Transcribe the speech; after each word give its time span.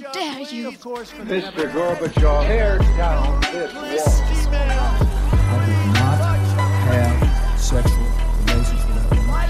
dare 0.00 0.40
you? 0.40 0.72
Mr. 0.72 1.70
Gorbachev, 1.72 2.46
tear 2.46 2.78
down 2.96 3.40
this 3.52 3.72
wall. 3.74 4.50
I 4.52 5.66
did 5.66 5.86
not 5.92 6.18
have 6.88 7.60
sexual 7.60 8.08
relations 8.46 8.82
with 8.86 8.96
that 8.96 9.10
woman. 9.10 9.40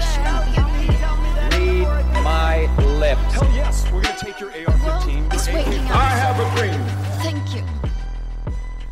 Read 1.87 2.23
my 2.23 2.55
lips. 2.99 3.33
Hell 3.33 3.51
yes, 3.55 3.85
we're 3.91 4.01
gonna 4.01 4.17
take 4.17 4.39
your 4.39 4.49
AR-15. 4.49 4.83
Well, 4.83 5.27
it's 5.31 5.47
your 5.47 5.55
waiting 5.55 5.79
I 5.87 6.09
have 6.19 6.39
a 6.39 6.47
dream. 6.57 6.81
Thank 7.23 7.55
you. 7.55 7.63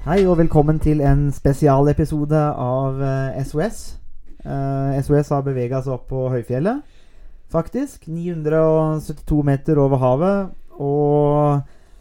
Hei 0.05 0.25
og 0.25 0.37
velkommen 0.37 0.79
til 0.79 1.01
en 1.01 1.31
spesialepisode 1.31 2.39
av 2.55 3.01
eh, 3.03 3.43
SOS. 3.45 3.99
Uh, 4.45 4.95
SOS 5.03 5.29
har 5.35 5.43
bevega 5.43 5.83
seg 5.83 5.93
opp 5.93 6.07
på 6.09 6.29
høyfjellet, 6.31 6.81
faktisk. 7.51 8.07
972 8.07 9.43
meter 9.43 9.77
over 9.83 9.97
havet. 9.99 10.55
Og 10.79 11.59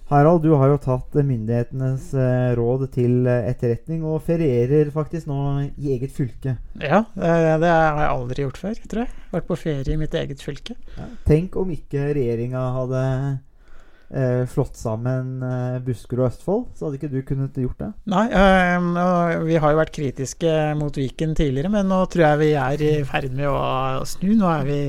Harald, 0.09 0.41
du 0.41 0.55
har 0.57 0.71
jo 0.73 0.79
tatt 0.81 1.17
myndighetenes 1.21 2.13
eh, 2.17 2.53
råd 2.57 2.87
til 2.95 3.27
eh, 3.29 3.51
etterretning 3.51 4.07
og 4.09 4.23
ferierer 4.25 4.89
faktisk 4.95 5.29
nå 5.29 5.41
i 5.67 5.91
eget 5.93 6.15
fylke. 6.17 6.55
Ja, 6.81 7.03
det, 7.13 7.35
det 7.61 7.73
har 7.75 8.01
jeg 8.01 8.15
aldri 8.15 8.47
gjort 8.47 8.63
før, 8.63 8.79
tror 8.89 9.05
jeg. 9.05 9.27
Vært 9.35 9.51
på 9.51 9.59
ferie 9.61 9.93
i 9.93 10.01
mitt 10.01 10.17
eget 10.17 10.41
fylke. 10.45 10.79
Tenk 11.29 11.59
om 11.61 11.75
ikke 11.75 12.07
regjeringa 12.17 12.63
hadde 12.79 13.03
eh, 14.09 14.47
slått 14.49 14.81
sammen 14.81 15.43
eh, 15.45 15.77
Buskerud 15.85 16.25
og 16.25 16.31
Østfold, 16.31 16.65
så 16.73 16.87
hadde 16.87 17.01
ikke 17.03 17.13
du 17.13 17.21
kunnet 17.29 17.61
gjort 17.61 17.85
det. 17.85 17.91
Nei, 18.09 18.25
øh, 18.33 19.43
vi 19.45 19.61
har 19.61 19.75
jo 19.75 19.83
vært 19.83 19.93
kritiske 19.99 20.55
mot 20.81 20.97
Viken 20.97 21.37
tidligere, 21.37 21.73
men 21.75 21.91
nå 21.93 22.01
tror 22.09 22.31
jeg 22.31 22.43
vi 22.47 22.51
er 22.57 22.87
i 22.89 22.95
ferd 23.09 23.37
med 23.37 23.53
å 23.53 24.09
snu. 24.09 24.33
Nå 24.41 24.49
er 24.55 24.65
vi 24.69 24.81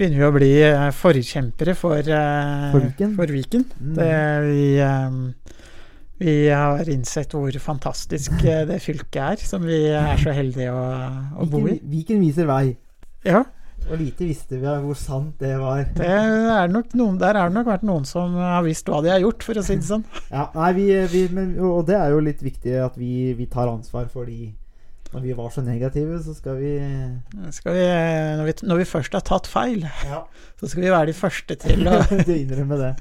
begynner 0.00 0.22
vi 0.22 0.26
å 0.28 0.34
bli 0.34 0.50
eh, 0.64 0.86
forkjempere 0.96 1.74
for, 1.76 2.00
eh, 2.00 2.66
For 2.72 2.86
Viken? 2.86 3.14
For 3.18 3.32
Viken. 3.36 3.66
Mm. 3.76 3.94
Det, 3.98 4.10
vi, 4.46 4.64
øhm, 4.86 5.22
vi 6.20 6.34
har 6.48 6.90
innsett 6.92 7.36
hvor 7.36 7.60
fantastisk 7.60 8.32
eh, 8.44 8.64
det 8.68 8.80
fylket 8.84 9.22
er, 9.26 9.44
som 9.44 9.64
vi 9.68 9.82
er 9.92 10.20
så 10.20 10.34
heldige 10.36 10.72
å, 10.72 10.84
å 11.36 11.48
bo 11.48 11.64
i. 11.66 11.74
Viken, 11.76 11.90
Viken 11.96 12.22
viser 12.24 12.48
vei. 12.48 12.66
Ja, 13.28 13.44
Og 13.90 13.96
lite 14.00 14.24
visste 14.28 14.58
vi 14.60 14.72
hvor 14.84 14.96
sant 14.96 15.40
det 15.40 15.54
var. 15.60 15.84
det 15.96 16.08
er 16.08 16.68
nok 16.72 16.92
noen, 16.96 17.18
der 17.20 17.36
har 17.40 17.48
det 17.48 17.56
nok 17.58 17.68
vært 17.68 17.84
noen 17.88 18.04
som 18.08 18.36
har 18.40 18.64
visst 18.64 18.88
hva 18.88 19.00
de 19.04 19.12
har 19.12 19.20
gjort, 19.20 19.44
for 19.44 19.60
å 19.60 19.64
si 19.64 19.76
det 19.80 19.88
sånn. 19.88 20.04
Ja, 20.30 20.48
nei, 20.56 20.72
vi, 20.76 20.88
vi, 21.12 21.26
men, 21.36 21.54
og 21.64 21.84
det 21.88 21.96
er 21.96 22.12
jo 22.12 22.24
litt 22.24 22.44
viktig 22.44 22.76
at 22.84 22.96
vi, 23.00 23.32
vi 23.36 23.48
tar 23.52 23.72
ansvar 23.72 24.08
for 24.12 24.28
de 24.28 24.52
Når 25.10 25.24
vi 25.24 25.34
var 25.34 25.48
så 25.50 25.62
negative, 25.66 26.20
så 26.22 26.34
skal 26.36 26.60
vi 26.60 26.72
Skal 27.50 27.74
vi, 27.74 27.86
når, 28.38 28.44
vi, 28.46 28.54
når 28.62 28.76
vi 28.82 28.86
først 28.86 29.16
har 29.18 29.24
tatt 29.26 29.50
feil, 29.50 29.82
Ja, 30.06 30.22
så 30.60 30.70
skal 30.70 30.84
vi 30.84 30.92
være 30.92 31.10
de 31.10 31.16
første 31.18 31.56
til 31.58 31.90
å 31.90 31.98
innrømme 32.40 32.78
det. 32.78 32.94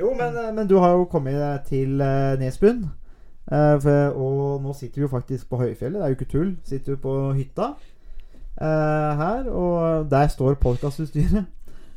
Jo, 0.00 0.10
men, 0.18 0.34
men 0.56 0.66
du 0.66 0.78
har 0.82 0.96
jo 0.98 1.06
kommet 1.10 1.38
deg 1.38 1.66
til 1.70 2.02
eh, 2.02 2.34
Nesbyen. 2.40 2.84
Eh, 3.52 3.86
og 4.16 4.62
nå 4.64 4.72
sitter 4.74 5.02
vi 5.02 5.06
jo 5.06 5.12
faktisk 5.12 5.50
på 5.52 5.60
høyfjellet, 5.60 6.00
det 6.00 6.06
er 6.06 6.12
jo 6.14 6.18
ikke 6.18 6.32
tull. 6.32 6.54
Sitter 6.66 6.96
jo 6.96 7.00
på 7.04 7.16
hytta 7.36 7.74
eh, 8.58 9.10
her, 9.22 9.50
og 9.50 10.10
der 10.10 10.30
står 10.32 10.58
podkastutstyret. 10.62 11.44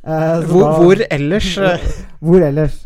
Eh, 0.07 0.45
hvor, 0.45 0.77
hvor 0.83 1.01
ellers 1.11 1.57
eh, 1.57 1.87
Hvor 2.25 2.43
ellers? 2.45 2.77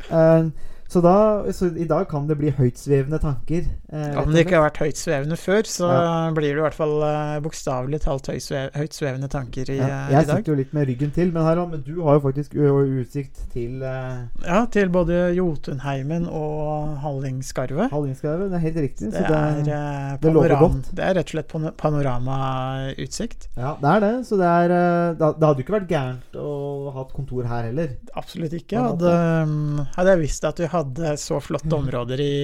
Så, 0.92 1.00
da, 1.00 1.14
så 1.56 1.70
i 1.80 1.86
dag 1.88 2.10
kan 2.12 2.26
det 2.28 2.36
bli 2.36 2.50
høytsvevende 2.52 3.16
tanker. 3.24 3.64
eh, 3.96 4.18
Om 4.20 4.34
det 4.34 4.42
ikke 4.44 4.58
har 4.60 4.66
vært 4.70 4.80
høytsvevende 4.84 5.38
før, 5.40 5.62
så 5.64 5.88
Ja. 5.88 6.32
blir 6.36 6.50
det 6.52 6.58
i 6.60 6.64
hvert 6.66 6.76
fall 6.76 6.98
eh, 7.08 7.38
bokstavelig 7.46 8.02
talt 8.04 8.28
høysve- 8.28 8.74
høytsvevende 8.76 9.30
tanker 9.32 9.70
i, 9.72 9.78
ja, 9.78 9.86
eh, 9.88 10.12
Jeg 10.12 10.24
i 10.24 10.26
dag. 10.28 10.36
sitter 10.42 10.52
jo 10.52 10.58
litt 10.60 10.74
med 10.76 10.88
ryggen 10.90 11.14
til, 11.16 11.32
men, 11.32 11.44
Harald, 11.48 11.72
men 11.72 11.82
du 11.88 12.02
har 12.04 12.20
jo 12.20 12.24
faktisk 12.28 12.52
utsikt 12.60 13.40
til 13.54 13.82
eh, 13.82 14.28
Ja, 14.46 14.66
til 14.66 14.90
både 14.90 15.32
Jotunheimen 15.38 16.28
og 16.28 16.98
Hallingskarvet. 17.00 17.90
Hallingskarvet. 17.90 18.50
Det 18.52 18.60
er 18.60 18.66
helt 18.68 18.76
riktig. 18.84 19.12
Det 19.14 19.24
så 19.24 19.32
er, 19.32 19.64
eh, 19.64 20.18
det 20.20 20.34
lover 20.34 20.60
godt. 20.60 20.92
det 20.94 21.06
er 21.08 21.14
rett 21.22 21.32
og 21.32 21.38
slett 21.40 21.78
panoramautsikt. 21.78 23.48
ja, 23.56 23.78
det 23.80 23.90
er 23.96 24.00
det. 24.02 24.12
Så 24.28 24.36
det 24.36 24.46
er 24.52 24.76
eh, 24.76 25.14
Det 25.16 25.40
det 25.40 25.48
hadde 25.48 25.58
jo 25.62 25.64
ikke 25.64 25.78
vært 25.80 25.88
gærent 25.88 26.36
å 26.36 26.92
ha 26.92 27.02
et 27.08 27.14
kontor 27.16 27.44
her 27.48 27.64
heller. 27.72 27.96
Absolutt 28.18 28.52
ikke. 28.60 28.76
Hadde, 28.78 29.16
um, 29.48 29.88
hadde 29.96 30.10
jeg 30.18 30.20
visst 30.28 30.44
at 30.44 30.58
vi 30.60 30.66
hadde 30.68 30.80
så 31.22 31.40
flotte 31.44 31.76
områder 31.76 32.22
i, 32.24 32.36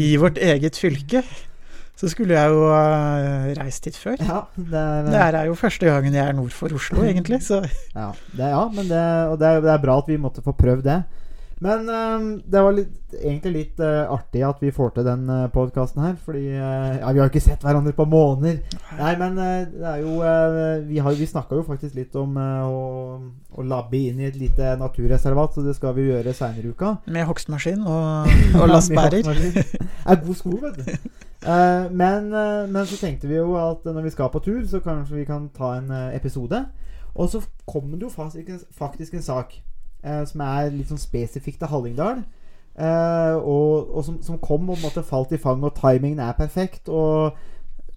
i 0.00 0.08
vårt 0.20 0.38
eget 0.38 0.78
fylke, 0.78 1.22
så 1.98 2.06
skulle 2.12 2.36
jeg 2.36 2.54
jo 2.54 2.66
uh, 2.70 3.48
reist 3.58 3.88
hit 3.88 3.96
før. 3.98 4.18
Ja, 4.22 4.42
det 4.54 4.78
er, 4.78 5.08
Det 5.08 5.22
er 5.40 5.48
jo 5.50 5.56
første 5.58 5.88
gangen 5.88 6.14
jeg 6.14 6.22
er 6.22 6.36
nord 6.36 6.54
for 6.54 6.74
Oslo, 6.74 7.02
egentlig. 7.02 7.40
Så 7.42 7.62
Ja, 7.94 8.12
det, 8.32 8.50
ja 8.52 8.64
men 8.70 8.86
det, 8.86 9.06
og 9.32 9.38
det, 9.40 9.48
er, 9.48 9.64
det 9.64 9.72
er 9.72 9.82
bra 9.82 9.98
at 9.98 10.10
vi 10.10 10.20
måtte 10.20 10.44
få 10.44 10.54
prøvd 10.54 10.84
det. 10.86 11.00
Men 11.60 11.88
um, 11.90 12.26
det 12.46 12.60
var 12.62 12.74
litt, 12.76 12.92
egentlig 13.18 13.52
litt 13.54 13.80
uh, 13.82 14.06
artig 14.14 14.44
at 14.46 14.60
vi 14.62 14.70
får 14.70 14.92
til 14.94 15.06
den 15.08 15.24
uh, 15.26 15.48
podkasten 15.50 16.02
her. 16.04 16.12
Fordi 16.22 16.44
uh, 16.54 16.98
Ja, 17.00 17.10
vi 17.10 17.18
har 17.18 17.26
jo 17.26 17.32
ikke 17.32 17.42
sett 17.42 17.64
hverandre 17.66 17.92
på 17.96 18.06
måneder. 18.06 18.60
Nei, 18.98 19.12
men 19.18 19.38
uh, 19.38 19.64
det 19.72 19.88
er 19.90 20.02
jo 20.04 20.12
eh, 20.22 20.84
Vi, 20.86 20.98
har- 21.02 21.18
vi 21.18 21.26
snakka 21.26 21.58
jo 21.58 21.64
faktisk 21.66 21.94
litt 21.98 22.14
om 22.18 22.36
eh, 22.38 22.62
å, 22.62 22.82
å 23.58 23.64
labbe 23.66 23.98
inn 23.98 24.20
i 24.22 24.28
et 24.28 24.36
lite 24.38 24.76
naturreservat, 24.78 25.54
så 25.58 25.64
det 25.66 25.74
skal 25.78 25.94
vi 25.98 26.06
gjøre 26.12 26.34
seinere 26.34 26.68
i 26.68 26.74
uka. 26.74 26.92
med 27.06 27.26
hogstmaskin 27.26 27.82
og, 27.82 28.30
og 28.62 28.68
lastbærer. 28.70 29.22
Det 29.26 29.64
er 30.06 30.22
god 30.24 30.34
sko, 30.38 30.54
vet 30.62 30.78
du. 30.78 30.92
Eh, 31.42 31.84
men, 31.90 32.30
eh, 32.34 32.64
men 32.70 32.86
så 32.86 32.98
tenkte 33.02 33.26
vi 33.30 33.38
jo 33.38 33.54
at 33.58 33.82
når 33.86 34.06
vi 34.06 34.10
skal 34.14 34.30
på 34.34 34.40
tur, 34.46 34.62
så 34.66 34.80
kanskje 34.84 35.20
vi 35.20 35.26
kan 35.28 35.48
ta 35.54 35.74
en 35.78 35.90
eh, 35.90 36.14
episode. 36.18 36.64
Og 37.18 37.30
så 37.32 37.40
kommer 37.66 37.96
det 37.98 38.06
jo 38.06 38.10
faktisk 38.14 38.62
faktisk 38.78 39.14
en 39.18 39.22
sak 39.26 39.56
eh, 40.02 40.24
som 40.28 40.40
er 40.46 40.70
litt 40.74 40.88
sånn 40.90 41.00
spesifikt 41.00 41.58
til 41.62 41.68
Hallingdal. 41.72 42.24
eh, 42.78 43.34
og 43.36 43.94
og 43.96 44.04
som, 44.04 44.18
som 44.22 44.38
kom 44.38 44.70
og 44.70 44.78
måte 44.82 45.02
falt 45.02 45.32
i 45.32 45.38
fang, 45.38 45.62
og 45.64 45.74
timingen 45.74 46.18
er 46.20 46.32
perfekt. 46.38 46.88
Og 46.88 47.32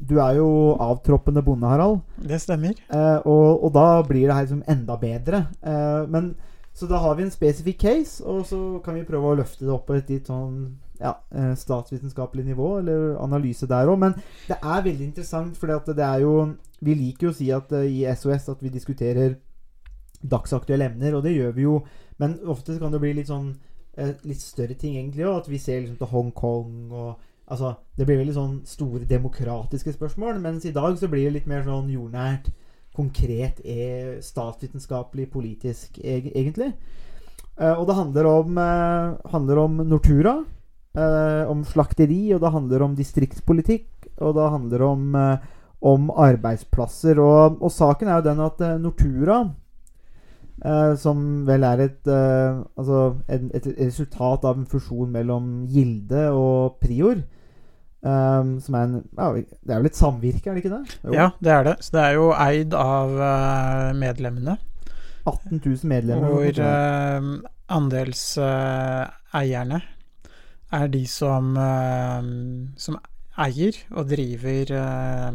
du 0.01 0.17
er 0.19 0.39
jo 0.39 0.75
avtroppende 0.81 1.43
bonde, 1.45 1.67
Harald. 1.69 1.99
Det 2.17 2.41
stemmer. 2.41 2.73
Eh, 2.89 3.19
og, 3.25 3.63
og 3.63 3.73
da 3.73 4.01
blir 4.07 4.27
det 4.27 4.33
her 4.35 4.47
liksom 4.47 4.63
enda 4.67 4.95
bedre. 4.97 5.45
Eh, 5.61 6.07
men, 6.09 6.31
så 6.73 6.87
da 6.87 6.97
har 7.03 7.15
vi 7.15 7.23
en 7.27 7.31
spesifikk 7.33 7.77
case, 7.83 8.23
og 8.25 8.45
så 8.49 8.79
kan 8.85 8.95
vi 8.95 9.03
prøve 9.05 9.27
å 9.29 9.35
løfte 9.37 9.65
det 9.67 9.73
opp 9.75 9.85
på 9.89 9.93
et 9.99 10.09
litt 10.09 10.29
sånn 10.31 10.79
ja, 11.01 11.15
eh, 11.35 11.53
statsvitenskapelig 11.57 12.45
nivå, 12.47 12.79
eller 12.79 13.15
analyse 13.21 13.67
der 13.69 13.89
òg. 13.91 13.99
Men 14.01 14.17
det 14.47 14.57
er 14.57 14.81
veldig 14.85 15.05
interessant, 15.11 15.57
for 15.57 15.67
det 15.67 16.05
er 16.05 16.19
jo 16.25 16.55
Vi 16.81 16.95
liker 16.97 17.27
jo 17.27 17.31
å 17.31 17.37
si 17.37 17.51
at 17.53 17.69
eh, 17.77 17.85
i 17.85 18.15
SOS 18.15 18.49
at 18.49 18.61
vi 18.65 18.69
diskuterer 18.73 19.35
dagsaktuelle 20.21 20.91
emner, 20.91 21.17
og 21.17 21.25
det 21.25 21.35
gjør 21.35 21.51
vi 21.57 21.67
jo. 21.67 21.81
Men 22.21 22.37
ofte 22.49 22.77
kan 22.79 22.93
det 22.93 23.01
bli 23.01 23.13
litt 23.17 23.31
sånn 23.31 23.51
eh, 23.97 24.15
litt 24.27 24.41
større 24.41 24.77
ting 24.77 24.97
egentlig 24.97 25.25
òg. 25.27 25.41
At 25.41 25.51
vi 25.51 25.59
ser 25.61 25.81
liksom 25.81 25.99
til 26.01 26.11
Hongkong 26.13 26.89
og 26.91 27.27
Altså, 27.51 27.73
det 27.99 28.05
blir 28.07 28.21
veldig 28.21 28.33
sånn 28.35 28.51
store 28.63 29.03
demokratiske 29.09 29.91
spørsmål, 29.97 30.37
mens 30.39 30.63
i 30.63 30.71
dag 30.71 30.93
så 30.95 31.09
blir 31.11 31.25
det 31.27 31.33
litt 31.35 31.49
mer 31.51 31.65
sånn 31.65 31.89
jordnært, 31.91 32.45
konkret, 32.95 33.59
er 33.67 34.21
statsvitenskapelig, 34.23 35.25
politisk, 35.33 35.99
egentlig. 35.99 36.69
Eh, 37.57 37.73
og 37.73 37.83
det 37.89 37.97
handler 37.97 38.29
om, 38.29 38.57
eh, 38.57 39.17
handler 39.33 39.59
om 39.65 39.77
Nortura, 39.83 40.45
eh, 40.95 41.43
om 41.51 41.65
slakteri, 41.65 42.33
og 42.33 42.39
det 42.39 42.51
handler 42.51 42.83
om 42.83 42.95
distriktspolitikk, 42.95 44.07
og 44.19 44.35
det 44.35 44.49
handler 44.49 44.81
om, 44.81 45.15
eh, 45.15 45.37
om 45.81 46.09
arbeidsplasser. 46.09 47.19
Og, 47.19 47.61
og 47.61 47.71
saken 47.71 48.07
er 48.07 48.21
jo 48.21 48.29
den 48.29 48.39
at 48.39 48.61
eh, 48.61 48.77
Nortura 48.77 49.55
Eh, 50.61 50.93
som 51.01 51.41
vel 51.47 51.63
er 51.65 51.79
et, 51.87 52.03
uh, 52.05 52.61
altså 52.77 53.17
et, 53.25 53.41
et 53.57 53.65
resultat 53.79 54.43
av 54.45 54.59
en 54.59 54.67
fusjon 54.69 55.09
mellom 55.09 55.65
Gilde 55.71 56.27
og 56.37 56.75
Prior. 56.83 57.17
Um, 58.01 58.59
som 58.61 58.75
er 58.77 58.83
en 58.87 58.93
ja, 59.13 59.25
Det 59.37 59.73
er 59.73 59.77
vel 59.77 59.89
et 59.91 59.97
samvirke, 59.97 60.49
er 60.49 60.53
det 60.57 60.63
ikke 60.63 60.75
det? 60.75 60.85
Jo. 61.05 61.11
Ja, 61.13 61.27
det 61.41 61.51
er 61.53 61.63
det. 61.65 61.75
Så 61.85 61.89
det 61.95 62.03
er 62.03 62.11
jo 62.17 62.25
eid 62.33 62.73
av 62.77 63.09
uh, 63.17 63.93
medlemmene. 63.97 64.57
18 65.25 65.61
000 65.65 65.89
medlemmer. 65.89 66.29
Hvor 66.29 66.61
uh, 66.61 67.21
andelseierne 67.69 69.81
er 70.71 70.87
de 70.87 71.07
som, 71.09 71.57
som 72.79 72.95
eier 73.43 73.75
og 73.91 74.07
driver 74.07 74.71
uh, 74.77 75.33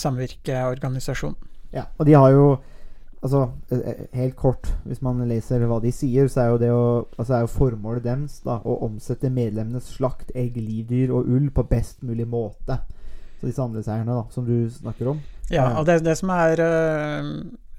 samvirkeorganisasjonen. 0.00 1.36
Ja, 1.74 1.82
og 1.98 2.06
de 2.08 2.14
har 2.16 2.30
jo 2.32 2.56
Altså, 3.18 3.48
eh, 3.70 3.78
eh, 3.78 4.06
helt 4.14 4.36
kort, 4.38 4.68
hvis 4.86 5.02
man 5.02 5.18
leser 5.26 5.64
hva 5.66 5.80
de 5.82 5.90
sier, 5.94 6.28
så 6.30 6.40
er 6.40 6.48
jo 6.52 6.58
det 6.62 6.70
å 6.70 7.06
Altså 7.18 7.34
er 7.34 7.40
jo 7.42 7.46
formålet 7.50 8.04
deres 8.04 8.40
da 8.44 8.60
å 8.62 8.76
omsette 8.86 9.30
medlemmenes 9.34 9.84
slakt, 9.96 10.30
egg, 10.38 10.56
livdyr 10.56 11.10
og 11.10 11.26
ull 11.26 11.50
på 11.54 11.62
best 11.66 12.02
mulig 12.06 12.26
måte. 12.30 12.78
Så 13.40 13.46
disse 13.46 13.62
andelseierne, 13.62 14.14
da, 14.14 14.22
som 14.34 14.44
du 14.46 14.70
snakker 14.70 15.06
om. 15.14 15.20
Ja, 15.50 15.64
Ja. 15.70 15.78
og 15.78 15.86
det, 15.86 16.04
det 16.04 16.16
som 16.18 16.30
er 16.34 16.60
uh, 16.60 17.24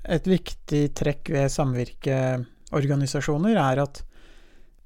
et 0.03 0.27
viktig 0.27 0.94
trekk 0.95 1.30
ved 1.30 1.50
samvirkeorganisasjoner, 1.53 3.56
er 3.56 3.80
at 3.83 4.03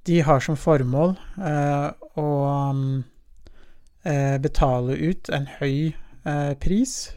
de 0.05 0.21
har 0.21 0.39
som 0.43 0.55
formål 0.59 1.15
uh, 1.39 1.91
å 2.19 2.45
um, 2.73 3.03
uh, 4.05 4.37
betale 4.43 4.93
ut 4.99 5.29
en 5.31 5.47
høy 5.59 5.93
eh, 6.25 6.53
pris 6.59 7.11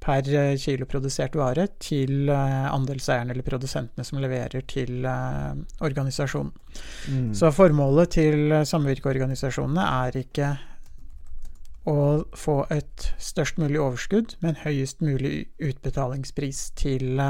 per 0.00 0.28
eh, 0.32 0.56
kilo 0.60 0.86
produsert 0.88 1.36
vare 1.36 1.66
til 1.82 2.30
eh, 2.32 2.66
andelseierne 2.72 3.34
eller 3.34 3.46
produsentene 3.46 4.04
som 4.06 4.20
leverer 4.22 4.64
til 4.70 5.04
eh, 5.04 5.52
organisasjonen. 5.84 6.52
Mm. 7.10 7.30
Så 7.36 7.52
formålet 7.52 8.16
til 8.16 8.54
samvirkeorganisasjonene 8.68 9.86
er 10.06 10.20
ikke 10.22 10.54
å 11.90 12.00
få 12.36 12.56
et 12.72 13.10
størst 13.20 13.58
mulig 13.60 13.80
overskudd, 13.80 14.36
men 14.44 14.58
høyest 14.62 15.00
mulig 15.04 15.48
utbetalingspris 15.64 16.66
til, 16.78 17.22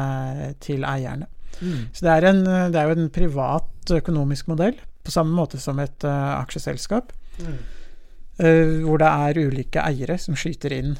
til 0.60 0.84
eierne. 0.84 1.28
Mm. 1.60 1.86
Så 1.94 2.04
det 2.04 2.16
er, 2.16 2.26
en, 2.32 2.42
det 2.74 2.78
er 2.80 2.90
jo 2.90 2.96
en 2.98 3.12
privat 3.14 3.94
økonomisk 3.94 4.50
modell, 4.50 4.74
på 5.06 5.14
samme 5.14 5.32
måte 5.32 5.58
som 5.62 5.78
et 5.82 6.06
uh, 6.06 6.36
aksjeselskap, 6.42 7.14
Mm. 7.40 7.54
Uh, 8.36 8.82
hvor 8.84 8.98
det 9.00 9.08
er 9.08 9.38
ulike 9.48 9.80
eiere 9.80 10.18
som 10.20 10.34
skyter 10.36 10.74
inn 10.76 10.90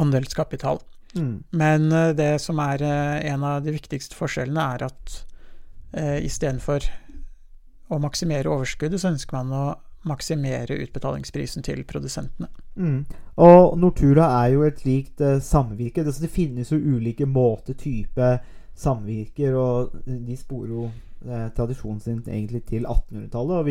andelskapital. 0.00 0.80
Mm. 1.14 1.42
Men 1.50 1.92
eh, 1.92 2.10
det 2.16 2.32
som 2.40 2.60
er 2.62 2.82
eh, 2.82 3.32
en 3.32 3.44
av 3.44 3.62
de 3.64 3.74
viktigste 3.74 4.16
forskjellene, 4.16 4.66
er 4.74 4.86
at 4.88 5.16
eh, 5.92 6.18
istedenfor 6.24 6.88
å 7.92 8.00
maksimere 8.00 8.50
overskuddet, 8.50 9.00
så 9.02 9.12
ønsker 9.12 9.36
man 9.36 9.52
å 9.52 9.64
maksimere 10.08 10.80
utbetalingsprisen 10.82 11.62
til 11.62 11.84
produsentene. 11.86 12.48
Mm. 12.74 13.04
Og 13.44 13.78
Nortura 13.78 14.26
er 14.42 14.54
jo 14.56 14.64
et 14.66 14.80
slikt 14.82 15.22
eh, 15.22 15.38
samvirke. 15.44 16.04
Det, 16.04 16.16
det 16.22 16.32
finnes 16.32 16.72
jo 16.72 16.80
ulike 16.80 17.28
måter, 17.28 17.76
type 17.78 18.34
samvirker, 18.78 19.54
og 19.54 19.96
de 20.06 20.36
sporer 20.38 20.72
jo 20.72 20.86
tradisjonen 21.56 22.00
sin 22.00 22.22
egentlig 22.26 22.64
til 22.68 22.86
1800-tallet. 22.86 23.58
Og 23.58 23.68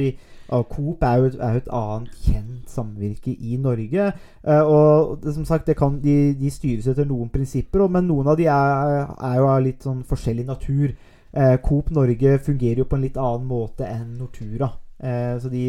og 0.52 0.68
Coop 0.70 1.04
er 1.04 1.16
jo, 1.16 1.26
et, 1.26 1.36
er 1.40 1.54
jo 1.56 1.62
et 1.62 1.70
annet 1.80 2.16
kjent 2.26 2.72
samvirke 2.72 3.32
i 3.32 3.58
Norge. 3.60 4.08
Eh, 4.44 4.62
og 4.62 5.20
det, 5.24 5.34
som 5.34 5.46
sagt, 5.48 5.70
kan, 5.78 6.00
de, 6.04 6.34
de 6.36 6.52
styres 6.52 6.90
etter 6.92 7.08
noen 7.08 7.30
prinsipper, 7.32 7.86
men 7.88 8.10
noen 8.10 8.28
av 8.34 8.36
de 8.40 8.50
er, 8.52 8.98
er 9.16 9.38
jo 9.40 9.48
av 9.48 9.62
litt 9.64 9.88
sånn 9.88 10.02
forskjellig 10.08 10.46
natur. 10.50 10.92
Eh, 11.32 11.56
Coop 11.64 11.94
Norge 11.96 12.36
fungerer 12.44 12.84
jo 12.84 12.88
på 12.90 13.00
en 13.00 13.06
litt 13.06 13.20
annen 13.22 13.48
måte 13.48 13.88
enn 13.88 14.18
Nortura. 14.20 14.74
Eh, 15.00 15.38
så 15.40 15.54
de, 15.54 15.64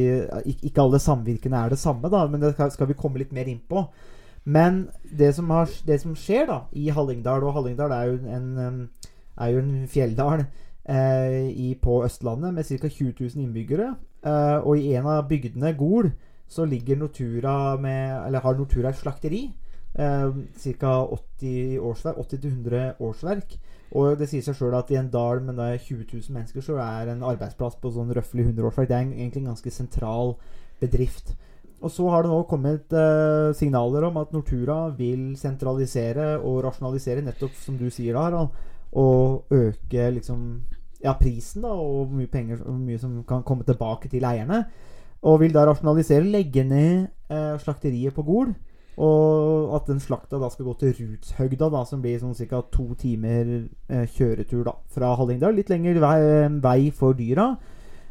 ikke, 0.51 0.83
alle 0.83 0.99
samvirkene 1.03 1.63
er 1.63 1.77
det 1.77 1.79
samme, 1.85 2.11
da, 2.11 2.25
men 2.27 2.43
det 2.43 2.57
skal, 2.59 2.91
vi 2.91 2.99
komme 2.99 3.23
litt 3.23 3.31
mer 3.37 3.47
inn 3.47 3.63
på. 3.71 3.87
Men 4.43 4.89
det 5.07 5.31
som, 5.37 5.55
har, 5.55 5.71
det 5.87 6.01
som 6.03 6.19
skjer 6.19 6.49
da 6.51 6.59
i 6.75 6.91
Hallingdal, 6.91 7.47
og 7.47 7.55
Hallingdal 7.61 7.95
er 7.95 8.11
jo 8.11 8.19
en, 8.27 8.51
er 9.39 9.55
jo 9.55 9.63
en 9.63 9.75
fjelldal 9.87 10.43
i, 10.89 11.75
på 11.79 12.01
Østlandet 12.05 12.55
med 12.55 12.67
ca. 12.67 12.89
20 12.89 13.15
000 13.21 13.45
innbyggere. 13.45 13.93
Eh, 14.23 14.59
og 14.63 14.79
i 14.79 14.95
en 14.95 15.09
av 15.11 15.27
bygdene, 15.31 15.75
Gol, 15.79 16.13
så 16.49 16.67
ligger 16.69 17.01
Nortura 17.01 17.77
med, 17.81 18.27
eller 18.27 18.45
har 18.45 18.59
Nortura 18.59 18.93
et 18.93 19.01
slakteri. 19.01 19.45
Eh, 19.95 20.29
ca. 20.79 20.95
80 21.41 21.79
årsverk, 21.79 22.19
80-100 22.27 23.01
årsverk. 23.01 23.57
Og 23.93 24.17
det 24.17 24.31
sier 24.31 24.45
seg 24.45 24.57
sjøl 24.57 24.75
at 24.79 24.91
i 24.91 24.97
en 24.97 25.11
dal 25.13 25.43
med 25.45 25.59
20 25.61 26.07
000 26.09 26.33
mennesker, 26.33 26.65
så 26.65 26.79
er 26.81 27.13
en 27.13 27.25
arbeidsplass 27.29 27.77
på 27.81 27.93
sånn 27.93 28.13
røftlig 28.15 28.47
100 28.47 28.69
årsverk 28.71 28.89
Det 28.89 28.97
er 28.97 29.09
egentlig 29.11 29.43
en 29.43 29.53
ganske 29.53 29.73
sentral 29.75 30.37
bedrift. 30.81 31.35
Og 31.83 31.91
så 31.91 32.07
har 32.09 32.23
det 32.23 32.31
nå 32.31 32.45
kommet 32.47 32.95
eh, 32.95 33.51
signaler 33.59 34.07
om 34.07 34.21
at 34.21 34.33
Nortura 34.33 34.87
vil 34.97 35.33
sentralisere 35.37 36.37
og 36.39 36.63
rasjonalisere, 36.65 37.25
nettopp 37.27 37.57
som 37.59 37.77
du 37.77 37.89
sier 37.91 38.15
da, 38.15 38.29
Harald, 38.29 38.55
og 38.93 39.47
øke 39.51 40.11
liksom 40.19 40.63
ja, 41.03 41.13
prisen, 41.19 41.63
da, 41.63 41.69
og 41.69 42.07
hvor 42.07 42.17
mye 42.19 42.31
penger 42.31 42.61
hvor 42.63 42.79
mye 42.79 42.99
som 42.99 43.23
kan 43.29 43.43
komme 43.43 43.65
tilbake 43.65 44.09
til 44.09 44.25
eierne. 44.25 44.65
Og 45.23 45.41
vil 45.41 45.55
da 45.55 45.65
rasjonalisere, 45.67 46.27
legge 46.27 46.65
ned 46.67 47.09
eh, 47.31 47.59
slakteriet 47.63 48.15
på 48.15 48.23
Gol. 48.27 48.55
Og 49.03 49.73
at 49.77 49.87
den 49.89 50.01
slakta 50.03 50.37
da 50.37 50.51
skal 50.53 50.67
gå 50.69 50.75
til 50.81 50.95
Rutshøgda, 50.99 51.69
da, 51.73 51.85
som 51.89 52.03
blir 52.03 52.19
sånn 52.21 52.35
ca. 52.37 52.61
to 52.75 52.91
timer 52.99 53.53
eh, 53.89 54.05
kjøretur 54.13 54.65
da, 54.67 54.75
fra 54.93 55.15
Hallingdal. 55.17 55.55
Litt 55.57 55.71
lengre 55.73 56.03
vei, 56.03 56.19
vei 56.63 56.91
for 56.95 57.17
dyra. 57.17 57.53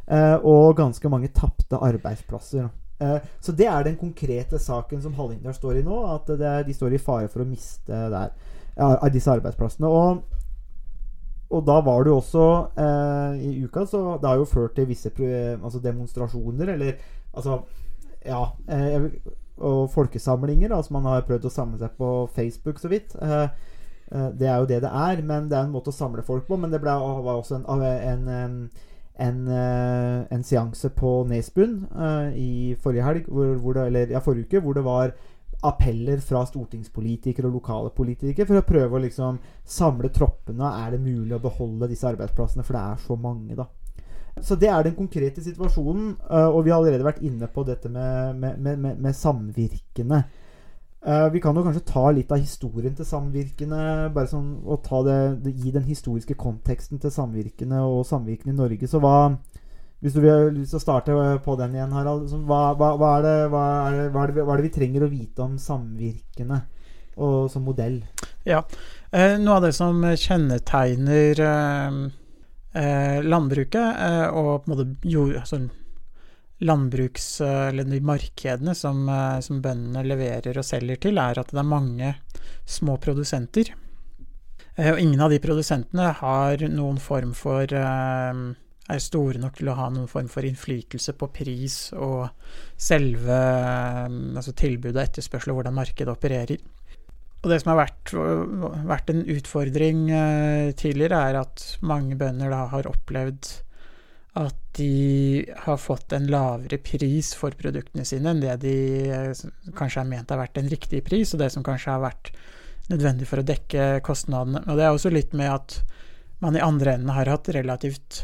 Eh, 0.07 0.38
og 0.42 0.78
ganske 0.80 1.12
mange 1.12 1.30
tapte 1.36 1.78
arbeidsplasser. 1.78 2.72
Eh, 3.01 3.19
så 3.44 3.54
det 3.56 3.68
er 3.69 3.86
den 3.86 4.00
konkrete 4.00 4.60
saken 4.60 5.04
som 5.04 5.13
Hallingdal 5.19 5.54
står 5.54 5.81
i 5.81 5.86
nå. 5.86 6.01
At 6.16 6.31
er- 6.39 6.63
de 6.66 6.74
står 6.74 6.95
i 6.95 7.04
fare 7.04 7.30
for 7.30 7.44
å 7.44 7.48
miste 7.48 7.92
der, 8.16 8.33
disse 9.13 9.31
arbeidsplassene. 9.31 9.88
Og, 9.88 10.24
og 11.51 11.65
da 11.68 11.77
var 11.83 12.03
det 12.03 12.12
jo 12.12 12.18
også 12.21 12.45
eh, 12.80 13.42
I 13.48 13.63
uka 13.65 13.86
så 13.86 14.18
Det 14.21 14.30
har 14.30 14.39
jo 14.39 14.45
ført 14.48 14.75
til 14.75 14.88
visse 14.88 15.12
altså 15.12 15.80
demonstrasjoner, 15.83 16.74
eller 16.74 16.94
altså 17.33 17.62
Ja. 18.25 18.44
Eh, 18.69 19.09
og 19.57 19.89
folkesamlinger, 19.92 20.74
Altså 20.74 20.94
man 20.94 21.06
har 21.06 21.21
prøvd 21.21 21.45
å 21.45 21.53
samle 21.53 21.77
seg 21.77 21.89
på 21.98 22.30
Facebook 22.33 22.80
så 22.80 22.89
vidt. 22.89 23.15
Eh, 23.21 23.50
eh, 24.12 24.30
det 24.39 24.48
er 24.48 24.57
jo 24.57 24.65
det 24.65 24.81
det 24.81 24.89
er, 24.89 25.21
men 25.21 25.50
det 25.50 25.57
er 25.57 25.65
en 25.65 25.74
måte 25.74 25.89
å 25.89 25.95
samle 25.95 26.24
folk 26.24 26.48
på. 26.48 26.57
Men 26.57 26.71
det 26.71 26.81
ble, 26.81 26.92
var 26.92 27.36
også 27.36 27.59
en, 27.59 27.65
en, 27.83 28.27
en, 28.27 28.69
en, 29.19 29.47
eh, 29.47 30.25
en 30.31 30.44
seanse 30.44 30.89
på 30.89 31.12
Nesbuen 31.30 31.88
eh, 31.94 32.38
i 32.38 32.75
forrige 32.81 33.06
helg, 33.06 33.27
hvor, 33.27 33.54
hvor 33.62 33.74
det, 33.77 33.86
eller 33.92 34.15
ja, 34.15 34.19
forrige 34.19 34.50
uke, 34.50 34.63
hvor 34.65 34.74
det 34.74 34.86
var 34.86 35.13
appeller 35.61 36.21
fra 36.25 36.41
stortingspolitikere 36.47 37.47
og 37.47 37.59
lokale 37.59 37.91
politikere 37.93 38.47
for 38.49 38.61
å 38.61 38.65
prøve 38.65 38.97
å 38.97 39.03
liksom 39.03 39.37
samle 39.67 40.09
troppene. 40.13 40.71
Er 40.85 40.95
det 40.95 41.03
mulig 41.03 41.35
å 41.37 41.43
beholde 41.43 41.89
disse 41.91 42.09
arbeidsplassene? 42.09 42.65
For 42.65 42.77
det 42.77 42.81
er 42.81 43.03
så 43.05 43.17
mange, 43.19 43.57
da. 43.59 43.67
Så 44.41 44.55
det 44.55 44.69
er 44.71 44.83
den 44.83 44.95
konkrete 44.95 45.43
situasjonen, 45.43 46.15
øh, 46.31 46.49
og 46.55 46.63
vi 46.65 46.71
har 46.71 46.79
allerede 46.79 47.05
vært 47.05 47.21
inne 47.21 47.49
på 47.51 47.65
dette 47.67 47.89
med, 47.89 48.39
med, 48.39 48.59
med, 48.59 48.97
med, 48.97 49.13
samvirkene. 49.15 50.23
Eh, 51.01 51.27
vi 51.33 51.41
kan 51.43 51.57
jo 51.57 51.63
kanskje 51.65 51.83
ta 51.85 52.05
litt 52.15 52.31
av 52.31 52.39
historien 52.39 52.95
til 52.95 53.05
samvirkene, 53.05 54.09
bare 54.15 54.31
sånn, 54.31 54.53
og 54.63 54.87
det, 55.05 55.51
gi 55.51 55.73
den 55.75 55.83
historiske 55.83 56.37
konteksten 56.39 57.01
til 57.01 57.11
samvirkene 57.11 57.83
og 57.83 58.05
samvirkene 58.07 58.55
i 58.55 58.61
Norge. 58.61 58.87
Så 58.87 59.03
hva 59.03 59.33
Hvis 60.01 60.15
du 60.18 60.24
har 60.25 60.48
lyst 60.50 60.74
til 60.74 60.80
å 60.80 60.81
starte 60.81 61.15
på 61.45 61.56
den 61.59 61.75
igjen, 61.77 61.92
Harald. 61.94 62.31
Hva, 62.50 62.62
hva, 62.74 62.95
hva, 62.98 63.09
er 63.19 63.25
det, 63.25 63.36
hva, 63.53 63.65
er 63.86 63.98
det, 63.98 64.06
hva, 64.13 64.24
er 64.24 64.31
det, 64.33 64.45
hva 64.48 64.56
er 64.56 64.62
det 64.62 64.69
vi 64.69 64.77
trenger 64.80 65.06
å 65.06 65.12
vite 65.12 65.44
om 65.45 65.59
samvirkene 65.62 66.57
og 67.21 67.51
som 67.53 67.68
modell? 67.68 68.00
Ja. 68.48 68.63
Eh, 69.13 69.36
noe 69.38 69.59
av 69.59 69.68
det 69.68 69.75
som 69.77 70.01
kjennetegner 70.01 71.44
eh, 71.45 72.00
eh, 72.81 73.19
landbruket, 73.21 74.01
eh, 74.07 74.25
og 74.31 74.63
på 74.63 74.71
en 74.71 74.74
måte 74.74 74.88
jord, 75.06 75.36
altså 75.44 75.62
landbruks... 76.65 77.27
eh, 77.45 77.68
eller 77.69 77.92
de 77.92 78.01
markedene 78.06 78.74
som, 78.77 79.04
eh, 79.09 79.38
som 79.45 79.62
bøndene 79.62 80.06
leverer 80.07 80.57
og 80.57 80.65
selger 80.65 80.97
til, 81.06 81.21
er 81.21 81.42
at 81.42 81.54
det 81.54 81.62
er 81.62 81.69
mange 81.75 82.15
små 82.65 82.97
produsenter. 83.01 83.69
Eh, 84.77 84.92
og 84.95 85.00
ingen 85.01 85.21
av 85.21 85.30
de 85.30 85.42
produsentene 85.44 86.09
har 86.24 86.65
noen 86.74 86.97
form 87.01 87.38
for 87.38 87.69
eh, 87.69 88.44
er 88.91 89.01
store 89.03 89.39
nok 89.41 89.57
til 89.59 89.71
å 89.71 89.77
ha 89.77 89.88
noen 89.93 90.09
form 90.11 90.29
for 90.31 90.45
innflytelse 90.47 91.15
på 91.19 91.29
pris 91.33 91.77
og 91.95 92.30
selve 92.80 93.37
eh, 93.37 94.06
altså 94.35 94.54
tilbudet 94.57 94.97
og 94.97 95.04
etterspørsel 95.06 95.54
og 95.54 95.61
hvordan 95.61 95.77
markedet 95.77 96.13
opererer. 96.13 96.61
Og 97.42 97.49
det 97.49 97.57
som 97.63 97.71
har 97.71 97.80
vært, 97.80 98.13
vært 98.85 99.09
en 99.09 99.23
utfordring 99.33 100.06
eh, 100.13 100.71
tidligere, 100.77 101.21
er 101.31 101.39
at 101.42 101.66
mange 101.81 102.18
bønder 102.19 102.54
da 102.54 102.68
har 102.73 102.89
opplevd 102.89 103.49
at 104.39 104.59
de 104.77 105.44
har 105.66 105.80
fått 105.81 106.13
en 106.16 106.30
lavere 106.31 106.77
pris 106.80 107.33
for 107.35 107.51
produktene 107.59 108.06
sine 108.07 108.31
enn 108.31 108.44
det 108.44 108.54
de 108.61 108.75
eh, 109.11 109.42
kanskje 109.75 110.06
er 110.06 110.11
ment 110.13 110.31
har 110.31 110.39
vært 110.39 110.61
en 110.61 110.69
riktig 110.71 111.01
pris, 111.07 111.33
og 111.33 111.42
det 111.42 111.49
som 111.51 111.66
kanskje 111.66 111.95
har 111.95 112.06
vært 112.06 112.31
nødvendig 112.92 113.27
for 113.27 113.42
å 113.42 113.47
dekke 113.47 113.89
kostnadene. 114.06 114.63
Og 114.68 114.77
det 114.77 114.85
er 114.85 114.94
også 114.94 115.11
litt 115.11 115.35
med 115.37 115.51
at 115.51 115.81
man 116.42 116.56
i 116.57 116.63
andre 116.63 116.95
enden 116.95 117.13
har 117.13 117.30
hatt 117.30 117.49
relativt 117.54 118.23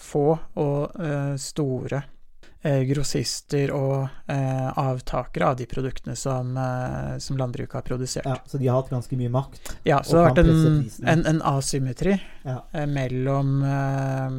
få 0.00 0.38
og 0.56 0.96
eh, 1.02 1.34
store 1.40 2.02
eh, 2.62 2.82
grossister 2.88 3.72
og 3.76 4.08
eh, 4.32 4.68
avtakere 4.80 5.50
av 5.50 5.58
de 5.60 5.66
produktene 5.68 6.16
som, 6.16 6.54
eh, 6.56 7.16
som 7.22 7.38
landbruket 7.40 7.78
har 7.80 7.86
produsert. 7.86 8.26
Ja, 8.28 8.38
så 8.46 8.58
de 8.60 8.68
har 8.68 8.80
hatt 8.80 8.92
ganske 8.92 9.18
mye 9.20 9.32
makt. 9.32 9.74
Ja, 9.88 10.02
så 10.02 10.16
det 10.16 10.22
har 10.22 10.34
vært 10.34 10.44
en, 10.46 10.90
en, 11.14 11.26
en 11.34 11.42
asymmetri 11.52 12.16
Ja. 12.46 12.62
eh, 12.72 12.86
mellom 12.88 13.60
eh, 13.64 14.38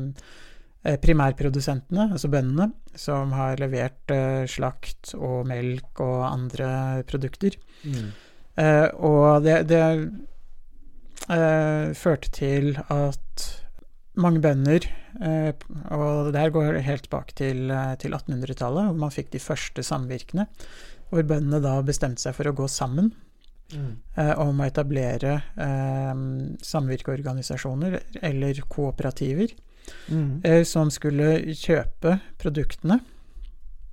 eh, 0.84 0.98
primærprodusentene, 1.02 2.10
altså 2.16 2.32
bøndene, 2.34 2.72
som 2.98 3.32
har 3.38 3.62
levert 3.62 4.12
eh, 4.14 4.44
slakt 4.50 5.14
og 5.18 5.46
melk 5.50 6.02
og 6.04 6.26
andre 6.32 7.04
produkter. 7.10 7.58
Mm. 7.86 8.12
Eh, 8.62 8.88
og 9.00 9.46
det, 9.46 9.62
det 9.70 9.86
eh, 11.30 11.94
førte 11.98 12.34
til 12.36 12.74
at 12.90 13.48
mange 14.16 14.42
bønder, 14.44 14.86
eh, 15.24 15.52
og 15.92 16.32
det 16.34 16.40
her 16.42 16.52
går 16.52 16.82
helt 16.84 17.04
tilbake 17.08 17.34
til, 17.38 17.70
eh, 17.72 17.96
til 17.96 18.12
1800-tallet, 18.12 18.90
hvor 18.90 18.98
man 19.00 19.14
fikk 19.14 19.32
de 19.32 19.40
første 19.40 19.84
samvirkene, 19.84 20.48
hvor 21.12 21.24
bøndene 21.24 21.62
da 21.64 21.78
bestemte 21.82 22.20
seg 22.24 22.36
for 22.36 22.50
å 22.52 22.56
gå 22.56 22.68
sammen 22.70 23.14
Mm. 23.72 23.96
eh, 24.18 24.34
om 24.38 24.58
å 24.60 24.66
etablere 24.68 25.42
eh, 25.58 26.14
samvirkeorganisasjoner 26.62 28.02
eller 28.22 28.54
kooperativer 28.68 29.54
Mm. 30.12 30.42
eh, 30.44 30.64
som 30.64 30.90
skulle 30.92 31.40
kjøpe 31.56 32.20
produktene 32.38 33.00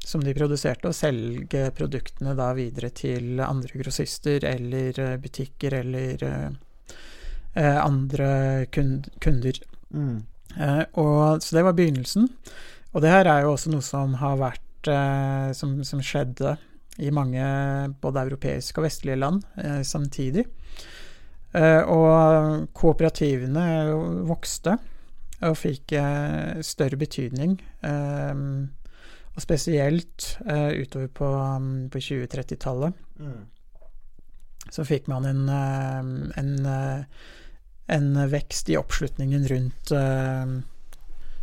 som 0.05 0.21
de 0.21 0.35
produserte, 0.35 0.89
og 0.89 0.95
selge 0.95 1.71
produktene 1.77 2.35
da 2.37 2.53
videre 2.55 2.91
til 2.91 3.39
andre 3.41 3.69
grossister 3.79 4.43
eller 4.45 5.19
butikker 5.19 5.73
eller 5.81 6.23
eh, 7.55 7.79
andre 7.85 8.67
kund, 8.73 9.09
kunder. 9.21 9.53
Mm. 9.95 10.23
Eh, 10.57 10.85
og, 11.00 11.42
så 11.42 11.57
det 11.57 11.64
var 11.66 11.76
begynnelsen. 11.76 12.28
Og 12.92 13.04
det 13.04 13.12
her 13.12 13.28
er 13.28 13.45
jo 13.45 13.52
også 13.54 13.73
noe 13.73 13.85
som 13.85 14.14
har 14.21 14.38
vært 14.40 14.88
eh, 14.90 15.50
som, 15.57 15.78
som 15.85 16.02
skjedde 16.04 16.57
i 16.99 17.11
mange 17.14 17.42
både 18.02 18.25
europeiske 18.26 18.80
og 18.80 18.88
vestlige 18.88 19.18
land 19.21 19.45
eh, 19.62 19.83
samtidig. 19.87 20.47
Eh, 21.54 21.83
og 21.88 22.66
kooperativene 22.76 23.64
vokste 24.28 24.75
og 25.47 25.54
fikk 25.57 25.95
eh, 25.97 26.59
større 26.66 26.99
betydning. 27.00 27.54
eh, 27.87 28.42
og 29.38 29.42
spesielt 29.45 30.25
utover 30.42 31.07
på, 31.14 31.26
på 31.92 31.99
2030-tallet 32.02 33.04
Mm. 33.18 33.45
så 34.71 34.85
fikk 34.87 35.07
man 35.11 35.25
en, 35.26 35.49
en, 36.38 36.50
en 37.88 38.11
vekst 38.30 38.68
i 38.73 38.76
oppslutningen 38.76 39.47
rundt 39.49 39.92
eh, 39.97 40.57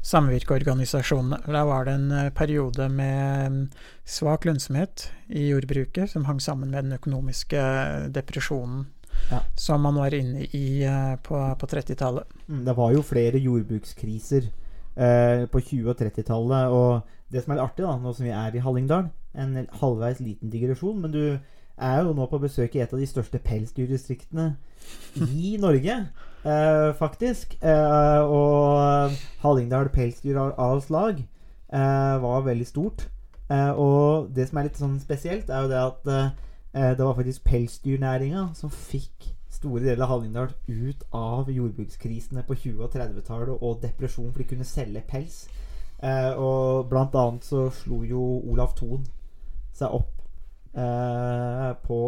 samvirkeorganisasjonene. 0.06 1.40
Da 1.50 1.64
var 1.66 1.86
det 1.88 1.96
en 1.98 2.12
eh, 2.12 2.30
periode 2.38 2.86
med 2.94 3.52
mm, 3.52 3.62
svak 4.06 4.46
lønnsomhet 4.46 5.08
i 5.34 5.48
jordbruket 5.50 6.12
som 6.12 6.28
hang 6.30 6.42
sammen 6.44 6.70
med 6.72 6.86
den 6.86 7.00
økonomiske 7.00 7.64
depresjonen 8.14 8.86
Ja. 9.32 9.40
som 9.56 9.80
man 9.82 9.96
var 9.96 10.14
inne 10.14 10.44
i 10.52 10.84
eh, 10.84 11.16
på, 11.24 11.40
på 11.60 11.68
30-tallet. 11.72 12.28
Mm, 12.50 12.66
Det 12.66 12.74
var 12.78 12.92
jo 12.94 13.02
flere 13.02 13.40
jordbrukskriser 13.40 14.50
eh, 14.98 15.46
på 15.48 15.60
20- 15.64 15.88
og 15.90 15.96
30-tallet. 16.02 16.68
Og 16.70 17.32
det 17.32 17.44
som 17.46 17.54
er 17.56 17.64
artig, 17.64 17.86
da, 17.88 17.96
nå 17.98 18.12
som 18.14 18.26
vi 18.28 18.34
er 18.36 18.54
i 18.56 18.62
Hallingdal 18.62 19.08
En 19.34 19.56
halvveis 19.82 20.20
liten 20.20 20.52
digresjon, 20.52 21.00
men 21.02 21.12
du 21.16 21.40
er 21.78 22.04
jo 22.04 22.14
nå 22.16 22.26
på 22.32 22.40
besøk 22.40 22.76
i 22.76 22.82
et 22.84 22.94
av 22.94 23.00
de 23.00 23.08
største 23.10 23.40
pelsdyrdistriktene 23.44 24.56
i 25.28 25.56
Norge, 25.60 25.98
eh, 26.46 26.94
faktisk. 27.00 27.58
Eh, 27.62 28.22
og 28.24 29.12
Hallingdal 29.44 29.90
Pelsdyralslag 29.90 31.20
eh, 31.20 32.16
var 32.24 32.48
veldig 32.48 32.68
stort. 32.68 33.10
Eh, 33.50 33.72
og 33.72 34.32
det 34.36 34.48
som 34.50 34.60
er 34.60 34.70
litt 34.70 34.80
sånn 34.80 35.00
spesielt, 35.04 35.50
er 35.50 35.66
jo 35.66 35.72
det 35.74 35.82
at 35.82 36.12
eh, 36.14 36.92
det 36.96 37.04
var 37.06 37.16
faktisk 37.16 37.44
pelsdyrnæringa 37.48 38.50
som 38.56 38.72
fikk 38.74 39.32
store 39.56 39.84
deler 39.84 40.04
av 40.04 40.16
Hallingdal 40.16 40.50
ut 40.68 41.06
av 41.16 41.52
jordbrukskrisene 41.52 42.44
på 42.48 42.58
20- 42.58 42.82
og 42.84 42.96
30-tallet 42.96 43.62
og 43.62 43.80
depresjon, 43.84 44.32
for 44.32 44.44
de 44.44 44.50
kunne 44.50 44.68
selge 44.68 45.04
pels. 45.08 45.46
Eh, 46.04 46.32
og 46.36 46.90
blant 46.92 47.16
annet 47.16 47.48
så 47.48 47.70
slo 47.74 48.02
jo 48.04 48.24
Olav 48.52 48.76
Thon 48.78 49.06
seg 49.76 49.96
opp 49.96 50.15
på 50.76 52.00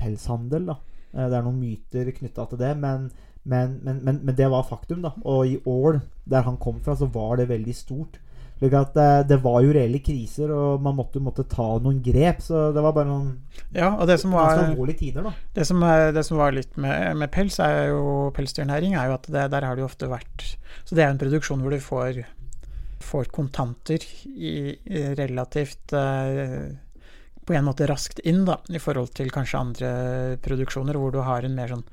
pelshandel. 0.00 0.66
da 0.72 0.78
Eh, 1.14 1.28
Det 1.30 1.38
er 1.38 1.46
noen 1.46 1.62
myter 1.62 2.12
knytta 2.18 2.48
til 2.50 2.60
det, 2.60 2.74
men, 2.80 3.08
men, 3.44 3.78
men, 3.84 4.02
men, 4.04 4.20
men 4.24 4.36
det 4.36 4.50
var 4.50 4.66
faktum. 4.68 5.02
da 5.04 5.14
Og 5.24 5.46
i 5.46 5.56
Ål, 5.66 6.02
der 6.26 6.46
han 6.48 6.60
kom 6.60 6.80
fra, 6.82 6.96
så 6.98 7.10
var 7.10 7.38
det 7.40 7.50
veldig 7.52 7.74
stort. 7.76 8.20
At 8.64 8.96
eh, 8.96 9.22
Det 9.28 9.42
var 9.42 9.58
jo 9.60 9.72
reelle 9.76 9.98
kriser, 10.00 10.50
og 10.54 10.80
man 10.80 10.96
måtte, 10.96 11.20
måtte 11.20 11.44
ta 11.50 11.74
noen 11.82 12.00
grep. 12.02 12.40
Så 12.40 12.70
det 12.74 12.82
var 12.82 12.94
bare 12.96 13.10
noen 13.10 13.32
Ja, 13.74 13.94
og 13.98 14.06
det 14.08 14.20
som 14.22 14.32
ganske 14.32 14.56
var 14.56 14.70
alvorlige 14.70 15.02
tider, 15.02 15.26
da. 15.26 15.34
Det 15.54 15.66
som, 15.68 15.82
er, 15.84 16.12
det 16.16 16.24
som 16.24 16.38
var 16.40 16.54
litt 16.56 16.78
med, 16.80 17.18
med 17.20 17.32
pels, 17.34 17.58
er 17.60 17.90
jo 17.92 18.30
pelsdyrnæring, 18.34 18.96
er 18.96 19.10
jo 19.10 19.18
at 19.18 19.28
det, 19.28 19.50
der 19.52 19.68
har 19.68 19.76
det 19.76 19.84
jo 19.84 19.90
ofte 19.90 20.08
vært 20.08 20.54
Så 20.84 20.96
det 20.96 21.04
er 21.04 21.12
en 21.12 21.20
produksjon 21.20 21.60
hvor 21.60 21.74
du 21.74 21.82
får, 21.82 22.24
får 23.04 23.28
kontanter 23.34 24.06
i, 24.24 24.78
i 24.86 25.04
relativt 25.18 25.92
eh, 25.92 26.72
På 27.44 27.54
en 27.54 27.64
måte 27.66 27.86
raskt 27.86 28.18
inn, 28.24 28.44
da, 28.48 28.58
i 28.72 28.78
forhold 28.80 29.12
til 29.14 29.30
kanskje 29.30 29.60
andre 29.60 29.88
produksjoner 30.44 30.96
hvor 30.96 31.12
du 31.12 31.20
har 31.20 31.44
en 31.44 31.54
mer 31.54 31.68
sånn 31.74 31.84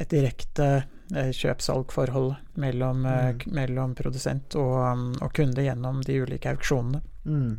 et 0.00 0.08
direkte 0.10 0.84
eh, 1.14 1.30
kjøp-salg-forhold 1.36 2.34
mellom, 2.60 3.04
eh, 3.06 3.32
Mm. 3.32 3.52
mellom 3.54 3.94
produsent 3.94 4.56
og, 4.56 4.72
um, 4.92 5.12
og 5.20 5.32
kunde 5.36 5.62
gjennom 5.62 6.00
de 6.04 6.20
ulike 6.22 6.48
auksjonene. 6.50 7.02
Mm. 7.26 7.58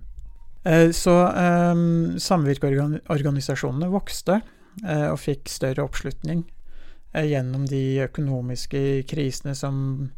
Eh, 0.66 0.90
Så 0.92 1.14
um, 1.14 2.18
samvirkeorganisasjonene 2.18 3.90
vokste 3.90 4.42
og 4.84 5.20
fikk 5.22 5.52
større 5.54 5.84
oppslutning 5.86 6.40
gjennom 7.14 7.68
de 7.70 8.02
økonomiske 8.08 9.04
krisene 9.06 9.54
som 9.54 10.10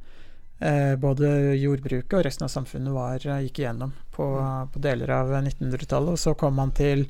både 1.01 1.55
jordbruket 1.59 2.13
og 2.15 2.23
resten 2.25 2.45
av 2.47 2.51
samfunnet 2.53 2.93
var, 2.95 3.19
eh, 3.27 3.43
gikk 3.45 3.59
igjennom 3.59 3.91
på, 4.15 4.27
på 4.71 4.79
deler 4.79 5.11
av 5.11 5.33
1900-tallet. 5.41 6.15
Og 6.15 6.19
så 6.19 6.33
kom 6.39 6.55
man 6.55 6.71
til 6.75 7.05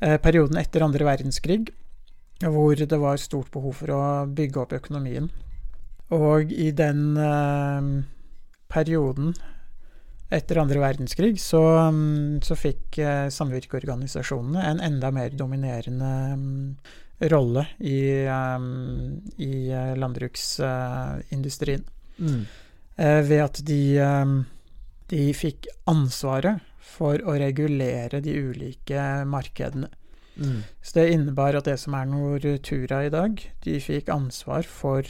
eh, 0.00 0.16
perioden 0.16 0.56
etter 0.60 0.86
andre 0.86 1.04
verdenskrig, 1.04 1.68
hvor 2.40 2.74
det 2.74 2.98
var 2.98 3.20
stort 3.20 3.50
behov 3.52 3.76
for 3.82 3.92
å 3.92 4.02
bygge 4.26 4.62
opp 4.62 4.72
økonomien. 4.78 5.28
Og 6.16 6.52
i 6.52 6.70
den 6.74 7.16
eh, 7.20 7.90
perioden 8.72 9.34
etter 10.30 10.60
andre 10.62 10.78
verdenskrig 10.78 11.34
så, 11.42 11.60
mm, 11.90 12.40
så 12.46 12.56
fikk 12.58 12.98
eh, 13.02 13.26
samvirkeorganisasjonene 13.34 14.62
en 14.70 14.82
enda 14.86 15.10
mer 15.14 15.34
dominerende 15.34 16.10
mm, 16.38 16.66
rolle 17.30 17.66
i, 17.78 18.00
eh, 18.24 18.66
i 19.42 19.52
eh, 19.74 19.94
landbruksindustrien. 19.98 21.84
Mm. 22.20 22.44
Eh, 23.00 23.22
ved 23.24 23.40
at 23.40 23.62
de, 23.64 23.96
eh, 23.96 24.32
de 25.08 25.22
fikk 25.32 25.70
ansvaret 25.88 26.60
for 26.84 27.22
å 27.24 27.36
regulere 27.40 28.20
de 28.20 28.34
ulike 28.36 29.24
markedene. 29.28 29.88
Mm. 30.36 30.60
Så 30.82 30.98
det 30.98 31.06
innebar 31.14 31.56
at 31.56 31.68
det 31.68 31.78
som 31.80 31.96
er 31.96 32.08
Nortura 32.08 33.04
i 33.06 33.12
dag, 33.12 33.40
de 33.64 33.78
fikk 33.80 34.10
ansvar 34.12 34.68
for 34.68 35.08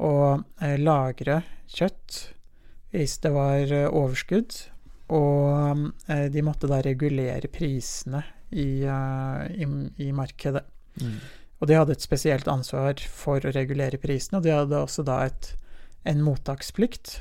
å 0.00 0.14
eh, 0.60 0.78
lagre 0.80 1.42
kjøtt 1.68 2.20
hvis 2.94 3.18
det 3.24 3.32
var 3.34 3.72
overskudd, 3.90 4.54
og 5.10 5.80
de 6.30 6.42
måtte 6.46 6.68
da 6.70 6.76
regulere 6.86 7.50
prisene 7.50 8.20
i, 8.54 8.86
i, 8.86 9.66
i 9.98 10.12
markedet. 10.14 10.62
Mm. 11.02 11.16
Og 11.58 11.66
de 11.66 11.74
hadde 11.74 11.96
et 11.96 12.06
spesielt 12.06 12.46
ansvar 12.46 13.02
for 13.10 13.42
å 13.42 13.52
regulere 13.56 13.98
prisene, 13.98 14.38
og 14.38 14.46
de 14.46 14.54
hadde 14.54 14.78
også 14.78 15.02
da 15.08 15.24
et, 15.26 15.50
en 16.04 16.24
mottaksplikt. 16.24 17.18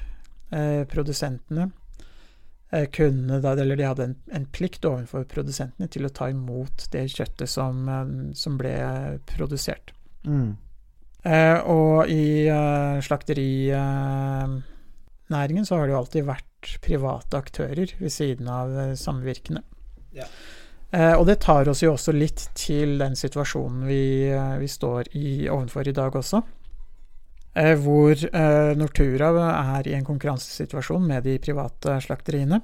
Eh, 0.53 0.83
produsentene 0.85 1.71
eh, 2.69 2.85
kunne 2.93 3.39
da, 3.41 3.55
eller 3.57 3.79
de 3.79 3.87
hadde 3.87 4.05
en, 4.09 4.17
en 4.37 4.45
plikt 4.53 4.85
overfor 4.85 5.25
produsentene 5.29 5.87
til 5.89 6.05
å 6.05 6.11
ta 6.13 6.27
imot 6.29 6.85
det 6.93 7.07
kjøttet 7.15 7.49
som, 7.49 7.87
eh, 7.89 8.11
som 8.37 8.59
ble 8.59 8.75
produsert. 9.33 9.95
Mm. 10.27 10.53
Eh, 11.23 11.55
og 11.71 12.09
i 12.11 12.49
eh, 12.51 12.97
slakterinæringen 13.03 15.65
så 15.65 15.77
har 15.77 15.87
det 15.87 15.93
jo 15.95 16.01
alltid 16.01 16.25
vært 16.27 16.73
private 16.83 17.37
aktører 17.39 17.87
ved 17.99 18.11
siden 18.11 18.47
av 18.51 18.79
eh, 18.79 18.95
samvirkene. 18.99 19.61
Ja. 20.13 20.25
Eh, 20.93 21.15
og 21.15 21.25
det 21.29 21.39
tar 21.45 21.69
oss 21.71 21.83
jo 21.83 21.93
også 21.95 22.11
litt 22.13 22.49
til 22.59 22.99
den 22.99 23.15
situasjonen 23.17 23.87
vi, 23.87 24.31
vi 24.59 24.67
står 24.69 25.03
i 25.15 25.49
ovenfor 25.49 25.87
i 25.87 25.95
dag 25.95 26.15
også. 26.19 26.41
Eh, 27.55 27.75
hvor 27.77 28.17
eh, 28.17 28.71
Nortura 28.77 29.27
er 29.77 29.87
i 29.87 29.93
en 29.93 30.05
konkurransesituasjon 30.07 31.03
med 31.07 31.23
de 31.27 31.35
private 31.39 31.99
slakteriene. 32.01 32.61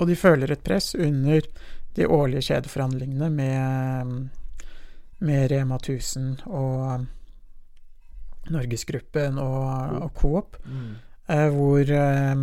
Og 0.00 0.08
de 0.08 0.16
føler 0.18 0.50
et 0.50 0.64
press 0.66 0.94
under 0.98 1.44
de 1.94 2.06
årlige 2.06 2.42
kjedeforhandlingene 2.48 3.28
med, 3.30 4.30
med 5.20 5.50
Rema 5.52 5.76
1000 5.78 6.42
og 6.48 7.06
Norgesgruppen 8.50 9.38
og, 9.38 10.02
og 10.02 10.10
Coop, 10.16 10.56
Mm. 10.66 10.94
eh, 11.28 11.48
hvor 11.54 11.90
eh, 11.90 12.34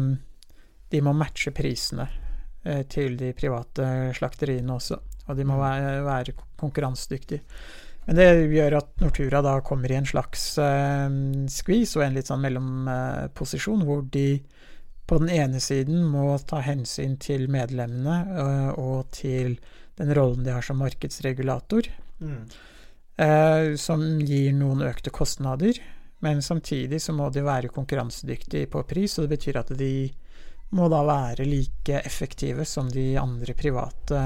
de 0.92 1.02
må 1.04 1.14
matche 1.14 1.52
prisene 1.52 2.08
eh, 2.64 2.84
til 2.88 3.18
de 3.20 3.34
private 3.34 4.14
slakteriene 4.16 4.78
også. 4.78 5.00
Og 5.28 5.36
de 5.36 5.44
må 5.44 5.58
Mm. 5.58 5.60
være, 5.66 6.04
være 6.06 6.34
konkurransedyktige. 6.58 7.42
Men 8.08 8.16
det 8.16 8.28
gjør 8.56 8.78
at 8.80 9.02
Nortura 9.04 9.42
da 9.44 9.58
kommer 9.68 9.92
i 9.92 9.98
en 10.00 10.08
slags 10.08 10.44
eh, 10.64 11.08
skvis 11.52 11.98
og 11.98 12.06
en 12.06 12.16
litt 12.16 12.30
sånn 12.32 12.44
mellomposisjon, 12.46 13.84
hvor 13.84 14.06
de 14.14 14.40
på 15.08 15.20
den 15.22 15.32
ene 15.32 15.60
siden 15.64 16.06
må 16.08 16.34
ta 16.48 16.62
hensyn 16.64 17.18
til 17.20 17.46
medlemmene 17.52 18.16
eh, 18.32 18.72
og 18.80 19.12
til 19.16 19.58
den 20.00 20.14
rollen 20.16 20.44
de 20.46 20.56
har 20.56 20.66
som 20.66 20.80
markedsregulator, 20.84 21.92
Mm. 22.18 22.48
eh, 23.22 23.76
som 23.78 24.02
gir 24.26 24.54
noen 24.58 24.82
økte 24.88 25.12
kostnader. 25.14 25.78
Men 26.20 26.42
samtidig 26.42 26.98
så 27.02 27.14
må 27.14 27.28
de 27.30 27.44
være 27.46 27.70
konkurransedyktige 27.70 28.72
på 28.74 28.82
pris, 28.90 29.20
og 29.20 29.28
det 29.28 29.36
betyr 29.38 29.60
at 29.60 29.70
de 29.78 30.10
må 30.74 30.88
da 30.90 31.04
være 31.06 31.46
like 31.46 32.02
effektive 32.02 32.66
som 32.66 32.90
de 32.90 33.12
andre 33.22 33.54
private 33.54 34.22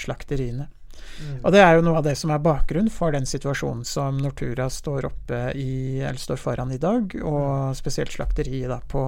slakteriene. 0.00 0.70
Mm. 1.16 1.38
Og 1.42 1.52
det 1.54 1.60
er 1.62 1.76
jo 1.76 1.84
noe 1.86 2.00
av 2.00 2.06
det 2.06 2.14
som 2.20 2.32
er 2.34 2.42
bakgrunnen 2.44 2.92
for 2.92 3.14
den 3.14 3.28
situasjonen 3.28 3.84
som 3.88 4.18
Nortura 4.20 4.68
står 4.72 5.08
oppe 5.08 5.40
i, 5.56 6.00
eller 6.00 6.20
står 6.20 6.40
foran 6.40 6.74
i 6.74 6.80
dag, 6.82 7.16
og 7.22 7.76
spesielt 7.78 8.12
slakteriet 8.12 8.68
da 8.72 8.80
på, 8.92 9.02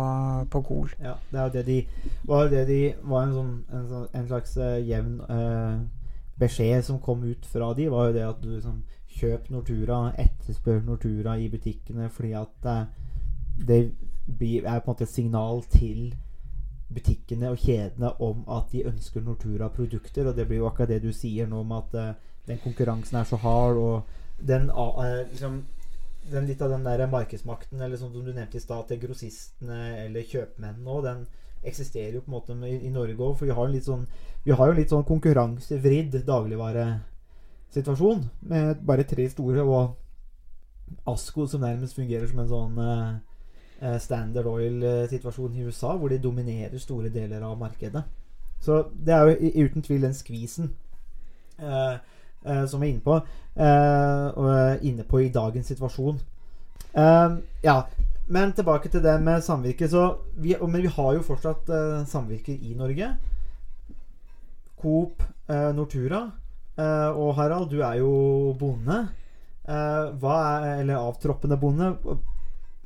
på 0.50 0.62
Gol. 0.68 0.92
Ja, 1.04 1.16
det 1.30 1.40
er 1.40 1.48
jo 1.48 1.54
det 1.56 1.64
de 1.68 1.78
var, 2.28 2.48
det 2.52 2.64
de, 2.70 2.82
var 3.02 3.26
en, 3.26 3.34
sånn, 3.36 3.54
en, 3.72 3.88
sånn, 3.90 4.06
en 4.20 4.28
slags 4.30 4.56
uh, 4.60 4.76
jevn 4.80 5.18
uh, 5.28 5.80
beskjed 6.38 6.86
som 6.86 7.02
kom 7.02 7.26
ut 7.26 7.48
fra 7.50 7.72
de, 7.76 7.90
var 7.92 8.08
jo 8.08 8.16
det 8.16 8.28
at 8.28 8.40
du 8.44 8.54
liksom 8.54 8.84
Kjøp 9.18 9.48
Nortura, 9.50 10.12
etterspør 10.20 10.82
Nortura 10.86 11.32
i 11.42 11.48
butikkene, 11.50 12.06
fordi 12.14 12.36
at 12.38 12.68
uh, 12.68 12.84
det 13.58 13.80
blir, 14.28 14.62
er 14.62 14.78
på 14.78 14.90
en 14.90 14.94
måte 14.94 15.06
et 15.08 15.12
signal 15.12 15.64
til 15.72 16.12
butikkene 16.94 17.50
og 17.52 17.60
kjedene 17.60 18.12
om 18.24 18.44
at 18.48 18.70
de 18.72 18.86
ønsker 18.88 19.24
Nortura-produkter. 19.24 20.28
Og 20.28 20.36
det 20.36 20.46
blir 20.48 20.62
jo 20.62 20.68
akkurat 20.68 20.88
det 20.92 21.02
du 21.04 21.12
sier 21.12 21.46
nå, 21.48 21.60
om 21.64 21.72
at 21.76 21.94
uh, 21.94 22.14
den 22.48 22.58
konkurransen 22.62 23.18
er 23.20 23.26
så 23.28 23.36
hard, 23.36 23.76
og 23.76 24.02
den, 24.38 24.70
eh, 24.70 25.28
liksom, 25.28 25.64
den 26.30 26.46
litt 26.46 26.62
av 26.62 26.70
den 26.70 26.84
der 26.86 27.06
markedsmakten, 27.10 27.80
eller 27.80 27.96
sånn 28.00 28.12
som 28.14 28.24
du 28.24 28.32
nevnte 28.32 28.56
i 28.56 28.60
stad, 28.62 28.86
til 28.88 29.00
grossistene 29.02 29.78
eller 30.06 30.22
kjøpmennene 30.30 30.90
òg, 30.94 31.02
den 31.04 31.26
eksisterer 31.66 32.14
jo 32.14 32.22
på 32.24 32.30
en 32.30 32.36
måte 32.36 32.52
i, 32.68 32.86
i 32.86 32.90
Norge 32.94 33.18
òg. 33.18 33.36
For 33.36 33.44
vi 33.48 33.56
har, 33.58 33.66
sånn, 33.84 34.06
vi 34.46 34.52
har 34.56 34.66
jo 34.70 34.78
litt 34.78 34.90
sånn 34.94 35.10
konkurransevridd 35.10 36.12
dagligvaresituasjon 36.28 38.20
med 38.48 38.66
bare 38.88 39.04
tre 39.08 39.28
store, 39.32 39.62
og 39.66 39.84
Asko 41.08 41.46
som 41.46 41.60
nærmest 41.60 41.98
fungerer 41.98 42.26
som 42.30 42.38
en 42.40 42.48
sånn 42.48 42.78
eh, 42.80 43.12
Standard 44.02 44.46
Oil-situasjon 44.50 45.54
i 45.54 45.66
USA, 45.68 45.92
hvor 45.96 46.10
de 46.10 46.18
dominerer 46.18 46.78
store 46.82 47.12
deler 47.14 47.44
av 47.46 47.58
markedet. 47.60 48.02
Så 48.60 48.80
det 49.06 49.14
er 49.14 49.28
jo 49.28 49.64
uten 49.64 49.84
tvil 49.86 50.02
den 50.02 50.16
skvisen 50.16 50.72
eh, 51.58 51.94
eh, 52.44 52.64
som 52.66 52.80
vi 52.80 52.88
er 52.88 52.92
inne 52.96 53.04
på, 53.04 53.20
eh, 53.54 54.26
og 54.34 54.84
inne 54.86 55.06
på 55.06 55.22
i 55.22 55.30
dagens 55.34 55.70
situasjon. 55.70 56.18
Eh, 56.98 57.36
ja, 57.64 57.76
men 58.28 58.52
tilbake 58.52 58.90
til 58.92 59.02
det 59.04 59.14
med 59.22 59.44
samvirke. 59.44 59.88
Vi, 60.36 60.56
men 60.60 60.82
vi 60.82 60.90
har 60.96 61.14
jo 61.14 61.22
fortsatt 61.26 61.70
eh, 61.70 62.06
samvirker 62.06 62.52
i 62.52 62.74
Norge. 62.76 63.12
Coop, 64.82 65.22
eh, 65.48 65.70
Nortura. 65.74 66.26
Eh, 66.78 67.10
og 67.10 67.34
Harald, 67.38 67.70
du 67.70 67.80
er 67.82 67.98
jo 68.02 68.54
bonde. 68.58 69.06
Eh, 69.68 70.10
hva 70.20 70.36
er, 70.58 70.82
eller 70.82 71.00
avtroppende 71.00 71.58
bonde. 71.60 71.94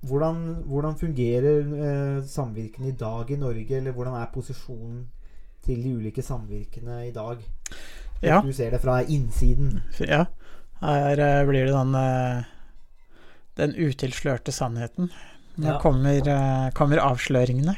Hvordan, 0.02 0.38
hvordan 0.66 0.96
fungerer 0.98 1.60
eh, 1.62 2.22
samvirkene 2.26 2.88
i 2.90 2.96
dag 2.98 3.30
i 3.30 3.36
Norge? 3.38 3.76
Eller 3.78 3.92
hvordan 3.94 4.16
er 4.18 4.30
posisjonen 4.34 5.04
til 5.62 5.82
de 5.84 5.92
ulike 5.94 6.22
samvirkene 6.26 7.04
i 7.08 7.12
dag? 7.14 7.36
Hvis 7.38 8.28
Ja. 8.28 8.40
Du 8.42 8.52
ser 8.52 8.70
det 8.70 8.80
fra 8.82 9.00
innsiden. 9.02 9.80
Ja, 10.00 10.24
her 10.82 11.18
eh, 11.22 11.44
blir 11.46 11.66
det 11.66 11.74
den, 11.74 11.94
eh, 11.94 12.42
den 13.58 13.74
utilslørte 13.78 14.52
sannheten. 14.52 15.10
Nå 15.56 15.66
Ja. 15.68 15.78
kommer, 15.78 16.18
eh, 16.18 16.70
kommer 16.74 16.98
avsløringene. 16.98 17.76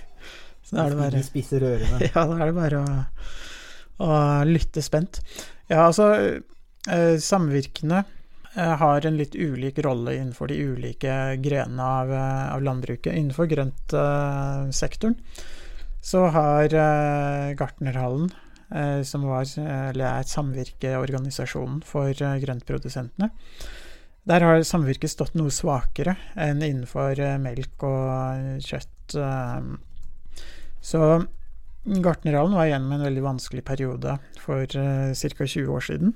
Så 0.64 0.76
da 0.76 0.86
er 0.86 1.10
det 1.10 1.12
De 1.18 1.22
spisser 1.26 1.60
ørene. 1.60 2.00
Ja, 2.14 2.24
da 2.26 2.36
er 2.40 2.46
det 2.46 2.54
bare 2.54 2.80
å, 2.84 3.04
å 4.06 4.44
lytte 4.48 4.80
spent. 4.82 5.20
Ja, 5.68 5.86
altså 5.90 6.40
eh, 6.88 7.16
Samvirkene 7.20 8.04
har 8.56 9.06
en 9.06 9.16
litt 9.16 9.34
ulik 9.38 9.78
rolle 9.84 10.16
innenfor 10.16 10.50
de 10.50 10.58
ulike 10.58 11.36
grenene 11.42 11.82
av, 11.82 12.12
eh, 12.12 12.54
av 12.54 12.62
landbruket. 12.62 13.14
Innenfor 13.14 13.46
grøntsektoren 13.46 15.14
så 16.02 16.24
har 16.34 16.74
eh, 16.74 17.54
Gartnerhallen, 17.54 18.32
eh, 18.74 19.02
som 19.06 19.26
var, 19.28 19.44
er 19.44 20.26
samvirkeorganisasjonen 20.26 21.82
for 21.86 22.10
eh, 22.10 22.38
grøntprodusentene, 22.42 23.30
der 24.30 24.44
har 24.44 24.62
samvirket 24.66 25.12
stått 25.12 25.36
noe 25.38 25.52
svakere 25.54 26.16
enn 26.36 26.62
innenfor 26.62 27.20
eh, 27.20 27.38
melk 27.40 27.84
og 27.86 28.64
kjøtt. 28.66 29.14
eh, 29.14 29.60
så 30.80 31.04
Gartnerhallen 31.86 32.56
var 32.56 32.66
igjennom 32.66 32.92
en 32.96 33.06
veldig 33.06 33.22
vanskelig 33.24 33.62
periode 33.64 34.18
for 34.40 34.66
ca. 34.66 35.46
20 35.46 35.70
år 35.72 35.86
siden. 35.86 36.12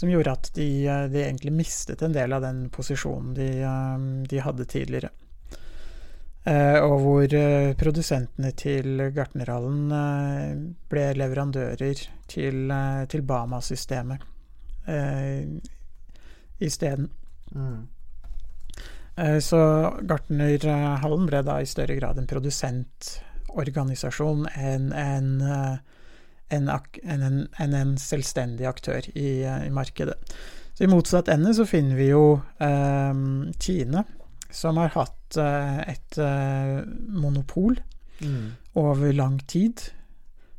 Som 0.00 0.08
gjorde 0.08 0.32
at 0.32 0.48
de, 0.54 0.86
eh, 0.86 1.04
de 1.12 1.24
egentlig 1.26 1.52
mistet 1.52 2.02
en 2.02 2.12
del 2.12 2.32
av 2.32 2.40
den 2.40 2.70
posisjonen 2.72 3.34
de, 3.36 3.62
eh, 3.62 3.98
de 4.28 4.38
hadde 4.40 4.64
tidligere. 4.64 5.10
Eh, 6.48 6.80
og 6.80 7.00
hvor 7.04 7.28
produsentene 7.76 8.52
til 8.56 9.12
Gartnerhallen 9.12 9.92
ble 10.88 11.12
leverandører 11.20 12.00
til, 12.32 12.72
til 13.12 13.22
Bama-systemet 13.28 14.24
eh, 14.88 15.44
isteden. 16.64 17.12
Mm. 17.52 17.84
Så 19.44 19.60
Gartnerhallen 20.08 21.28
ble 21.28 21.44
da 21.44 21.60
i 21.60 21.68
større 21.68 21.92
grad 21.98 22.16
en 22.16 22.24
produsentorganisasjon 22.30 24.46
enn 24.56 24.96
en, 24.96 25.44
en, 25.44 25.84
enn 26.50 26.68
en, 26.70 27.42
en, 27.58 27.74
en 27.74 27.92
selvstendig 28.00 28.66
aktør 28.68 29.06
i, 29.14 29.42
eh, 29.46 29.66
i 29.66 29.70
markedet. 29.74 30.16
Så 30.74 30.84
i 30.86 30.90
motsatt 30.90 31.28
ende 31.28 31.52
så 31.54 31.66
finner 31.68 31.96
vi 31.98 32.10
jo 32.10 32.24
eh, 32.58 33.22
Tine, 33.60 34.04
som 34.50 34.78
har 34.80 34.92
hatt 34.96 35.36
eh, 35.38 35.80
et 35.94 36.18
eh, 36.18 36.80
monopol 37.14 37.78
Mm. 38.20 38.50
over 38.76 39.14
lang 39.16 39.38
tid. 39.48 39.80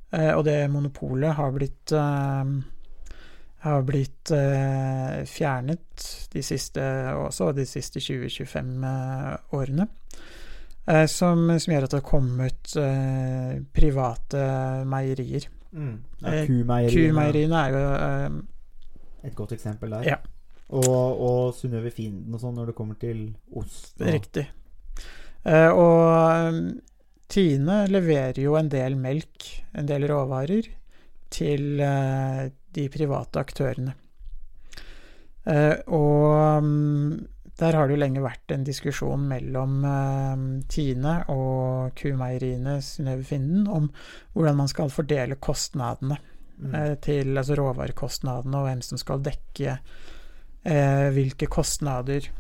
Eh, 0.09 0.31
og 0.33 0.47
det 0.47 0.63
monopolet 0.73 1.35
har 1.37 1.51
blitt 1.53 1.91
eh, 1.93 2.53
har 3.61 3.83
blitt 3.85 4.31
eh, 4.33 5.19
fjernet 5.29 6.05
de 6.33 6.41
siste, 6.41 6.81
også 7.13 7.51
de 7.53 7.67
siste 7.69 8.01
20-25 8.01 8.71
eh, 8.89 9.35
årene. 9.53 9.85
Eh, 10.89 11.05
som, 11.05 11.45
som 11.61 11.75
gjør 11.75 11.85
at 11.85 11.93
det 11.93 11.99
har 12.01 12.09
kommet 12.09 12.73
private 13.77 14.45
meierier. 14.89 15.45
Mm. 15.71 15.97
Ja, 16.21 16.33
Eh, 16.41 16.47
Kumeieriene 16.47 17.61
er 17.61 17.75
jo 17.75 17.83
er 17.95 18.39
et 19.23 19.35
godt 19.35 19.53
eksempel 19.55 19.93
der. 19.95 20.07
Ja. 20.07 20.17
Og, 20.71 21.21
og 21.21 21.55
Synnøve 21.55 21.91
Finden 21.91 22.33
og 22.33 22.41
sånn 22.41 22.55
når 22.57 22.71
det 22.71 22.77
kommer 22.77 22.97
til 22.99 23.25
ost. 23.59 23.93
Og, 23.99 24.07
Riktig. 24.07 24.45
Uh, 25.43 25.71
og 25.73 26.61
Tine 27.31 27.81
leverer 27.89 28.39
jo 28.43 28.55
en 28.59 28.69
del 28.71 28.95
melk, 28.99 29.49
en 29.77 29.87
del 29.89 30.05
råvarer, 30.09 30.69
til 31.31 31.79
uh, 31.79 32.47
de 32.75 32.87
private 32.91 33.41
aktørene. 33.41 33.95
Uh, 35.47 35.75
og 35.97 36.63
mm, 36.63 37.13
der 37.61 37.77
har 37.77 37.87
det 37.87 37.95
jo 37.95 38.01
lenge 38.01 38.23
vært 38.23 38.53
en 38.55 38.65
diskusjon 38.65 39.27
mellom 39.29 39.83
eh, 39.85 40.45
Tine 40.71 41.15
og 41.29 41.93
kumeieriene 41.99 42.79
Synnøve 42.85 43.25
Finden 43.27 43.67
om 43.69 43.89
hvordan 44.33 44.57
man 44.63 44.71
skal 44.71 44.93
fordele 44.93 45.37
kostnadene 45.37 46.17
mm. 46.17 46.73
eh, 46.73 46.93
til 47.05 47.37
altså 47.37 47.57
råvarekostnadene, 47.59 48.57
og 48.57 48.69
hvem 48.69 48.81
som 48.85 49.01
skal 49.01 49.21
dekke 49.25 49.75
eh, 49.77 51.07
hvilke 51.13 51.49
kostnader, 51.51 52.31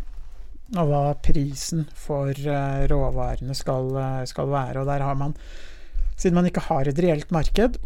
og 0.71 0.87
hva 0.87 1.03
prisen 1.19 1.85
for 1.97 2.31
eh, 2.31 2.81
råvarene 2.89 3.55
skal, 3.57 3.93
eh, 4.01 4.25
skal 4.29 4.51
være. 4.51 4.81
Og 4.81 4.89
der 4.89 5.05
har 5.05 5.17
man, 5.19 5.35
siden 6.15 6.39
man 6.39 6.49
ikke 6.49 6.65
har 6.69 6.89
et 6.89 7.01
reelt 7.03 7.31
marked, 7.35 7.77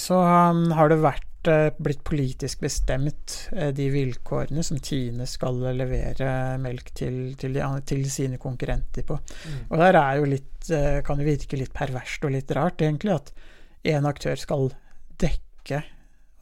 så 0.00 0.22
um, 0.22 0.70
har 0.76 0.88
det 0.88 1.02
vært 1.02 1.31
blitt 1.78 2.02
politisk 2.06 2.60
bestemt 2.62 3.36
eh, 3.52 3.70
de 3.74 3.88
vilkårene 3.92 4.62
som 4.66 4.78
Tine 4.82 5.26
skal 5.28 5.58
levere 5.76 6.58
melk 6.62 6.92
til, 6.98 7.34
til, 7.40 7.56
de, 7.56 7.64
til 7.88 8.04
sine 8.12 8.38
konkurrenter 8.42 9.06
på. 9.08 9.16
Mm. 9.16 9.58
Og 9.70 9.82
der 9.82 9.98
er 10.00 10.20
jo 10.20 10.30
litt, 10.34 10.70
eh, 10.70 11.00
kan 11.06 11.20
det 11.20 11.28
virke 11.28 11.60
litt 11.60 11.74
perverst 11.74 12.24
og 12.28 12.34
litt 12.36 12.52
rart, 12.56 12.84
egentlig, 12.84 13.16
at 13.16 13.34
en 13.96 14.06
aktør 14.06 14.38
skal 14.38 14.70
dekke 15.22 15.82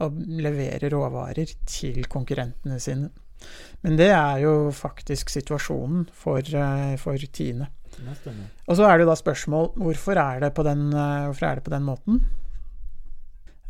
og 0.04 0.20
levere 0.40 0.88
råvarer 0.92 1.50
til 1.68 2.04
konkurrentene 2.10 2.78
sine. 2.80 3.10
Men 3.84 3.96
det 3.96 4.10
er 4.12 4.42
jo 4.42 4.54
faktisk 4.74 5.32
situasjonen 5.32 6.08
for, 6.12 6.40
eh, 6.40 6.96
for 7.00 7.16
Tine. 7.32 7.70
Og 8.68 8.76
så 8.76 8.86
er 8.86 8.98
det 8.98 9.06
jo 9.06 9.10
da 9.10 9.16
spørsmål 9.18 9.72
hvorfor 9.80 10.20
er 10.20 10.40
det 10.44 10.52
på 10.54 10.64
den, 10.66 10.92
eh, 10.92 11.26
hvorfor 11.28 11.46
er 11.46 11.54
det 11.58 11.64
på 11.64 11.74
den 11.74 11.88
måten? 11.88 12.20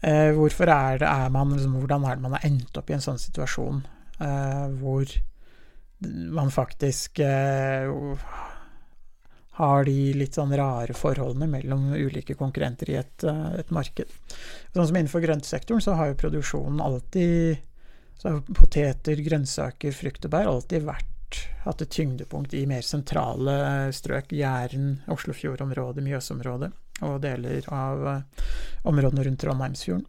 Eh, 0.00 0.30
hvorfor 0.36 0.70
er 0.72 1.00
det, 1.02 1.08
er 1.08 1.32
man, 1.32 1.50
liksom, 1.52 1.74
hvordan 1.76 2.06
er 2.08 2.16
det 2.16 2.24
man 2.24 2.36
har 2.38 2.46
endt 2.48 2.78
opp 2.80 2.88
i 2.88 2.96
en 2.96 3.04
sånn 3.04 3.20
situasjon 3.20 3.82
eh, 4.24 4.68
hvor 4.80 5.12
man 6.32 6.48
faktisk 6.54 7.20
eh, 7.20 7.90
har 9.60 9.84
de 9.84 9.96
litt 10.16 10.38
sånn 10.38 10.54
rare 10.56 10.96
forholdene 10.96 11.50
mellom 11.50 11.90
ulike 11.92 12.36
konkurrenter 12.38 12.94
i 12.94 12.98
et, 13.02 13.26
eh, 13.28 13.46
et 13.60 13.74
marked. 13.76 14.16
Sånn 14.72 14.88
som 14.88 14.96
innenfor 14.96 15.24
grøntsektoren 15.24 15.84
så 15.84 15.98
har 16.00 16.12
jo 16.12 16.20
produksjonen 16.24 16.80
alltid 16.80 17.66
så 18.20 18.28
har 18.28 18.42
poteter, 18.52 19.20
grønnsaker, 19.24 19.94
frukt 19.96 20.26
og 20.28 20.32
bær 20.34 20.48
alltid 20.48 20.84
vært 20.84 21.38
hatt 21.64 21.80
et 21.84 21.92
tyngdepunkt 21.94 22.52
i 22.56 22.66
mer 22.68 22.84
sentrale 22.84 23.54
strøk. 23.96 24.34
Jæren, 24.36 24.98
Oslofjordområdet, 25.12 26.04
Mjøsområdet 26.04 26.72
og 27.06 27.20
deler 27.24 27.66
av 27.74 28.06
eh, 28.14 28.48
områdene 28.88 29.24
rundt 29.26 29.40
Trondheimsfjorden. 29.44 30.06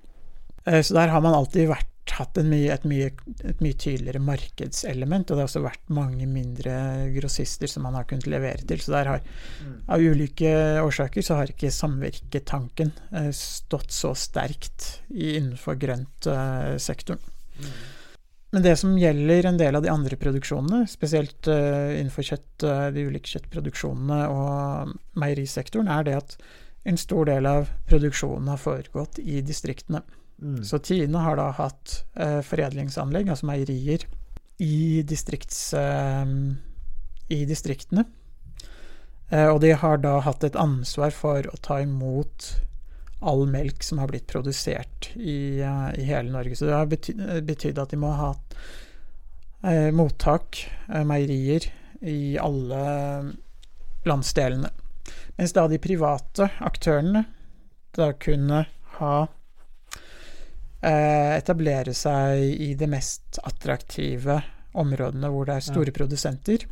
Eh, 0.66 0.82
Så 0.82 0.94
der 0.98 1.14
har 1.14 1.22
man 1.24 1.36
alltid 1.38 1.70
vært, 1.72 1.88
hatt 2.12 2.36
en 2.42 2.50
mye, 2.50 2.74
et, 2.74 2.84
mye, 2.90 3.12
et 3.48 3.60
mye 3.64 3.78
tydeligere 3.78 4.20
markedselement, 4.26 5.30
og 5.30 5.38
det 5.38 5.44
har 5.44 5.48
også 5.48 5.62
vært 5.64 5.94
mange 5.94 6.26
mindre 6.28 6.74
grossister 7.16 7.70
som 7.72 7.86
man 7.86 7.96
har 7.96 8.08
kunnet 8.10 8.28
levere 8.28 8.66
til. 8.68 8.82
Så 8.84 8.92
der 8.92 9.08
har, 9.08 9.22
av 9.88 10.02
ulike 10.04 10.52
årsaker, 10.82 11.24
så 11.24 11.38
har 11.40 11.54
ikke 11.54 11.72
samvirketanken 11.72 12.92
eh, 13.16 13.32
stått 13.38 13.96
så 13.96 14.12
sterkt 14.18 14.90
innenfor 15.14 15.80
grønt-sektoren. 15.80 17.22
Men 18.52 18.66
det 18.66 18.74
som 18.82 18.98
gjelder 19.00 19.48
en 19.48 19.62
del 19.62 19.78
av 19.78 19.86
de 19.86 19.92
andre 19.94 20.18
produksjonene, 20.20 20.82
spesielt 20.92 21.48
innenfor 21.48 22.26
kjøtt, 22.28 22.66
de 22.92 23.06
ulike 23.08 23.32
kjøttproduksjonene 23.32 24.18
og 24.28 24.92
meierisektoren, 25.22 25.88
er 25.88 26.10
det 26.10 26.18
at 26.18 26.36
en 26.84 26.98
stor 26.98 27.26
del 27.30 27.46
av 27.46 27.70
produksjonen 27.90 28.50
har 28.52 28.62
foregått 28.62 29.20
i 29.20 29.42
distriktene. 29.46 30.02
Mm. 30.42 30.64
Så 30.66 30.80
Tine 30.82 31.22
har 31.22 31.38
da 31.38 31.52
hatt 31.54 32.00
eh, 32.18 32.40
foredlingsanlegg, 32.46 33.30
altså 33.30 33.50
meierier, 33.50 34.08
i, 34.62 35.02
distrikts, 35.06 35.74
eh, 35.78 36.26
i 37.30 37.44
distriktene. 37.50 38.08
Eh, 39.30 39.48
og 39.48 39.62
de 39.62 39.76
har 39.78 40.02
da 40.02 40.18
hatt 40.26 40.44
et 40.44 40.58
ansvar 40.60 41.14
for 41.16 41.46
å 41.48 41.62
ta 41.62 41.80
imot 41.86 42.50
all 43.22 43.46
melk 43.48 43.84
som 43.86 44.02
har 44.02 44.10
blitt 44.10 44.28
produsert 44.28 45.12
i, 45.16 45.62
eh, 45.62 46.00
i 46.02 46.04
hele 46.10 46.32
Norge. 46.32 46.56
Så 46.56 46.66
det 46.66 46.74
har 46.74 46.90
bety 46.90 47.14
betydd 47.46 47.80
at 47.82 47.94
de 47.94 48.02
må 48.02 48.12
ha 48.18 48.34
eh, 49.64 49.92
mottak, 49.94 50.66
eh, 50.90 51.04
meierier, 51.06 51.70
i 52.02 52.38
alle 52.42 52.82
landsdelene. 54.10 54.72
Mens 55.38 55.54
da 55.56 55.68
de 55.68 55.80
private 55.82 56.50
aktørene 56.62 57.26
da 57.96 58.12
kunne 58.14 58.66
ha 58.98 59.16
eh, 60.82 61.32
etablere 61.38 61.94
seg 61.98 62.44
i 62.62 62.74
de 62.80 62.88
mest 62.92 63.40
attraktive 63.44 64.42
områdene 64.80 65.32
hvor 65.32 65.50
det 65.50 65.58
er 65.58 65.68
store 65.68 65.94
produsenter. 65.96 66.68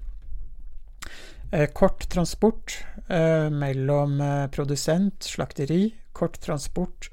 Eh, 1.52 1.68
kort 1.74 2.06
transport 2.14 2.78
eh, 3.08 3.50
mellom 3.50 4.20
eh, 4.22 4.46
produsent, 4.54 5.24
slakteri. 5.26 5.90
Kort 6.14 6.40
transport 6.44 7.10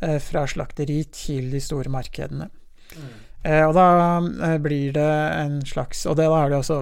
eh, 0.00 0.20
fra 0.22 0.46
slakteri 0.46 1.02
til 1.12 1.50
de 1.52 1.60
store 1.62 1.92
markedene. 1.92 2.48
Eh, 3.42 3.64
og 3.66 3.74
da 3.76 4.56
blir 4.62 4.94
det 4.94 5.10
en 5.36 5.58
slags 5.66 6.06
Og 6.06 6.14
det, 6.16 6.28
da 6.30 6.44
er 6.44 6.52
det 6.52 6.60
også 6.60 6.76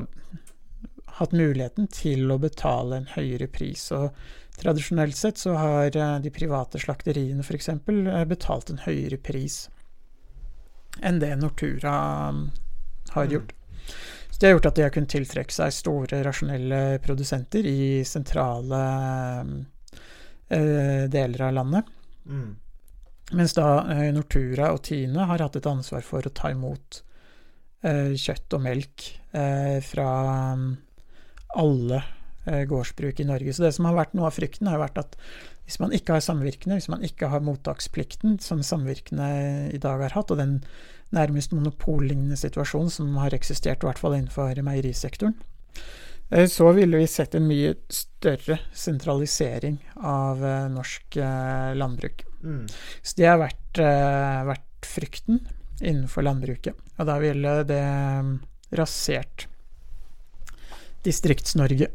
hatt 1.19 1.35
muligheten 1.37 1.89
til 1.93 2.31
å 2.33 2.39
betale 2.41 2.99
en 2.99 3.11
høyere 3.15 3.49
pris. 3.53 3.85
Og 3.97 4.11
tradisjonelt 4.61 5.17
sett 5.19 5.41
så 5.41 5.57
har 5.59 5.97
eh, 5.97 6.19
de 6.25 6.33
private 6.35 6.81
slakteriene 6.83 7.45
f.eks. 7.45 7.71
betalt 8.29 8.73
en 8.73 8.83
høyere 8.87 9.21
pris 9.21 9.67
enn 11.01 11.21
det 11.23 11.31
Nortura 11.41 11.95
mm, 12.31 12.41
har 13.15 13.31
gjort. 13.33 13.55
Så 14.31 14.41
det 14.41 14.47
har 14.47 14.57
gjort 14.57 14.67
at 14.67 14.77
de 14.77 14.85
har 14.85 14.93
kunnet 14.93 15.13
tiltrekke 15.13 15.55
seg 15.55 15.73
store, 15.73 16.23
rasjonelle 16.27 16.99
produsenter 17.05 17.67
i 17.69 18.03
sentrale 18.05 18.83
eh, 20.53 21.09
deler 21.09 21.47
av 21.49 21.57
landet. 21.57 21.89
Mm. 22.27 22.51
Mens 23.33 23.57
da 23.57 23.69
eh, 23.93 24.11
Nortura 24.13 24.73
og 24.75 24.83
Tine 24.89 25.27
har 25.29 25.45
hatt 25.45 25.57
et 25.57 25.69
ansvar 25.69 26.05
for 26.05 26.27
å 26.27 26.35
ta 26.35 26.53
imot 26.53 27.03
eh, 27.87 28.13
kjøtt 28.19 28.59
og 28.59 28.65
melk 28.67 29.07
eh, 29.33 29.79
fra 29.85 30.09
mm, 30.59 30.67
alle 31.59 32.03
eh, 32.47 32.65
gårdsbruk 32.69 33.21
i 33.21 33.27
Norge. 33.29 33.55
Så 33.55 33.65
det 33.65 33.73
som 33.77 33.89
har 33.89 33.97
vært 33.99 34.17
noe 34.17 34.29
av 34.29 34.37
frykten, 34.37 34.71
har 34.71 34.83
vært 34.83 35.01
at 35.03 35.17
hvis 35.67 35.79
man 35.83 35.95
ikke 35.95 36.17
har 36.17 36.25
samvirkende, 36.25 36.79
hvis 36.79 36.91
man 36.93 37.05
ikke 37.07 37.31
har 37.33 37.45
mottaksplikten 37.45 38.39
som 38.43 38.65
samvirkene 38.67 39.29
i 39.73 39.81
dag 39.83 40.03
har 40.07 40.17
hatt, 40.17 40.33
og 40.33 40.41
den 40.41 40.61
nærmest 41.15 41.53
monopollignende 41.55 42.39
situasjonen 42.41 42.91
som 42.93 43.15
har 43.21 43.35
eksistert, 43.37 43.85
i 43.85 43.89
hvert 43.89 44.01
fall 44.01 44.17
innenfor 44.17 44.59
meierisektoren, 44.65 45.37
eh, 46.33 46.49
så 46.51 46.73
ville 46.77 47.03
vi 47.03 47.09
sett 47.11 47.37
en 47.39 47.49
mye 47.49 47.77
større 47.93 48.59
sentralisering 48.75 49.79
av 50.01 50.45
eh, 50.45 50.69
norsk 50.73 51.21
landbruk. 51.79 52.27
Mm. 52.43 52.65
Så 53.03 53.19
det 53.21 53.29
har 53.29 53.39
vært, 53.39 53.79
vært 54.49 54.89
frykten 54.89 55.45
innenfor 55.83 56.25
landbruket. 56.27 56.79
Og 56.99 57.07
da 57.07 57.17
ville 57.23 57.55
det 57.69 57.85
rasert 58.75 59.47
Distrikts-Norge. 61.07 61.89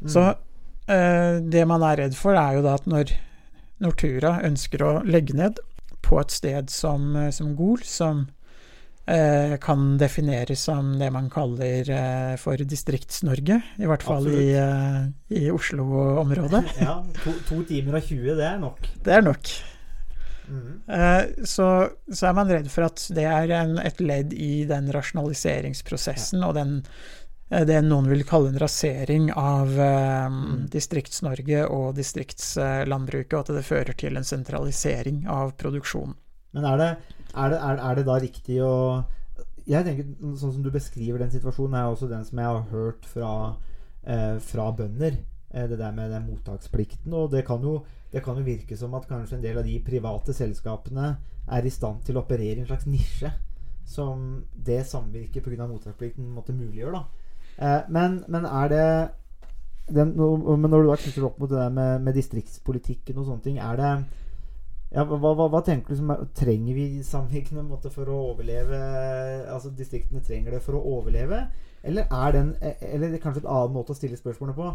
Mm. 0.00 0.10
Så 0.12 0.24
eh, 0.30 1.38
det 1.42 1.64
man 1.68 1.84
er 1.86 2.04
redd 2.04 2.18
for, 2.18 2.38
er 2.38 2.58
jo 2.58 2.64
da 2.66 2.76
at 2.78 2.88
når 2.90 3.14
Nortura 3.84 4.38
ønsker 4.46 4.82
å 4.82 4.92
legge 5.06 5.36
ned 5.38 5.60
på 6.04 6.18
et 6.22 6.34
sted 6.34 6.72
som, 6.72 7.14
eh, 7.16 7.30
som 7.34 7.54
Gol, 7.58 7.82
som 7.86 8.26
eh, 9.08 9.56
kan 9.62 9.96
defineres 10.00 10.66
som 10.68 10.92
det 11.00 11.10
man 11.14 11.30
kaller 11.32 11.90
eh, 11.94 12.34
for 12.40 12.60
Distrikts-Norge, 12.60 13.60
i 13.78 13.88
hvert 13.88 14.04
fall 14.06 14.28
i, 14.32 14.52
eh, 14.58 15.08
i 15.40 15.48
Oslo-området. 15.54 16.64
Ja, 16.84 17.00
to, 17.22 17.34
to 17.48 17.62
timer 17.68 18.00
og 18.00 18.06
20, 18.08 18.38
det 18.38 18.46
er 18.52 18.62
nok. 18.62 18.88
Det 19.04 19.18
er 19.18 19.26
nok. 19.26 19.52
Mm. 20.48 20.80
Eh, 20.88 21.44
så, 21.44 21.68
så 22.08 22.28
er 22.30 22.36
man 22.36 22.50
redd 22.50 22.70
for 22.72 22.88
at 22.88 23.02
det 23.14 23.26
er 23.28 23.52
en, 23.58 23.76
et 23.82 24.00
ledd 24.00 24.32
i 24.32 24.64
den 24.68 24.88
rasjonaliseringsprosessen 24.94 26.44
og 26.46 26.56
den, 26.56 26.78
det 27.48 27.78
noen 27.86 28.08
vil 28.10 28.26
kalle 28.28 28.50
en 28.52 28.60
rasering 28.60 29.30
av 29.32 29.70
eh, 29.80 30.38
Distrikts-Norge 30.72 31.62
og 31.72 31.94
distriktslandbruket, 31.96 33.36
og 33.38 33.46
at 33.46 33.52
det 33.56 33.64
fører 33.64 33.96
til 33.96 34.20
en 34.20 34.26
sentralisering 34.26 35.22
av 35.32 35.54
produksjonen. 35.60 36.16
Men 36.56 36.66
er 36.68 36.80
det, 36.80 36.90
er, 37.32 37.54
det, 37.54 37.62
er 37.62 37.96
det 37.96 38.04
da 38.08 38.18
riktig 38.20 38.60
å 38.64 38.74
Jeg 39.68 39.84
tenker, 39.84 40.06
Sånn 40.40 40.54
som 40.54 40.62
du 40.64 40.70
beskriver 40.72 41.20
den 41.20 41.32
situasjonen, 41.32 41.76
er 41.76 41.88
også 41.88 42.08
den 42.08 42.24
som 42.24 42.40
jeg 42.40 42.52
har 42.52 42.68
hørt 42.70 43.08
fra, 43.08 43.32
eh, 44.04 44.36
fra 44.44 44.70
bønder. 44.72 45.18
Eh, 45.50 45.68
det 45.68 45.78
der 45.80 45.92
med 45.92 46.10
den 46.12 46.26
mottaksplikten. 46.28 47.12
Og 47.14 47.30
det 47.32 47.46
kan, 47.46 47.62
jo, 47.64 47.84
det 48.12 48.22
kan 48.24 48.36
jo 48.36 48.44
virke 48.44 48.76
som 48.76 48.94
at 48.94 49.08
kanskje 49.08 49.38
en 49.38 49.44
del 49.44 49.60
av 49.60 49.64
de 49.64 49.78
private 49.84 50.36
selskapene 50.36 51.14
er 51.48 51.64
i 51.64 51.72
stand 51.72 52.04
til 52.04 52.16
å 52.16 52.24
operere 52.24 52.58
i 52.58 52.64
en 52.64 52.68
slags 52.68 52.88
nisje 52.88 53.32
som 53.88 54.44
det 54.52 54.82
samvirket 54.84 55.44
pga. 55.44 55.66
mottaksplikten 55.66 56.28
måtte 56.28 56.52
muliggjøre. 56.52 56.92
da. 56.92 57.17
Eh, 57.58 57.80
men, 57.90 58.22
men 58.28 58.46
er 58.46 58.68
det 58.72 58.88
den, 59.88 60.14
men 60.14 60.70
når 60.70 60.82
du 60.82 60.90
da 60.90 60.96
knytter 61.00 61.26
opp 61.26 61.38
mot 61.40 61.50
det 61.50 61.58
der 61.58 61.74
med, 61.74 62.02
med 62.04 62.16
distriktspolitikken 62.18 63.18
og 63.18 63.28
sånne 63.28 63.44
ting, 63.46 63.58
er 63.58 63.78
det 63.80 63.92
ja, 64.88 65.04
hva, 65.04 65.18
hva, 65.20 65.48
hva 65.52 65.60
tenker 65.64 65.92
du 65.92 66.00
som 66.00 66.12
er, 66.14 66.22
Trenger 66.36 66.76
vi 66.76 67.02
samvirkene 67.04 67.64
måte, 67.66 67.90
for 67.92 68.08
å 68.08 68.20
overleve? 68.30 68.78
Altså 69.52 69.72
Distriktene 69.76 70.22
trenger 70.24 70.56
det 70.56 70.62
for 70.64 70.78
å 70.78 70.84
overleve? 70.96 71.42
Eller 71.84 72.08
er 72.08 72.32
den 72.32 72.54
Eller 72.62 73.12
er 73.12 73.20
kanskje 73.20 73.44
et 73.44 73.50
annen 73.52 73.76
måte 73.76 73.92
å 73.92 73.98
stille 73.98 74.16
spørsmålene 74.16 74.56
på. 74.56 74.70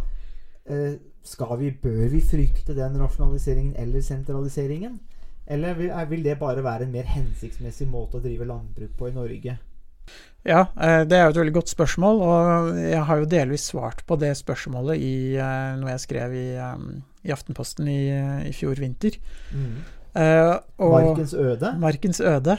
Eh, 0.69 0.93
skal 1.26 1.58
vi, 1.60 1.74
Bør 1.82 2.06
vi 2.13 2.22
frykte 2.22 2.78
den 2.78 3.00
rasjonaliseringen 3.02 3.74
eller 3.82 4.06
sentraliseringen? 4.06 5.00
Eller 5.50 5.74
vil, 5.82 5.91
vil 6.10 6.24
det 6.24 6.38
bare 6.39 6.63
være 6.63 6.86
en 6.86 6.93
mer 6.93 7.10
hensiktsmessig 7.10 7.89
måte 7.89 8.19
å 8.19 8.24
drive 8.24 8.48
landbruk 8.48 8.93
på 9.00 9.10
i 9.10 9.15
Norge? 9.17 9.58
Ja, 10.43 10.65
eh, 10.75 11.01
det 11.08 11.17
er 11.17 11.25
jo 11.27 11.34
et 11.34 11.39
veldig 11.39 11.56
godt 11.56 11.71
spørsmål, 11.71 12.21
og 12.27 12.77
jeg 12.82 13.03
har 13.08 13.21
jo 13.21 13.29
delvis 13.32 13.69
svart 13.71 14.03
på 14.08 14.17
det 14.19 14.34
spørsmålet 14.36 14.99
i 14.99 15.15
eh, 15.39 15.73
noe 15.79 15.93
jeg 15.93 16.03
skrev 16.03 16.36
i, 16.36 16.47
eh, 16.60 16.86
i 17.23 17.34
Aftenposten 17.36 17.88
i, 17.88 18.01
i 18.49 18.53
fjor 18.56 18.82
vinter. 18.84 19.19
Eh, 20.13 20.53
og 20.84 20.95
Markens 20.99 21.34
øde? 21.34 21.73
Markens 21.79 22.19
øde. 22.21 22.58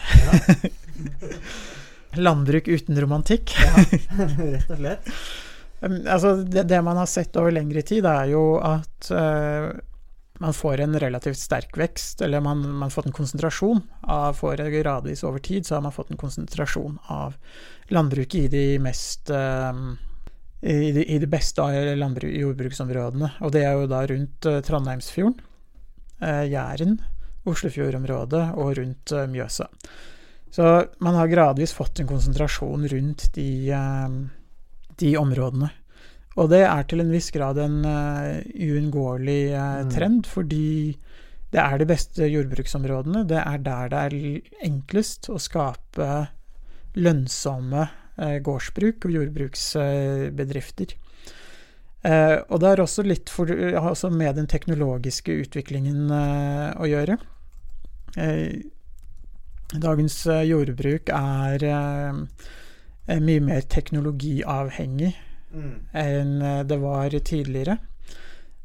Landbruk 2.24 2.70
uten 2.70 3.00
romantikk. 3.04 3.52
Ja, 3.58 3.74
rett 4.54 4.70
og 4.70 4.80
slett. 4.80 5.10
Um, 5.84 5.98
altså, 6.08 6.30
det, 6.48 6.62
det 6.70 6.78
man 6.80 6.96
har 6.96 7.08
sett 7.10 7.34
over 7.36 7.52
lengre 7.52 7.82
tid, 7.84 8.06
er 8.08 8.30
jo 8.30 8.54
at 8.64 9.08
eh, 9.12 9.66
man 10.38 10.54
får 10.54 10.80
en 10.80 10.98
relativt 10.98 11.38
sterk 11.38 11.76
vekst, 11.78 12.22
eller 12.22 12.40
man, 12.40 12.64
man 12.78 12.90
fått 12.90 13.06
en 13.06 13.14
konsentrasjon 13.14 13.82
av 14.02 14.34
får 14.34 14.56
gradvis 14.56 15.22
over 15.24 15.38
tid, 15.38 15.66
så 15.66 15.76
har 15.76 15.82
man 15.82 15.94
fått 15.94 16.10
en 16.10 16.20
konsentrasjon 16.20 16.98
av 17.06 17.36
landbruket 17.88 18.40
i 18.40 18.48
de 18.48 18.64
mest 18.82 19.30
eh, 19.30 19.72
i, 20.64 20.92
de, 20.92 21.04
I 21.04 21.18
de 21.18 21.28
beste 21.28 21.62
jordbruksområdene. 21.62 23.30
Og 23.44 23.52
det 23.52 23.64
er 23.66 23.76
jo 23.76 23.90
da 23.90 24.00
rundt 24.08 24.48
eh, 24.48 24.62
Trondheimsfjorden, 24.64 25.36
eh, 26.20 26.44
Jæren, 26.50 26.98
Oslofjordområdet 27.44 28.46
og 28.56 28.74
rundt 28.78 29.12
eh, 29.12 29.28
Mjøsa. 29.30 29.68
Så 30.54 30.70
man 31.02 31.18
har 31.18 31.28
gradvis 31.28 31.74
fått 31.76 32.00
en 32.00 32.08
konsentrasjon 32.08 32.88
rundt 32.88 33.28
de, 33.36 33.48
eh, 33.70 34.18
de 35.02 35.16
områdene. 35.20 35.70
Og 36.34 36.50
det 36.50 36.64
er 36.66 36.86
til 36.90 37.02
en 37.02 37.12
viss 37.14 37.30
grad 37.34 37.58
en 37.62 37.84
uh, 37.86 38.42
uunngåelig 38.58 39.42
uh, 39.54 39.82
Mm. 39.84 39.90
trend, 39.94 40.26
fordi 40.26 40.96
det 41.54 41.60
er 41.62 41.78
de 41.78 41.86
beste 41.86 42.26
jordbruksområdene. 42.26 43.22
Det 43.28 43.38
er 43.38 43.58
der 43.62 43.88
det 43.92 44.00
er 44.00 44.40
enklest 44.66 45.30
å 45.30 45.38
skape 45.38 46.08
lønnsomme 46.98 47.86
uh, 48.18 48.38
gårdsbruk 48.42 49.06
og 49.06 49.14
jordbruksbedrifter. 49.18 50.98
Og 52.04 52.60
det 52.60 52.68
har 52.68 52.80
også 52.82 53.00
litt 53.00 53.30
for, 53.32 53.48
også 53.48 54.10
med 54.12 54.34
den 54.36 54.44
teknologiske 54.46 55.32
utviklingen 55.40 56.10
å 56.12 56.84
gjøre. 56.84 57.16
Dagens 59.72 60.18
jordbruk 60.44 61.08
er 61.08 61.64
mye 63.08 63.40
mer 63.46 63.64
teknologiavhengig 63.72 65.14
Mm. 65.54 65.86
enn 65.92 66.42
eh, 66.42 66.64
det 66.66 66.76
var 66.82 67.10
tidligere. 67.10 67.78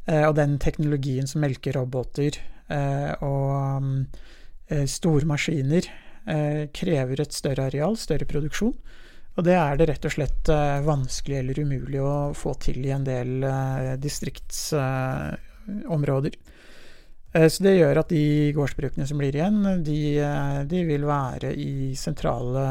Eh, 0.06 0.28
og 0.28 0.36
den 0.40 0.60
teknologien 0.60 1.28
som 1.30 1.42
melkeroboter 1.46 2.32
eh, 2.68 3.24
og 3.26 3.82
mm, 3.84 4.06
store 4.90 5.26
maskiner 5.26 5.82
krever 6.76 7.22
et 7.24 7.34
større 7.34 7.64
areal, 7.72 7.96
større 7.98 8.26
produksjon. 8.30 8.76
Og 9.34 9.44
det 9.48 9.56
er 9.58 9.78
det 9.80 9.88
rett 9.90 10.06
og 10.06 10.12
slett 10.14 10.50
vanskelig 10.86 11.38
eller 11.40 11.60
umulig 11.64 12.02
å 12.06 12.34
få 12.38 12.54
til 12.62 12.86
i 12.86 12.94
en 12.94 13.02
del 13.08 13.42
distriktsområder. 13.98 16.34
Så 17.34 17.64
det 17.66 17.80
gjør 17.80 17.98
at 18.04 18.14
de 18.14 18.54
gårdsbrukene 18.54 19.10
som 19.10 19.18
blir 19.18 19.34
igjen, 19.40 19.58
de, 19.82 20.22
de 20.70 20.80
vil 20.86 21.02
være 21.10 21.50
i 21.58 21.98
sentrale 21.98 22.62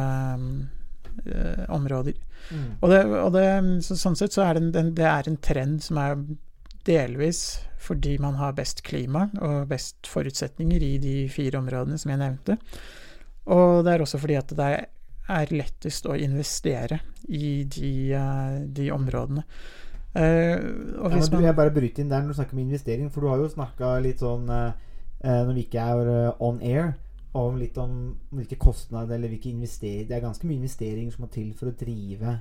eh, 1.26 1.66
områder. 1.74 2.14
Mm. 2.50 2.68
Og, 2.80 2.90
det, 2.92 3.00
og 3.20 3.32
det, 3.34 3.46
så, 3.86 3.96
sånn 3.98 4.18
sett 4.18 4.36
så 4.36 4.44
er 4.46 4.58
det, 4.58 4.68
en, 4.78 4.92
det 4.96 5.08
er 5.08 5.28
en 5.28 5.40
trend 5.44 5.82
som 5.84 6.00
er 6.02 6.16
delvis 6.88 7.42
fordi 7.78 8.16
man 8.20 8.38
har 8.40 8.56
best 8.56 8.82
klima 8.86 9.28
og 9.44 9.68
best 9.70 10.08
forutsetninger 10.10 10.82
i 10.82 10.94
de 11.02 11.16
fire 11.32 11.60
områdene 11.60 11.98
som 12.00 12.12
jeg 12.12 12.20
nevnte. 12.20 12.58
Og 13.54 13.84
det 13.86 13.94
er 13.94 14.04
også 14.04 14.20
fordi 14.20 14.38
at 14.40 14.52
det 14.58 14.70
er 15.28 15.52
lettest 15.54 16.08
å 16.08 16.16
investere 16.18 17.00
i 17.28 17.64
de, 17.68 17.92
eh, 18.16 18.58
de 18.64 18.88
områdene. 18.92 19.44
Eh, 20.14 20.56
og 20.98 21.12
Ja, 21.12 21.16
hvis 21.16 21.30
men 21.30 21.42
du, 21.42 21.46
jeg 21.46 21.56
bare 21.56 21.74
bryter 21.74 22.02
inn 22.02 22.10
der 22.10 22.24
når 22.24 22.32
du 22.32 22.38
snakker 22.40 22.56
om 22.56 22.64
investering, 22.64 23.10
for 23.12 23.24
du 23.24 23.28
har 23.28 23.42
jo 23.42 23.50
snakka 23.52 23.98
litt 24.00 24.24
sånn 24.24 24.48
eh, 24.48 24.72
Når 25.18 25.52
vi 25.52 25.64
ikke 25.66 25.82
er 25.82 26.34
on 26.38 26.60
air, 26.62 26.92
om 27.40 27.58
litt 27.60 27.76
om 27.78 27.92
hvilke 28.34 28.58
kostnader 28.60 29.16
eller 29.16 29.30
hvilke 29.32 29.50
investeringer 29.52 30.08
Det 30.08 30.16
er 30.16 30.24
ganske 30.24 30.46
mye 30.48 30.60
investeringer 30.60 31.14
som 31.14 31.24
må 31.24 31.28
til 31.32 31.52
for 31.56 31.70
å 31.70 31.76
drive 31.78 32.38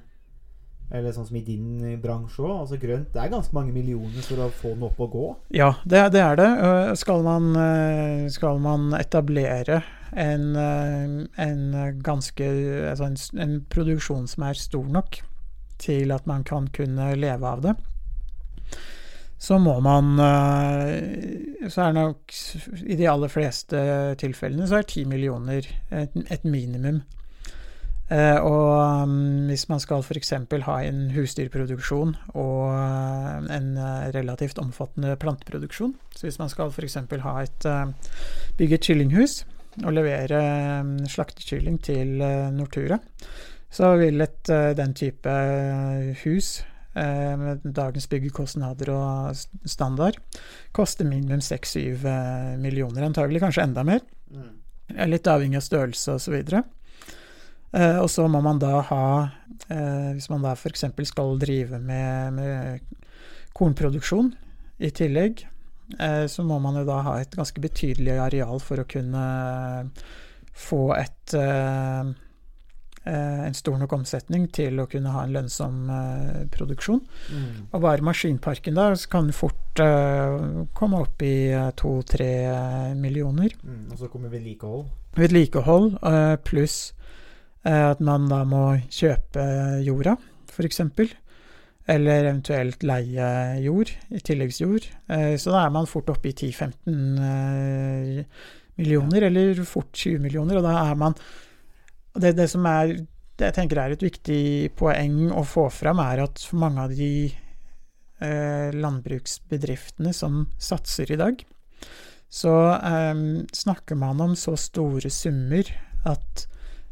Eller 0.91 1.11
sånn 1.15 1.27
som 1.27 1.35
i 1.35 1.43
din 1.43 1.83
eh, 1.83 1.97
bransje 1.99 2.39
òg. 2.45 2.53
Altså 2.61 2.77
grønt. 2.79 3.09
Det 3.11 3.19
er 3.19 3.31
ganske 3.33 3.55
mange 3.57 3.73
millioner 3.75 4.23
for 4.23 4.45
å 4.45 4.47
få 4.55 4.71
den 4.71 4.85
opp 4.87 5.01
og 5.03 5.09
gå. 5.11 5.25
Ja, 5.57 5.73
det, 5.83 6.05
det 6.15 6.21
er 6.23 6.37
det. 6.39 6.47
Eh, 6.63 6.91
Skal 6.95 7.25
man, 7.27 7.49
eh, 7.59 8.29
skal 8.31 8.61
man 8.63 8.93
etablere 8.95 9.81
en, 10.15 10.55
en 10.55 11.65
ganske 11.99 12.45
altså 12.93 13.09
en, 13.09 13.17
en 13.43 13.57
produksjon 13.67 14.29
som 14.31 14.45
er 14.47 14.55
stor 14.55 14.87
nok 14.87 15.19
til 15.83 16.13
at 16.15 16.25
man 16.25 16.45
kan 16.47 16.67
kunne 16.73 17.11
leve 17.19 17.47
av 17.47 17.61
det, 17.65 17.75
så 19.37 19.59
må 19.61 19.75
man 19.85 20.17
eh, 20.19 21.69
Så 21.69 21.83
er 21.85 21.93
nok 21.93 22.33
I 22.87 22.97
de 22.97 23.09
aller 23.09 23.31
fleste 23.31 23.79
tilfellene 24.21 24.67
så 24.69 24.79
er 24.79 24.89
ti 24.89 25.05
millioner 25.05 25.67
et, 25.93 26.45
minimum. 26.47 27.03
Eh, 28.09 28.37
og 28.39 29.03
um, 29.03 29.45
hvis 29.49 29.67
man 29.69 29.81
skal 29.83 30.01
f.eks. 30.01 30.31
ha 30.63 30.77
en 30.87 31.01
husdyrproduksjon 31.11 32.15
og 32.39 32.61
eh, 32.71 33.49
en 33.57 33.67
relativt 34.15 34.61
omfattende 34.63 35.17
planteproduksjon, 35.19 35.93
så 36.15 36.25
hvis 36.25 36.39
man 36.39 36.49
skal 36.53 36.71
f.eks. 36.71 36.97
ha 37.25 37.35
et 37.43 37.67
bygge 38.57 38.79
et 38.79 38.89
kyllinghus 38.89 39.43
og 39.83 39.93
levere 39.93 40.39
um, 40.81 40.95
slaktekylling 41.05 41.77
til 41.85 42.15
Nortura, 42.55 42.97
så 43.69 43.91
vil 43.99 44.23
et, 44.23 44.49
den 44.79 44.95
type 44.97 45.35
hus 46.23 46.55
med 46.97 47.65
dagens 47.77 48.07
byggekostnader 48.09 48.89
og 48.93 49.67
standard 49.69 50.17
koster 50.75 51.05
minimum 51.05 51.43
6-7 51.45 52.07
millioner, 52.61 53.05
antagelig 53.05 53.43
kanskje 53.43 53.67
enda 53.67 53.83
mer. 53.87 54.01
Er 54.95 55.11
Litt 55.11 55.27
avhengig 55.29 55.59
av 55.59 55.65
størrelse 55.67 56.15
osv. 56.17 56.37
Eh, 57.75 57.97
og 57.99 58.07
så 58.11 58.27
må 58.31 58.39
man 58.43 58.61
da 58.63 58.79
ha 58.87 59.07
eh, 59.67 60.13
Hvis 60.15 60.29
man 60.31 60.45
da 60.45 60.53
f.eks. 60.55 60.85
skal 61.09 61.35
drive 61.41 61.79
med, 61.83 62.37
med 62.37 62.95
kornproduksjon 63.57 64.31
i 64.77 64.91
tillegg, 64.93 65.41
eh, 65.99 66.25
så 66.31 66.45
må 66.47 66.59
man 66.63 66.77
jo 66.79 66.85
da 66.87 67.01
ha 67.03 67.17
et 67.19 67.35
ganske 67.35 67.61
betydelig 67.61 68.15
areal 68.21 68.61
for 68.63 68.79
å 68.79 68.87
kunne 68.87 69.25
få 70.57 70.83
et 70.95 71.35
eh, 71.37 72.05
eh, 72.05 72.13
en 73.47 73.55
stor 73.57 73.77
nok 73.79 73.93
omsetning 73.97 74.47
til 74.53 74.79
å 74.79 74.87
kunne 74.91 75.13
ha 75.13 75.23
en 75.23 75.33
lønnsom 75.35 75.77
uh, 75.89 76.41
produksjon. 76.53 77.01
Mm. 77.31 77.67
Og 77.71 77.81
bare 77.83 78.05
maskinparken 78.05 78.75
da 78.77 78.89
så 78.99 79.09
kan 79.15 79.31
fort 79.35 79.81
uh, 79.83 80.65
komme 80.77 81.01
opp 81.05 81.21
i 81.23 81.51
to-tre 81.79 82.31
millioner 82.99 83.53
Mm. 83.63 83.91
Og 83.91 83.99
så 83.99 84.07
kommer 84.11 84.29
vedlikehold. 84.29 84.85
vedlikehold, 85.17 85.97
eh, 86.03 86.35
pluss 86.45 86.93
eh, 87.65 87.89
at 87.91 87.99
man 88.03 88.27
da 88.29 88.43
må 88.47 88.77
kjøpe 88.89 89.43
jorda, 89.85 90.15
f.eks. 90.51 90.81
Eller 91.87 92.25
eventuelt 92.27 92.83
leie 92.83 93.27
jord, 93.63 93.91
i 94.11 94.19
tilleggsjord. 94.19 94.87
Eh, 95.07 95.35
Så 95.39 95.51
da 95.53 95.65
er 95.65 95.73
man 95.73 95.87
fort 95.87 96.09
oppe 96.11 96.29
i 96.29 96.35
10-15 96.35 97.19
eh, 97.23 98.23
millioner, 98.77 99.27
eller 99.29 99.63
fort 99.65 99.93
20 99.93 100.19
millioner, 100.19 100.59
og 100.59 100.67
da 100.67 100.75
er 100.89 100.95
man 100.99 101.15
og 102.17 102.23
det, 102.23 102.33
det 102.39 102.49
som 102.49 102.65
er 102.65 102.95
det 103.37 103.51
jeg 103.51 103.53
tenker 103.59 103.77
er 103.77 103.93
et 103.93 104.01
viktig 104.01 104.41
poeng 104.77 105.27
å 105.29 105.43
få 105.45 105.67
fram, 105.69 106.01
er 106.01 106.23
at 106.23 106.41
for 106.41 106.57
mange 106.63 106.87
av 106.87 106.95
de 106.97 107.29
eh, 107.29 108.73
landbruksbedriftene 108.73 110.13
som 110.17 110.47
satser 110.57 111.13
i 111.13 111.19
dag, 111.21 111.43
så 112.33 112.55
eh, 112.73 113.21
snakker 113.53 113.99
man 114.01 114.23
om 114.25 114.33
så 114.33 114.55
store 114.57 115.13
summer 115.13 115.69
at 116.09 116.47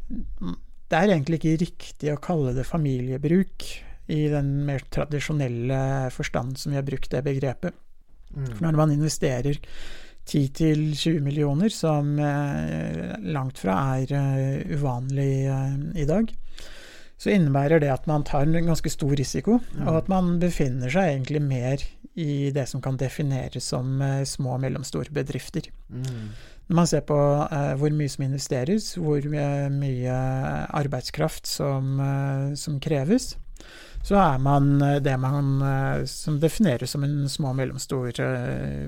det 0.06 1.00
er 1.00 1.10
egentlig 1.10 1.40
ikke 1.40 1.64
riktig 1.64 2.12
å 2.14 2.22
kalle 2.22 2.54
det 2.54 2.68
familiebruk 2.68 3.66
i 4.14 4.20
den 4.30 4.52
mer 4.68 4.84
tradisjonelle 4.94 5.80
forstand 6.14 6.60
som 6.60 6.70
vi 6.70 6.78
har 6.78 6.86
brukt 6.86 7.10
det 7.10 7.24
begrepet. 7.26 7.74
Mm. 8.30 8.52
For 8.52 8.62
når 8.68 8.78
man 8.78 8.94
investerer 8.94 9.58
10-20 10.26 11.20
millioner, 11.20 11.68
som 11.68 12.18
eh, 12.18 13.14
langt 13.22 13.60
fra 13.62 13.76
er 13.96 14.12
eh, 14.12 14.74
uvanlig 14.74 15.46
eh, 15.46 15.76
i 16.02 16.06
dag, 16.08 16.32
så 17.16 17.30
innebærer 17.32 17.80
det 17.80 17.92
at 17.94 18.08
man 18.10 18.26
tar 18.26 18.44
en 18.44 18.72
ganske 18.72 18.90
stor 18.92 19.14
risiko, 19.16 19.60
og 19.86 19.94
at 20.02 20.10
man 20.12 20.34
befinner 20.42 20.92
seg 20.92 21.14
egentlig 21.14 21.40
mer 21.40 21.84
i 22.16 22.50
det 22.52 22.66
som 22.68 22.82
kan 22.84 22.98
defineres 23.00 23.70
som 23.72 24.02
små 24.28 24.56
og 24.56 24.60
mellomstore 24.66 25.14
bedrifter. 25.16 25.70
Mm. 25.88 26.28
Når 26.66 26.76
man 26.76 26.90
ser 26.90 27.06
på 27.08 27.16
eh, 27.46 27.72
hvor 27.80 27.94
mye 27.96 28.12
som 28.12 28.26
investeres, 28.26 28.92
hvor 29.00 29.24
mye 29.72 30.20
arbeidskraft 30.76 31.48
som, 31.48 32.00
som 32.58 32.80
kreves, 32.84 33.36
så 34.04 34.18
er 34.20 34.42
man 34.42 34.74
det 35.02 35.16
man 35.18 36.04
som 36.10 36.36
defineres 36.42 36.92
som 36.92 37.04
en 37.06 37.24
små 37.30 37.54
og 37.54 37.62
mellomstor 37.62 38.12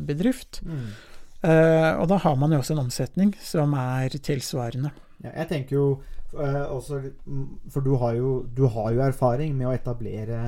bedrift. 0.06 0.60
Mm. 0.66 0.90
Eh, 1.38 1.92
og 2.00 2.08
da 2.10 2.16
har 2.18 2.34
man 2.34 2.50
jo 2.50 2.58
også 2.58 2.74
en 2.74 2.82
omsetning 2.82 3.34
som 3.42 3.74
er 3.78 4.16
tilsvarende. 4.18 4.90
Ja, 5.22 5.30
jeg 5.36 5.48
tenker 5.50 5.76
jo 5.76 5.84
eh, 6.34 6.64
også 6.66 7.00
For 7.70 7.82
du 7.82 7.94
har, 7.98 8.16
jo, 8.18 8.46
du 8.56 8.66
har 8.66 8.92
jo 8.94 9.02
erfaring 9.06 9.54
med 9.58 9.68
å 9.68 9.74
etablere 9.74 10.40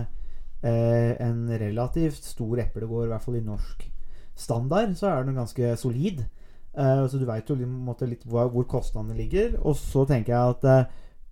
eh, 0.62 1.14
en 1.22 1.46
relativt 1.50 2.26
stor 2.26 2.62
eplegård, 2.66 3.07
i 3.07 3.12
hvert 3.12 3.26
fall 3.26 3.38
i 3.38 3.46
norsk 3.46 3.87
standard, 4.38 4.96
så 4.98 5.12
er 5.12 5.29
den 5.29 5.38
ganske 5.38 5.76
solid. 5.79 6.24
Uh, 6.70 7.03
så 7.11 7.18
du 7.18 7.24
veit 7.26 7.48
jo 7.50 7.57
på 7.59 7.66
måte 7.66 8.07
litt 8.07 8.22
hvor, 8.31 8.46
hvor 8.53 8.64
kostnadene 8.70 9.18
ligger. 9.18 9.57
Og 9.66 9.74
så 9.76 10.07
tenker 10.09 10.33
jeg 10.33 10.55
at 10.55 10.66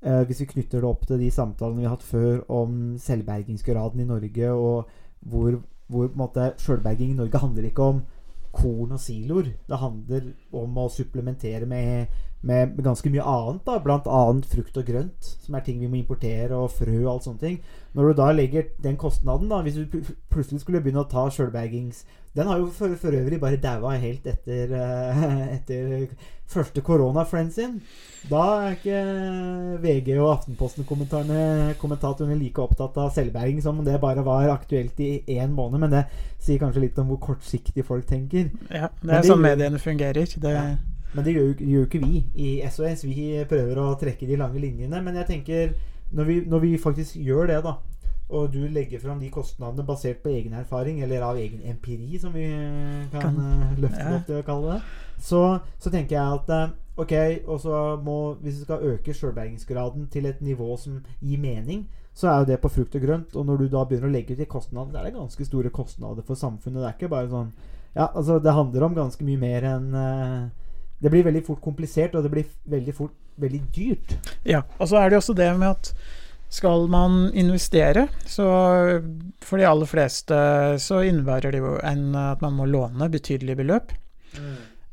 uh, 0.02 0.22
hvis 0.28 0.42
vi 0.42 0.48
knytter 0.50 0.82
det 0.82 0.88
opp 0.90 1.06
til 1.08 1.22
de 1.22 1.30
samtalene 1.32 1.80
vi 1.80 1.86
har 1.86 1.94
hatt 1.94 2.04
før 2.04 2.42
om 2.52 2.98
selvbergingsgraden 3.00 4.02
i 4.02 4.08
Norge, 4.08 4.50
og 4.52 4.90
hvor, 5.30 5.60
hvor 5.88 6.10
sjølberging 6.60 7.14
i 7.14 7.18
Norge 7.18 7.40
handler 7.42 7.70
ikke 7.70 7.86
om 7.94 8.02
korn 8.58 8.96
og 8.96 9.00
siloer. 9.02 9.52
Det 9.68 9.78
handler 9.80 10.32
om 10.58 10.80
å 10.82 10.88
supplementere 10.92 11.68
med, 11.70 12.18
med 12.40 12.76
ganske 12.84 13.10
mye 13.10 13.24
annet, 13.26 13.64
da, 13.66 13.96
annet 14.06 14.46
frukt 14.46 14.76
og 14.78 14.86
grønt, 14.86 15.32
som 15.42 15.56
er 15.58 15.64
ting 15.66 15.80
vi 15.82 15.90
må 15.90 15.98
importere, 15.98 16.54
og 16.54 16.70
frø 16.70 17.00
og 17.00 17.16
alt 17.16 17.26
sånne 17.26 17.42
ting. 17.42 17.58
Når 17.98 18.12
du 18.12 18.20
da 18.20 18.30
legger 18.32 18.68
den 18.82 18.96
kostnaden, 19.00 19.48
da, 19.50 19.58
hvis 19.64 19.80
du 19.80 19.98
plutselig 20.30 20.62
skulle 20.62 20.80
begynne 20.84 21.02
å 21.02 21.10
ta 21.10 21.26
sjølbergings 21.32 22.04
Den 22.36 22.46
har 22.46 22.60
jo 22.60 22.68
for, 22.70 22.92
for 23.00 23.16
øvrig 23.16 23.40
bare 23.40 23.58
daua 23.58 23.96
helt 23.98 24.26
etter, 24.30 24.70
eh, 24.70 25.22
etter 25.56 26.04
første 26.46 26.82
korona-friend 26.84 27.50
sin. 27.50 27.80
Da 28.30 28.42
er 28.68 28.76
ikke 28.76 29.00
VG 29.82 30.12
og 30.20 30.28
Aftenposten-kommentatorene 30.36 32.36
like 32.38 32.62
opptatt 32.62 33.00
av 33.00 33.10
selvberging 33.16 33.58
som 33.64 33.80
om 33.80 33.88
det 33.88 33.96
bare 34.04 34.22
var 34.22 34.52
aktuelt 34.52 35.00
i 35.02 35.24
én 35.34 35.56
måned. 35.56 35.82
Men 35.82 35.96
det 35.96 36.04
sier 36.36 36.60
kanskje 36.62 36.84
litt 36.84 37.00
om 37.02 37.10
hvor 37.10 37.18
kortsiktig 37.32 37.82
folk 37.88 38.06
tenker. 38.06 38.52
Ja, 38.68 38.92
det 39.02 39.10
er 39.10 39.24
det 39.24 39.32
sånn 39.32 39.42
mediene 39.42 39.82
fungerer. 39.82 40.38
Det, 40.38 40.54
Ja. 40.54 40.68
Men 41.14 41.24
det 41.24 41.34
gjør 41.34 41.62
jo 41.72 41.84
ikke 41.86 42.00
vi 42.04 42.24
i 42.36 42.48
SOS. 42.68 43.04
Vi 43.08 43.28
prøver 43.48 43.80
å 43.80 43.94
trekke 44.00 44.26
de 44.28 44.36
lange 44.40 44.60
linjene. 44.60 45.00
Men 45.04 45.16
jeg 45.22 45.26
tenker, 45.30 45.72
når 46.12 46.24
vi, 46.28 46.40
når 46.46 46.64
vi 46.66 46.72
faktisk 46.80 47.16
gjør 47.16 47.48
det, 47.52 47.62
da, 47.64 47.76
og 48.28 48.50
du 48.52 48.60
legger 48.68 49.00
fram 49.00 49.20
de 49.22 49.30
kostnadene 49.32 49.86
basert 49.88 50.20
på 50.22 50.28
egen 50.34 50.52
erfaring, 50.52 51.00
eller 51.02 51.24
av 51.24 51.38
egen 51.40 51.62
empiri, 51.64 52.18
som 52.20 52.34
vi 52.36 52.44
kan, 53.12 53.22
Kan- 53.22 53.38
eh, 53.40 53.78
løfte 53.80 54.04
ja. 54.04 54.16
opp 54.18 54.26
til 54.28 54.40
å 54.42 54.44
kalle 54.44 54.74
det, 54.74 54.82
så, 55.24 55.40
så 55.80 55.90
tenker 55.94 56.18
jeg 56.18 56.42
at 56.42 56.76
Ok, 56.98 57.12
og 57.46 57.60
så 57.62 57.94
må 58.02 58.34
Hvis 58.42 58.56
vi 58.58 58.64
skal 58.66 58.82
øke 58.82 59.14
sjølbergingsgraden 59.14 60.08
til 60.10 60.26
et 60.26 60.40
nivå 60.42 60.76
som 60.82 60.96
gir 61.22 61.38
mening, 61.38 61.84
så 62.12 62.26
er 62.26 62.38
jo 62.40 62.48
det 62.50 62.60
på 62.60 62.70
frukt 62.74 62.96
og 62.98 63.04
grønt. 63.04 63.36
Og 63.38 63.46
når 63.46 63.56
du 63.62 63.66
da 63.70 63.84
begynner 63.86 64.10
å 64.10 64.12
legge 64.12 64.34
ut 64.34 64.40
de 64.42 64.48
kostnader, 64.50 64.90
det 64.90 64.98
er 65.00 65.06
det 65.06 65.14
ganske 65.14 65.46
store 65.46 65.70
kostnader 65.70 66.26
for 66.26 66.34
samfunnet. 66.34 66.82
Det 66.82 66.88
er 66.88 66.96
ikke 66.98 67.12
bare 67.12 67.30
sånn 67.30 67.52
Ja, 67.94 68.08
altså, 68.08 68.40
det 68.42 68.52
handler 68.52 68.82
om 68.88 68.96
ganske 68.98 69.24
mye 69.24 69.38
mer 69.40 69.64
enn 69.70 69.86
eh, 69.94 70.48
Det 71.00 71.10
blir 71.12 71.22
veldig 71.26 71.44
fort 71.46 71.60
komplisert, 71.62 72.14
og 72.18 72.24
det 72.26 72.30
blir 72.32 72.46
veldig 72.66 72.94
fort 72.96 73.14
veldig 73.38 73.60
dyrt. 73.74 74.16
Ja, 74.44 74.64
og 74.78 74.88
så 74.90 74.98
er 74.98 75.10
det 75.12 75.18
også 75.20 75.34
det 75.38 75.50
med 75.58 75.68
at 75.70 75.92
skal 76.50 76.88
man 76.88 77.28
investere, 77.36 78.06
så 78.26 78.46
for 79.44 79.60
de 79.60 79.66
aller 79.68 79.86
fleste 79.86 80.34
så 80.80 81.02
innebærer 81.04 81.52
det 81.52 81.60
jo 81.60 81.74
en, 81.84 82.14
at 82.16 82.40
man 82.42 82.56
må 82.56 82.66
låne 82.66 83.10
betydelige 83.12 83.58
beløp. 83.60 83.92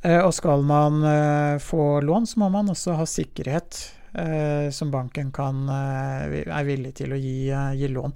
Eh, 0.06 0.20
og 0.22 0.34
skal 0.36 0.62
man 0.68 1.00
eh, 1.10 1.58
få 1.64 2.02
lån, 2.06 2.28
så 2.30 2.42
må 2.44 2.50
man 2.54 2.70
også 2.70 2.98
ha 3.00 3.06
sikkerhet 3.10 3.80
eh, 4.14 4.68
som 4.76 4.92
banken 4.94 5.32
kan, 5.34 5.64
eh, 5.72 6.44
er 6.46 6.68
villig 6.68 6.94
til 7.00 7.16
å 7.16 7.18
gi, 7.20 7.50
eh, 7.50 7.72
gi 7.80 7.90
lån. 7.90 8.14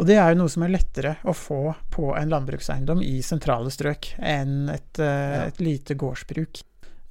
Og 0.00 0.06
det 0.08 0.16
er 0.16 0.32
jo 0.32 0.40
noe 0.40 0.50
som 0.50 0.64
er 0.64 0.72
lettere 0.72 1.14
å 1.28 1.34
få 1.36 1.60
på 1.92 2.14
en 2.16 2.30
landbrukseiendom 2.32 3.02
i 3.04 3.18
sentrale 3.26 3.70
strøk 3.74 4.14
enn 4.18 4.70
et, 4.72 4.98
eh, 4.98 5.36
Ja. 5.36 5.44
et 5.52 5.60
lite 5.60 5.94
gårdsbruk 5.94 6.62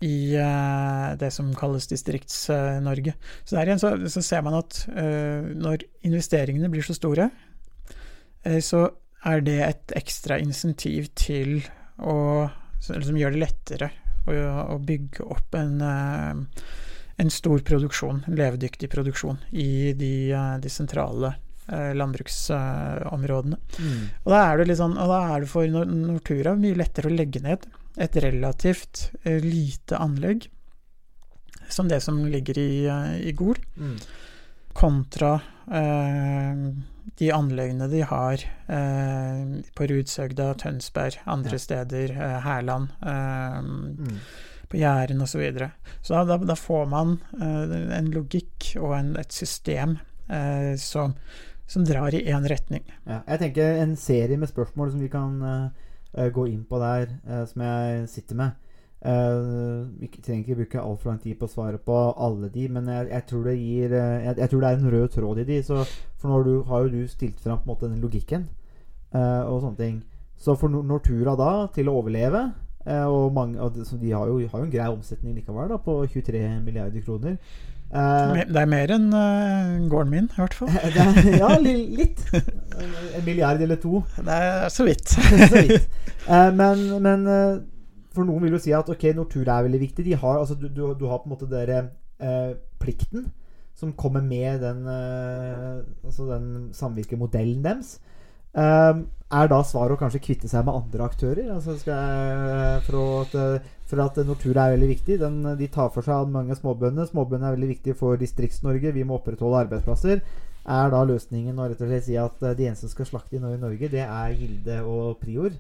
i 0.06 0.38
uh, 0.40 1.16
det 1.20 1.28
som 1.36 1.50
kalles 1.60 1.88
Distrikts-Norge. 1.92 3.14
Så 3.44 3.56
der 3.58 3.68
igjen 3.68 3.82
så, 3.82 3.90
så 4.08 4.22
ser 4.24 4.44
man 4.46 4.56
at 4.62 4.78
uh, 4.94 5.44
når 5.60 5.84
investeringene 6.08 6.70
blir 6.72 6.86
så 6.88 6.96
store, 6.96 7.30
uh, 8.48 8.60
så 8.64 8.86
er 9.28 9.42
det 9.44 9.58
et 9.66 9.96
ekstra 10.00 10.38
insentiv 10.40 11.10
til 11.20 11.58
å 12.00 12.48
så- 12.80 12.94
eller 12.94 13.04
Som 13.10 13.18
gjør 13.20 13.34
det 13.36 13.42
lettere 13.44 13.90
å, 14.24 14.32
å 14.72 14.78
bygge 14.80 15.26
opp 15.36 15.56
en, 15.60 15.82
en 17.20 17.30
stor 17.34 17.60
produksjon, 17.68 18.22
en 18.28 18.38
levedyktig 18.40 18.88
produksjon, 18.94 19.36
i 19.52 19.92
de, 20.00 20.32
de 20.64 20.72
sentrale 20.72 21.34
landbruksområdene. 21.70 21.98
landbruksområdene. 22.00 23.58
Og 24.24 24.32
da 24.32 24.40
er 24.46 24.58
det 24.62 24.70
litt 24.70 24.80
sånn, 24.80 24.96
og 24.98 25.12
da 25.12 25.20
er 25.36 25.44
det 25.44 25.50
for 25.52 25.68
Nor- 25.70 25.92
Nortura 25.92 26.56
mye 26.58 26.78
lettere 26.80 27.12
å 27.12 27.14
legge 27.14 27.44
ned 27.44 27.68
et 27.98 28.16
relativt 28.24 29.12
eh, 29.24 29.40
lite 29.44 29.98
anlegg 29.98 30.48
som 31.70 31.88
det 31.88 32.02
som 32.02 32.26
ligger 32.26 32.58
i, 32.58 32.86
eh, 32.90 33.28
i 33.30 33.32
Gol, 33.38 33.56
kontra 34.74 35.34
eh, 35.72 36.56
de 37.20 37.32
anleggene 37.36 37.88
de 37.92 38.02
har 38.08 38.44
eh, 38.70 39.42
på 39.76 39.88
Rudshøgda, 39.90 40.54
Tønsberg, 40.62 41.18
andre 41.26 41.58
Ja. 41.58 41.60
steder, 41.60 42.12
eh, 42.12 42.40
Hærland, 42.46 42.90
eh, 43.02 43.62
Mm. 43.62 44.20
på 44.70 44.78
Jæren 44.78 45.22
osv. 45.22 45.32
Så, 45.32 45.38
videre. 45.40 45.72
så 46.02 46.26
da, 46.28 46.38
da, 46.38 46.56
får 46.56 46.86
man 46.88 47.20
en 47.42 48.12
logikk 48.14 48.76
og 48.80 48.94
en, 49.00 49.16
et 49.18 49.32
system 49.34 49.98
eh, 50.30 50.76
som, 50.78 51.16
som 51.68 51.84
drar 51.84 52.14
i 52.14 52.22
én 52.30 52.46
retning. 52.48 52.84
Ja, 53.08 53.22
jeg 53.28 53.40
tenker 53.40 53.82
en 53.82 53.96
serie 53.98 54.38
med 54.38 54.50
spørsmål 54.50 54.92
som 54.92 55.00
vi 55.02 55.10
kan 55.10 55.42
gå 56.34 56.48
inn 56.50 56.66
på 56.66 56.80
der, 56.82 57.14
eh, 57.28 57.46
som 57.46 57.62
jeg 57.62 58.10
sitter 58.10 58.36
med. 58.36 58.52
Eh, 59.00 59.88
vi 60.00 60.10
trenger 60.12 60.44
ikke 60.44 60.56
bruke 60.56 60.82
altfor 60.82 61.14
lang 61.14 61.20
tid 61.24 61.38
på 61.40 61.48
å 61.48 61.52
svare 61.52 61.80
på 61.80 61.98
alle 62.20 62.50
de, 62.52 62.66
men 62.68 62.90
jeg, 62.92 63.08
jeg, 63.14 63.26
tror 63.30 63.52
gir 63.54 63.94
eh, 63.96 64.26
jeg, 64.26 64.36
jeg 64.42 64.52
tror 64.52 64.64
det 64.64 64.70
er 64.70 64.80
en 64.80 64.92
rød 64.92 65.08
tråd 65.14 65.40
i 65.40 65.46
de. 65.48 65.60
Så, 65.64 65.84
for 66.20 66.28
nå 66.28 66.40
har, 66.40 66.48
du, 66.48 66.56
har 66.68 66.84
jo 66.84 66.94
du 66.98 67.08
stilt 67.08 67.40
fram 67.40 67.62
på 67.62 67.70
en 67.70 67.74
måte 67.74 67.92
den 67.92 68.04
logikken 68.04 68.50
eh, 69.14 69.44
og 69.46 69.62
sånne 69.64 69.80
ting. 69.80 70.02
Så 70.40 70.56
for 70.60 70.72
Nortura 70.72 71.36
da, 71.40 71.52
til 71.76 71.92
å 71.92 71.98
overleve 72.00 72.44
eh, 72.86 73.06
og 73.06 73.34
mange, 73.36 73.60
og 73.60 73.76
de, 73.76 74.12
har 74.12 74.28
jo, 74.28 74.40
har 74.52 74.66
en 74.66 74.72
grei 74.72 74.92
omsetning 74.92 75.38
likevel, 75.38 75.72
da, 75.72 75.80
på 75.84 76.02
23 76.08 76.44
milliarder 76.66 77.04
kroner. 77.06 77.40
Eh, 77.90 78.32
Me- 78.36 78.46
Det 78.46 78.62
er 78.62 78.70
mer 78.70 78.92
enn 78.94 79.08
uh, 79.14 79.90
gården 79.90 80.12
min, 80.14 80.28
i 80.30 80.38
hvert 80.38 80.54
fall. 80.54 80.70
ja, 81.42 81.56
li- 81.58 81.90
litt. 82.04 82.22
En 83.18 83.26
milliard 83.26 83.62
eller 83.66 83.80
to. 83.82 84.04
Det 84.18 84.36
er 84.36 84.70
så 84.74 84.86
vidt. 84.86 85.16
så 85.54 85.64
vidt. 85.66 85.90
Uh, 86.30 86.50
men, 86.54 86.84
men 87.02 87.26
eh, 87.28 87.56
for 88.14 88.28
noen 88.28 88.46
vil 88.46 88.58
jo 88.58 88.62
si 88.62 88.74
at 88.76 88.90
ok, 88.94 89.08
Nortura 89.18 89.58
er 89.60 89.68
veldig 89.70 89.82
viktig. 89.88 90.06
De 90.06 90.18
har, 90.22 90.38
altså, 90.42 90.58
du, 90.60 90.68
du, 90.70 90.84
du 91.00 91.06
har 91.10 91.24
på 91.24 91.30
en 91.30 91.36
måte 91.38 91.66
eh, 91.66 92.52
plikten 92.82 93.30
som 93.80 93.94
kommer 93.96 94.22
med 94.22 94.60
den, 94.60 94.82
eh, 94.92 95.78
altså 96.04 96.26
den 96.28 96.70
samvirkemodellen 96.76 97.64
deres. 97.64 97.96
Eh, 98.58 99.02
er 99.30 99.50
da 99.52 99.60
svaret 99.62 99.94
å 99.94 100.00
kanskje 100.00 100.24
kvitte 100.26 100.50
seg 100.50 100.66
med 100.66 100.74
andre 100.74 101.06
aktører? 101.06 101.52
Altså 101.54 101.76
jeg, 101.78 102.82
for, 102.88 103.22
at, 103.22 103.66
for 103.90 104.02
at 104.02 104.18
Nortura 104.26 104.66
er 104.66 104.78
veldig 104.78 104.90
viktig. 104.96 105.20
Den, 105.22 105.42
de 105.60 105.68
tar 105.70 105.92
for 105.94 106.06
seg 106.06 106.32
mange 106.34 106.58
småbønder. 106.58 107.10
Småbønder 107.12 107.52
er 107.52 107.58
veldig 107.60 107.74
viktig 107.76 107.98
for 108.00 108.18
Distrikts-Norge. 108.18 108.96
Vi 108.96 109.06
må 109.06 109.20
opprettholde 109.20 109.66
arbeidsplasser. 109.68 110.24
Er 110.70 110.92
da 110.94 111.04
løsningen 111.08 111.58
å 111.58 111.70
rett 111.70 111.82
og 111.82 111.90
slett 111.90 112.06
si 112.06 112.18
at 112.20 112.42
eh, 112.44 112.56
de 112.58 112.68
eneste 112.68 112.88
som 112.88 112.94
skal 112.94 113.08
slakte 113.10 113.38
i 113.38 113.42
Norge, 113.42 113.90
det 113.90 114.04
er 114.06 114.36
Gilde 114.38 114.82
og 114.86 115.20
Prior? 115.22 115.54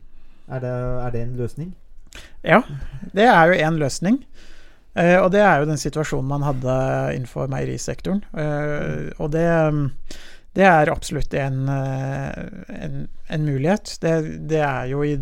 Er 0.49 0.65
det, 0.65 0.73
er 1.05 1.13
det 1.13 1.21
en 1.23 1.37
løsning? 1.39 1.71
Ja, 2.43 2.63
det 3.13 3.25
er 3.29 3.51
jo 3.51 3.59
én 3.67 3.77
løsning. 3.79 4.23
Eh, 4.97 5.17
og 5.21 5.31
det 5.33 5.41
er 5.45 5.61
jo 5.61 5.69
den 5.69 5.79
situasjonen 5.81 6.29
man 6.29 6.45
hadde 6.45 6.75
innenfor 7.15 7.49
meierisektoren. 7.51 8.23
Eh, 8.33 9.09
og 9.21 9.31
det, 9.33 9.45
det 10.59 10.67
er 10.67 10.91
absolutt 10.91 11.35
en, 11.39 11.61
eh, 11.71 12.39
en, 12.83 13.03
en 13.31 13.45
mulighet. 13.47 13.95
Det, 14.03 14.15
det 14.51 14.63
er 14.65 14.89
jo 14.91 15.03
i 15.07 15.15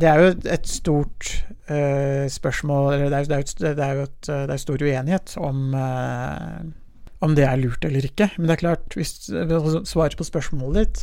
Det 0.00 0.08
er 0.08 0.20
jo 0.20 0.34
et 0.54 0.68
stort 0.68 1.30
uh, 1.66 2.28
spørsmål 2.30 2.92
Eller 2.94 3.08
det 3.10 3.18
er, 3.18 3.48
det 3.74 3.84
er 3.84 3.96
jo, 3.98 4.04
et, 4.06 4.20
det 4.28 4.36
er 4.36 4.52
er 4.54 4.60
stor 4.62 4.84
uenighet 4.84 5.34
om 5.40 5.74
uh, 5.74 6.60
om 7.20 7.34
det 7.36 7.44
er 7.44 7.58
lurt 7.60 7.84
eller 7.84 8.04
ikke. 8.06 8.30
Men 8.38 8.48
det 8.48 8.54
er 8.54 8.60
klart, 8.62 8.94
hvis 8.96 9.10
svaret 9.28 10.16
på 10.16 10.24
spørsmålet 10.24 10.78
ditt 10.78 11.02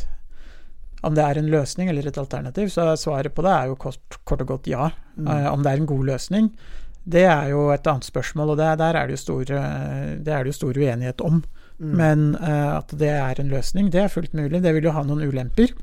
om 1.06 1.14
det 1.14 1.22
er 1.22 1.38
en 1.38 1.52
løsning 1.52 1.92
eller 1.92 2.08
et 2.10 2.18
alternativ, 2.18 2.72
så 2.74 2.88
er 2.88 2.98
svaret 2.98 3.36
på 3.38 3.44
det 3.46 3.52
er 3.54 3.68
jo 3.70 3.76
kort, 3.78 4.18
kort 4.26 4.42
og 4.42 4.50
godt 4.56 4.70
ja. 4.72 4.90
Mm. 5.14 5.28
Uh, 5.28 5.50
om 5.52 5.62
det 5.62 5.72
er 5.72 5.84
en 5.84 5.92
god 5.92 6.08
løsning, 6.10 6.50
det 7.08 7.24
er 7.24 7.52
jo 7.54 7.70
et 7.72 7.88
annet 7.88 8.08
spørsmål, 8.08 8.52
og 8.54 8.60
det, 8.60 8.72
der 8.82 8.98
er 9.00 9.08
det, 9.08 9.16
jo 9.16 9.22
stor, 9.22 9.52
eh, 9.56 10.18
det 10.20 10.34
er 10.34 10.44
det 10.44 10.52
jo 10.52 10.58
stor 10.58 10.80
uenighet 10.80 11.22
om. 11.24 11.40
Mm. 11.78 11.94
Men 11.94 12.22
uh, 12.42 12.80
at 12.80 12.94
det 12.98 13.12
er 13.14 13.38
en 13.42 13.52
løsning, 13.54 13.92
det 13.94 14.02
er 14.02 14.10
fullt 14.14 14.34
mulig. 14.38 14.64
Det 14.64 14.74
vil 14.74 14.88
jo 14.90 14.96
ha 14.96 15.04
noen 15.06 15.28
ulemper. 15.30 15.76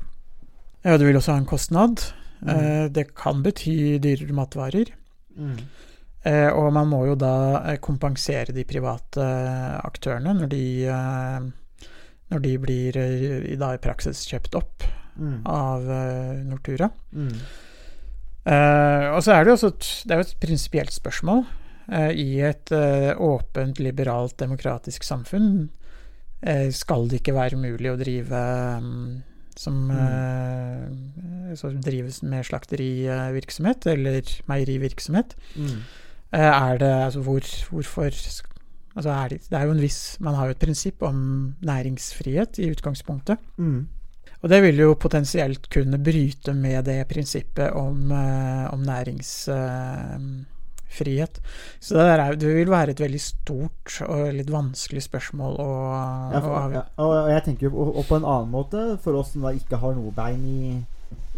Ja, 0.83 0.97
det 0.99 1.07
vil 1.07 1.15
også 1.15 1.31
ha 1.33 1.39
en 1.39 1.47
kostnad. 1.49 2.03
Mm. 2.41 2.49
Uh, 2.51 2.85
det 2.91 3.07
kan 3.15 3.39
bety 3.45 3.95
dyrere 4.03 4.35
matvarer. 4.35 4.91
Mm. 5.39 5.55
Uh, 6.25 6.49
og 6.57 6.71
man 6.75 6.89
må 6.91 7.05
jo 7.07 7.15
da 7.15 7.75
kompensere 7.85 8.51
de 8.55 8.65
private 8.67 9.23
aktørene 9.85 10.33
når 10.35 10.51
de, 10.51 10.65
når 12.33 12.43
de 12.43 12.53
blir 12.59 12.97
i, 12.99 13.55
da 13.61 13.75
i 13.75 13.81
praksis 13.81 14.27
kjøpt 14.29 14.61
opp 14.61 14.91
Mm. 15.15 15.45
av 15.47 15.85
Nortura. 16.43 16.89
Mm. 17.15 17.37
Og 19.15 19.21
så 19.23 19.31
er 19.31 19.45
det 19.45 19.47
jo 19.47 19.53
også 19.53 19.69
et, 19.71 19.85
det 20.03 20.11
er 20.11 20.19
jo 20.19 20.25
et 20.25 20.41
prinsipielt 20.43 20.91
spørsmål. 20.91 21.45
I 22.19 22.41
et 22.43 22.73
uh, 22.75 23.13
åpent, 23.23 23.79
liberalt, 23.79 24.35
demokratisk 24.41 25.07
samfunn 25.07 25.69
skal 26.75 27.07
det 27.09 27.21
ikke 27.21 27.33
være 27.33 27.57
mulig 27.57 27.89
å 27.89 27.97
drive 27.97 28.41
mm, 28.83 29.05
som 29.57 29.77
eh, 29.91 31.55
som 31.55 31.77
drives 31.81 32.21
med 32.25 32.45
slakterivirksomhet 32.47 33.87
eller 33.91 34.33
meierivirksomhet. 34.49 35.35
Mm. 35.55 35.77
Eh, 36.35 36.51
er 36.51 36.77
det 36.81 36.91
altså 36.91 37.21
hvor, 37.25 37.45
Hvorfor 37.69 38.09
altså 38.95 39.09
er 39.11 39.27
det, 39.29 39.41
det 39.49 39.57
er 39.59 39.65
jo 39.67 39.75
en 39.75 39.81
viss 39.81 40.17
Man 40.19 40.35
har 40.35 40.47
jo 40.47 40.55
et 40.55 40.63
prinsipp 40.63 41.03
om 41.03 41.55
næringsfrihet 41.61 42.59
i 42.59 42.71
utgangspunktet. 42.71 43.37
Mm. 43.57 43.87
Og 44.41 44.49
det 44.49 44.61
vil 44.61 44.77
jo 44.83 44.97
potensielt 44.99 45.69
kunne 45.73 45.97
bryte 46.03 46.53
med 46.53 46.85
det 46.85 47.07
prinsippet 47.09 47.71
om, 47.73 48.11
eh, 48.11 48.73
om 48.73 48.83
næringsfrihet. 50.95 51.41
Så 51.79 51.95
det, 51.95 52.19
er, 52.19 52.35
det 52.35 52.55
vil 52.55 52.69
være 52.69 52.91
et 52.91 52.99
veldig 52.99 53.21
stort 53.21 54.01
og 54.07 54.33
litt 54.33 54.51
vanskelig 54.51 55.03
spørsmål 55.03 55.57
å, 55.59 55.69
Ja, 56.33 56.39
for, 56.39 56.71
ja, 56.73 56.83
og 56.97 57.29
jeg 57.29 57.43
tenker 57.43 57.67
jo- 57.69 57.77
og, 57.77 57.97
og 57.97 58.05
på 58.05 58.15
en 58.15 58.25
annen 58.25 58.51
måte, 58.51 58.97
for 59.01 59.13
oss 59.13 59.31
som 59.33 59.41
da 59.41 59.49
ikke 59.51 59.77
har 59.77 59.95
noe 59.95 60.11
bein 60.11 60.45
i, 60.45 60.85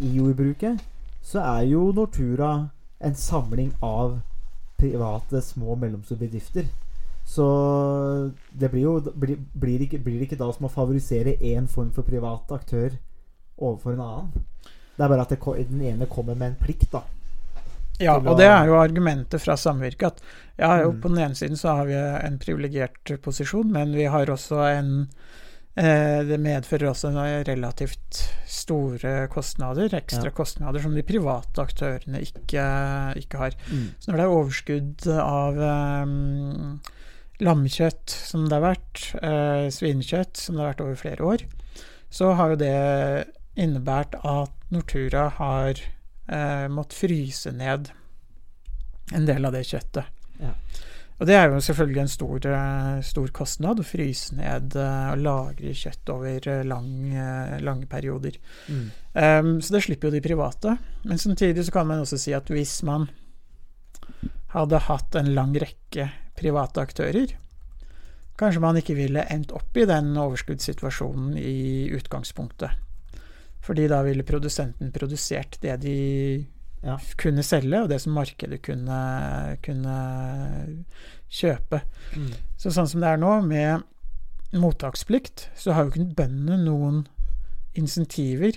i 0.00 0.16
jordbruket, 0.16 0.80
så 1.22 1.40
er 1.40 1.66
jo 1.68 1.92
Nortura 1.92 2.70
en 3.00 3.14
samling 3.14 3.72
av 3.82 4.20
private 4.78 5.42
små 5.42 5.72
og 5.74 5.78
mellomstore 5.78 6.18
bedrifter. 6.18 6.64
Så 7.28 7.44
det 8.52 8.70
blir 8.70 8.82
jo 8.82 9.00
blir, 9.14 9.36
blir, 9.52 9.80
ikke, 9.84 9.98
blir 9.98 10.18
det 10.18 10.30
ikke 10.30 10.40
da 10.40 10.50
som 10.52 10.64
å 10.64 10.72
favorisere 10.72 11.36
én 11.44 11.68
form 11.68 11.90
for 11.92 12.02
privat 12.02 12.48
aktør 12.50 12.94
overfor 13.58 13.92
en 13.92 14.00
annen? 14.00 14.46
Det 14.96 15.04
er 15.04 15.08
bare 15.12 15.22
at 15.26 15.30
det, 15.30 15.68
den 15.68 15.82
ene 15.82 16.06
kommer 16.06 16.34
med 16.34 16.48
en 16.48 16.56
plikt, 16.58 16.88
da. 16.90 17.02
Ja, 18.00 18.16
og 18.18 18.36
det 18.38 18.46
er 18.46 18.66
jo 18.66 18.76
argumentet 18.78 19.40
fra 19.42 19.56
samvirket 19.58 20.06
at 20.06 20.20
ja, 20.58 20.82
jo, 20.82 20.92
Mm. 20.92 21.00
på 21.02 21.08
den 21.08 21.18
ene 21.18 21.34
siden 21.34 21.56
så 21.56 21.76
har 21.76 21.86
vi 21.86 21.94
en 21.94 22.38
privilegert 22.38 23.20
posisjon, 23.22 23.70
men 23.72 23.92
vi 23.92 24.04
har 24.04 24.26
også 24.26 24.62
en, 24.78 25.08
Eh, 25.78 26.24
det 26.26 26.40
medfører 26.42 26.88
også 26.90 27.12
relativt 27.46 28.32
store 28.50 29.28
kostnader, 29.30 29.86
ekstra 29.94 30.24
Ja. 30.24 30.30
kostnader 30.34 30.82
som 30.82 30.92
de 30.92 31.04
private 31.06 31.54
aktørene 31.62 32.18
ikke, 32.18 32.64
ikke 33.14 33.38
har. 33.38 33.52
Mm. 33.70 33.94
Så 34.00 34.10
når 34.10 34.16
det 34.16 34.24
er 34.24 34.34
overskudd 34.34 35.06
av 35.22 35.54
um, 36.02 36.80
lammekjøtt, 37.38 38.10
som 38.10 38.48
det 38.48 38.58
har 38.58 38.74
vært, 38.74 39.04
eh, 39.22 39.68
svinekjøtt, 39.70 40.36
som 40.36 40.56
det 40.56 40.64
har 40.64 40.72
vært 40.72 40.80
over 40.82 40.96
flere 40.96 41.22
år, 41.22 41.46
så 42.10 42.34
har 42.34 42.50
jo 42.50 42.56
det 42.56 43.28
innebært 43.56 44.18
at 44.24 44.50
Nortura 44.72 45.28
har 45.30 45.74
eh, 46.28 46.68
måtte 46.72 46.98
fryse 46.98 47.52
ned 47.56 47.90
en 49.16 49.26
del 49.28 49.48
av 49.48 49.56
det 49.56 49.64
kjøttet. 49.68 50.14
Ja. 50.38 50.54
Og 51.18 51.26
det 51.26 51.34
er 51.34 51.48
jo 51.50 51.58
selvfølgelig 51.62 52.00
en 52.04 52.12
stor, 52.12 52.44
eh, 52.46 52.98
stor 53.02 53.30
kostnad 53.34 53.80
å 53.82 53.86
fryse 53.86 54.36
ned 54.38 54.76
eh, 54.78 55.08
og 55.10 55.24
lagre 55.24 55.72
kjøtt 55.74 56.12
over 56.14 56.46
eh, 56.46 56.62
lang, 56.62 56.92
lange 57.64 57.88
perioder. 57.90 58.38
Mm. 58.70 58.84
Um, 59.18 59.50
så 59.58 59.74
det 59.74 59.82
slipper 59.88 60.08
jo 60.08 60.14
de 60.14 60.22
private. 60.22 60.76
Men 61.02 61.18
samtidig 61.18 61.66
så 61.66 61.74
kan 61.74 61.90
man 61.90 62.04
også 62.04 62.20
si 62.22 62.34
at 62.36 62.52
hvis 62.54 62.76
man 62.86 63.08
hadde 64.54 64.84
hatt 64.86 65.18
en 65.18 65.34
lang 65.34 65.58
rekke 65.58 66.06
private 66.38 66.86
aktører, 66.86 67.34
kanskje 68.38 68.62
man 68.62 68.78
ikke 68.78 68.94
ville 68.94 69.26
endt 69.26 69.50
opp 69.56 69.74
i 69.76 69.88
den 69.90 70.14
overskuddssituasjonen 70.14 71.34
i 71.34 71.90
utgangspunktet. 71.98 72.78
Fordi 73.64 73.88
da 73.90 74.02
ville 74.06 74.26
produsenten 74.26 74.92
produsert 74.94 75.58
det 75.62 75.80
de 75.82 76.46
Ja. 76.84 76.96
kunne 77.16 77.42
selge, 77.42 77.82
og 77.82 77.88
det 77.90 78.00
som 78.00 78.12
markedet 78.14 78.62
kunne, 78.62 79.58
kunne 79.62 79.96
kjøpe. 81.28 81.82
Mm. 82.14 82.32
Så 82.56 82.70
sånn 82.70 82.88
som 82.88 83.00
det 83.02 83.08
er 83.08 83.18
nå, 83.18 83.32
med 83.42 83.82
mottaksplikt, 84.54 85.48
så 85.58 85.74
har 85.74 85.84
jo 85.84 85.92
ikke 85.92 86.14
bøndene 86.22 86.62
noen 86.64 87.06
insentiver 87.74 88.56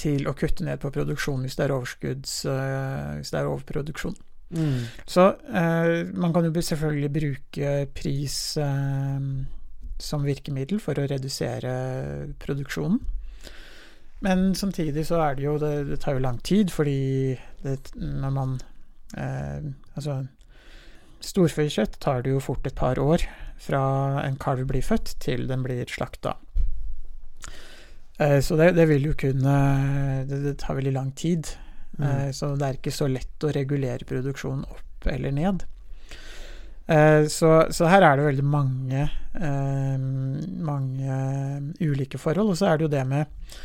til 0.00 0.26
å 0.28 0.34
kutte 0.38 0.64
ned 0.64 0.80
på 0.80 0.92
produksjon 0.94 1.44
hvis 1.44 1.58
det 1.58 1.66
er 1.66 1.74
øh, 1.74 3.16
hvis 3.18 3.32
det 3.32 3.38
er 3.40 3.50
overproduksjon. 3.50 4.16
Mm. 4.50 4.86
Så 5.06 5.26
eh, 5.46 6.10
man 6.14 6.32
kan 6.34 6.46
jo 6.46 6.62
selvfølgelig 6.62 7.10
bruke 7.14 7.74
pris 7.94 8.56
eh, 8.58 9.26
som 10.00 10.26
virkemiddel 10.26 10.80
for 10.82 10.98
å 10.98 11.06
redusere 11.10 11.74
produksjonen. 12.42 13.02
Men 14.20 14.50
samtidig 14.54 15.06
så 15.08 15.20
er 15.24 15.38
det 15.38 15.44
jo 15.46 15.54
Det, 15.58 15.72
det 15.88 16.00
tar 16.02 16.12
jo 16.18 16.24
lang 16.24 16.38
tid, 16.44 16.70
fordi 16.70 17.38
det, 17.64 17.78
når 17.96 18.34
man 18.36 18.58
eh, 19.16 19.70
Altså 19.96 20.26
Storfekjøtt 21.24 21.98
tar 22.00 22.22
det 22.24 22.32
jo 22.32 22.40
fort 22.40 22.64
et 22.68 22.76
par 22.76 22.98
år 23.00 23.24
fra 23.60 23.80
en 24.24 24.38
kalv 24.40 24.64
blir 24.70 24.80
født 24.80 25.18
til 25.20 25.42
den 25.50 25.60
blir 25.60 25.84
slakta. 25.92 26.32
Eh, 28.16 28.38
så 28.40 28.56
det, 28.56 28.70
det 28.78 28.86
vil 28.88 29.10
jo 29.10 29.16
kunne 29.20 29.56
det, 30.28 30.54
tar 30.62 30.78
veldig 30.78 30.94
lang 30.96 31.10
tid. 31.12 31.50
Mm. 31.98 32.06
Eh, 32.06 32.30
Så 32.32 32.54
det 32.56 32.66
er 32.66 32.78
ikke 32.78 32.94
så 32.96 33.08
lett 33.12 33.44
å 33.44 33.52
regulere 33.52 34.08
produksjonen 34.08 34.64
opp 34.64 35.08
eller 35.12 35.36
ned. 35.36 35.66
Eh, 36.88 37.28
Så, 37.28 37.52
så 37.68 37.88
her 37.92 38.00
er 38.08 38.16
det 38.16 38.24
veldig 38.30 38.48
mange, 38.48 39.04
mange 40.64 41.20
ulike 41.84 42.16
forhold. 42.16 42.54
Og 42.54 42.56
så 42.60 42.70
er 42.70 42.78
det 42.80 42.88
jo 42.88 42.94
det 42.96 43.04
med 43.12 43.60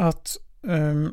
at 0.00 0.36
um, 0.62 1.12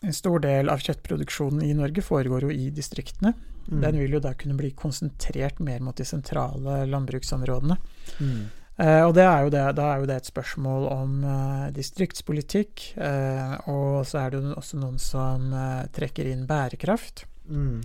en 0.00 0.16
stor 0.16 0.40
del 0.40 0.70
av 0.72 0.80
kjøttproduksjonen 0.80 1.64
i 1.66 1.74
Norge 1.76 2.04
foregår 2.04 2.48
jo 2.48 2.54
i 2.54 2.70
distriktene. 2.74 3.34
Mm. 3.68 3.80
Den 3.82 3.98
vil 4.00 4.16
jo 4.16 4.22
da 4.24 4.32
kunne 4.38 4.56
bli 4.58 4.72
konsentrert 4.76 5.60
mer 5.62 5.82
mot 5.84 5.96
de 5.96 6.06
sentrale 6.08 6.84
landbruksområdene. 6.88 7.76
Mm. 8.18 8.40
Uh, 8.80 9.02
og 9.04 9.12
det 9.16 9.26
er 9.26 9.42
jo 9.44 9.52
det, 9.52 9.64
da 9.76 9.88
er 9.90 10.00
jo 10.00 10.06
det 10.08 10.16
et 10.16 10.30
spørsmål 10.30 10.86
om 10.94 11.16
uh, 11.26 11.66
distriktspolitikk. 11.76 12.86
Uh, 12.96 13.58
og 13.68 14.06
så 14.08 14.22
er 14.22 14.32
det 14.32 14.40
jo 14.40 14.54
også 14.56 14.80
noen 14.80 14.96
som 15.02 15.50
trekker 15.92 16.30
inn 16.30 16.46
bærekraft. 16.48 17.26
Mm. 17.50 17.82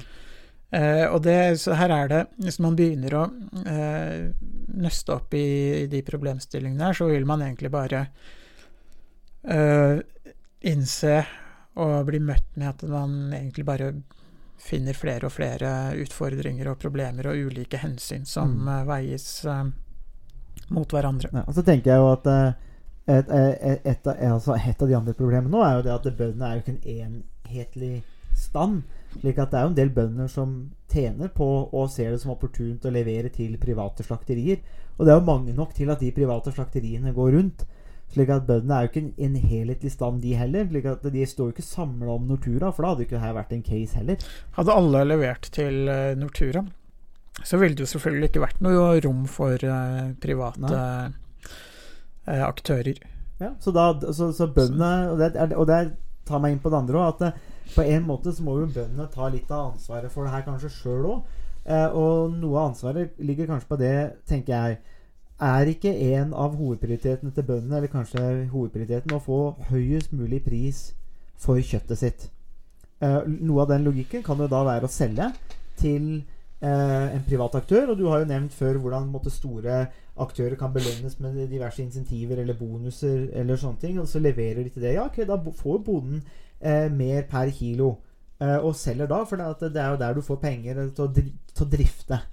Og 0.76 1.20
det, 1.24 1.56
så 1.62 1.76
her 1.78 1.92
er 1.94 2.10
det 2.12 2.18
Hvis 2.42 2.58
man 2.60 2.74
begynner 2.76 3.14
å 3.16 3.22
nøste 4.76 5.14
opp 5.14 5.32
i, 5.38 5.46
i 5.78 5.86
de 5.88 6.02
problemstillingene 6.04 6.90
her, 6.90 6.98
så 6.98 7.08
vil 7.08 7.24
man 7.30 7.46
egentlig 7.46 7.70
bare 7.72 8.02
eh, 9.48 10.00
innse 10.66 11.26
og 11.76 12.06
bli 12.08 12.20
møtt 12.24 12.56
med 12.56 12.70
at 12.70 12.84
man 12.90 13.34
egentlig 13.34 13.66
bare 13.68 13.90
finner 14.66 14.96
flere 14.98 15.28
og 15.28 15.34
flere 15.36 15.72
utfordringer 16.02 16.70
og 16.72 16.80
problemer 16.82 17.28
og 17.30 17.50
ulike 17.50 17.78
hensyn 17.82 18.26
som 18.26 18.54
Mm. 18.56 18.68
eh, 18.72 18.86
veies 18.88 19.46
uh, 19.46 19.66
mot 20.70 20.90
hverandre. 20.90 21.30
Ja, 21.34 21.44
og 21.46 21.54
så 21.54 21.62
tenker 21.62 21.92
jeg 21.92 22.00
jo 22.00 22.12
at 22.14 22.26
uh, 22.26 22.54
et, 23.08 23.30
et, 23.30 23.82
et, 23.86 24.08
altså 24.32 24.56
et 24.56 24.82
av 24.82 24.88
de 24.88 24.96
andre 24.98 25.14
problemene 25.14 25.52
nå 25.52 25.62
er 25.62 25.76
jo 25.76 25.84
det 25.86 25.94
at 25.94 26.18
bøndene 26.18 26.48
er 26.48 26.56
jo 26.56 26.64
ikke 26.64 26.78
en 26.78 27.20
enhetlig 27.46 28.04
stand. 28.36 28.82
Slik 29.20 29.38
at 29.40 29.52
det 29.52 29.60
er 29.60 29.68
jo 29.68 29.70
en 29.74 29.78
del 29.78 29.92
bønder 29.96 30.28
som 30.32 30.56
tjener 30.92 31.30
på 31.32 31.46
og 31.72 31.92
ser 31.92 32.12
det 32.12 32.22
som 32.24 32.34
opportunt 32.34 32.86
å 32.86 32.92
levere 32.92 33.30
til 33.30 33.58
private 33.62 34.04
slakterier. 34.04 34.64
Og 34.98 35.06
det 35.06 35.14
er 35.14 35.20
jo 35.20 35.28
mange 35.28 35.54
nok 35.54 35.74
til 35.76 35.92
at 35.92 36.02
de 36.02 36.12
private 36.16 36.52
slakteriene 36.56 37.14
går 37.16 37.32
rundt. 37.38 37.66
Slik 38.16 38.30
at 38.32 38.46
bøndene 38.48 38.78
er 38.78 38.86
jo 38.86 38.92
ikke 38.94 39.02
en, 39.28 39.36
helhetlig 39.44 39.92
stand, 39.92 40.22
de 40.24 40.34
heller. 40.40 40.66
Slik 40.72 40.86
at 40.88 41.04
De 41.12 41.26
står 41.28 41.50
jo 41.50 41.56
ikke 41.58 41.66
samla 41.68 42.14
om 42.16 42.28
Nortura, 42.30 42.70
for 42.72 42.86
da 42.86 42.94
hadde 42.94 43.04
jo 43.04 43.10
ikke 43.10 43.20
dette 43.20 43.36
vært 43.36 43.52
en 43.58 43.64
case 43.68 44.00
heller. 44.00 44.26
Hadde 44.56 44.76
alle 44.80 45.02
levert 45.10 45.50
til 45.56 45.90
eh, 45.92 46.14
Nortura, 46.20 46.64
så 47.44 47.60
ville 47.60 47.76
det 47.76 47.84
jo 47.84 47.92
selvfølgelig 47.92 48.30
ikke 48.32 48.46
vært 48.46 48.62
noe 48.64 48.88
rom 49.04 49.26
for 49.28 49.60
eh, 49.68 50.14
private 50.24 50.64
Nei. 50.64 51.12
aktører. 52.48 53.02
Ja, 53.40 53.52
så, 53.60 53.72
da, 53.76 53.90
så, 54.16 54.30
så 54.32 54.48
bøndene 54.48 55.12
Og 55.12 55.18
det, 55.20 55.34
er- 55.36 55.58
og 55.60 55.68
det 55.68 55.80
tar 56.26 56.40
meg 56.40 56.54
inn 56.56 56.62
på 56.64 56.72
det 56.72 56.78
andre 56.80 57.02
òg, 57.02 57.10
at 57.18 57.26
eh, 57.28 57.42
på 57.76 57.84
en 57.84 58.06
måte 58.08 58.32
så 58.34 58.46
må 58.46 58.56
jo 58.62 58.70
bøndene 58.72 59.10
ta 59.14 59.28
litt 59.30 59.52
av 59.52 59.74
ansvaret 59.74 60.14
for 60.14 60.24
det 60.26 60.32
her 60.34 60.46
kanskje 60.48 60.72
sjøl 60.72 61.06
òg. 61.12 61.36
Eh, 61.66 61.88
og 61.98 62.32
noe 62.40 62.56
av 62.62 62.72
ansvaret 62.72 63.18
ligger 63.20 63.50
kanskje 63.52 63.70
på 63.74 63.78
det, 63.82 63.94
tenker 64.30 64.54
jeg. 64.56 64.80
Er 65.42 65.68
ikke 65.68 65.92
en 66.16 66.32
av 66.32 66.54
hovedprioritetene 66.56 67.34
til 67.36 67.44
bøndene, 67.44 67.82
eller 67.82 67.92
kanskje 67.92 68.22
hovedprioriteten, 68.54 69.12
å 69.18 69.24
få 69.24 69.40
høyest 69.70 70.14
mulig 70.16 70.40
pris 70.46 70.94
for 71.36 71.60
kjøttet 71.60 72.00
sitt? 72.00 72.30
Eh, 73.04 73.28
noe 73.28 73.66
av 73.66 73.74
den 73.74 73.84
logikken 73.84 74.24
kan 74.24 74.40
jo 74.40 74.48
da 74.48 74.62
være 74.64 74.88
å 74.88 74.92
selge 74.92 75.28
til 75.76 76.24
eh, 76.64 77.08
en 77.18 77.26
privat 77.28 77.58
aktør. 77.60 77.92
Og 77.92 78.00
du 78.00 78.06
har 78.08 78.24
jo 78.24 78.30
nevnt 78.30 78.56
før 78.56 78.80
hvordan 78.80 79.12
måtte, 79.12 79.34
store 79.34 79.86
aktører 80.24 80.56
kan 80.56 80.72
belønnes 80.72 81.20
med 81.20 81.42
diverse 81.52 81.84
insentiver 81.84 82.40
eller 82.40 82.56
bonuser 82.56 83.28
eller 83.36 83.60
sånne 83.60 83.82
ting. 83.84 84.00
Og 84.00 84.08
så 84.08 84.24
leverer 84.24 84.64
de 84.64 84.72
til 84.72 84.88
det. 84.88 84.96
Ja, 84.96 85.10
ok, 85.10 85.26
da 85.28 85.36
får 85.36 85.84
bonden 85.84 86.24
eh, 86.62 86.88
mer 86.92 87.28
per 87.28 87.52
kilo. 87.52 87.98
Eh, 88.40 88.58
og 88.58 88.72
selger 88.80 89.12
da, 89.12 89.20
for 89.28 89.40
det, 89.40 89.76
er 89.76 89.92
jo 89.92 90.00
der 90.00 90.16
du 90.16 90.24
får 90.24 90.40
penger 90.40 90.80
til 90.96 91.10
å, 91.10 91.12
til 91.12 91.68
å 91.68 91.70
drifte. 91.76 92.24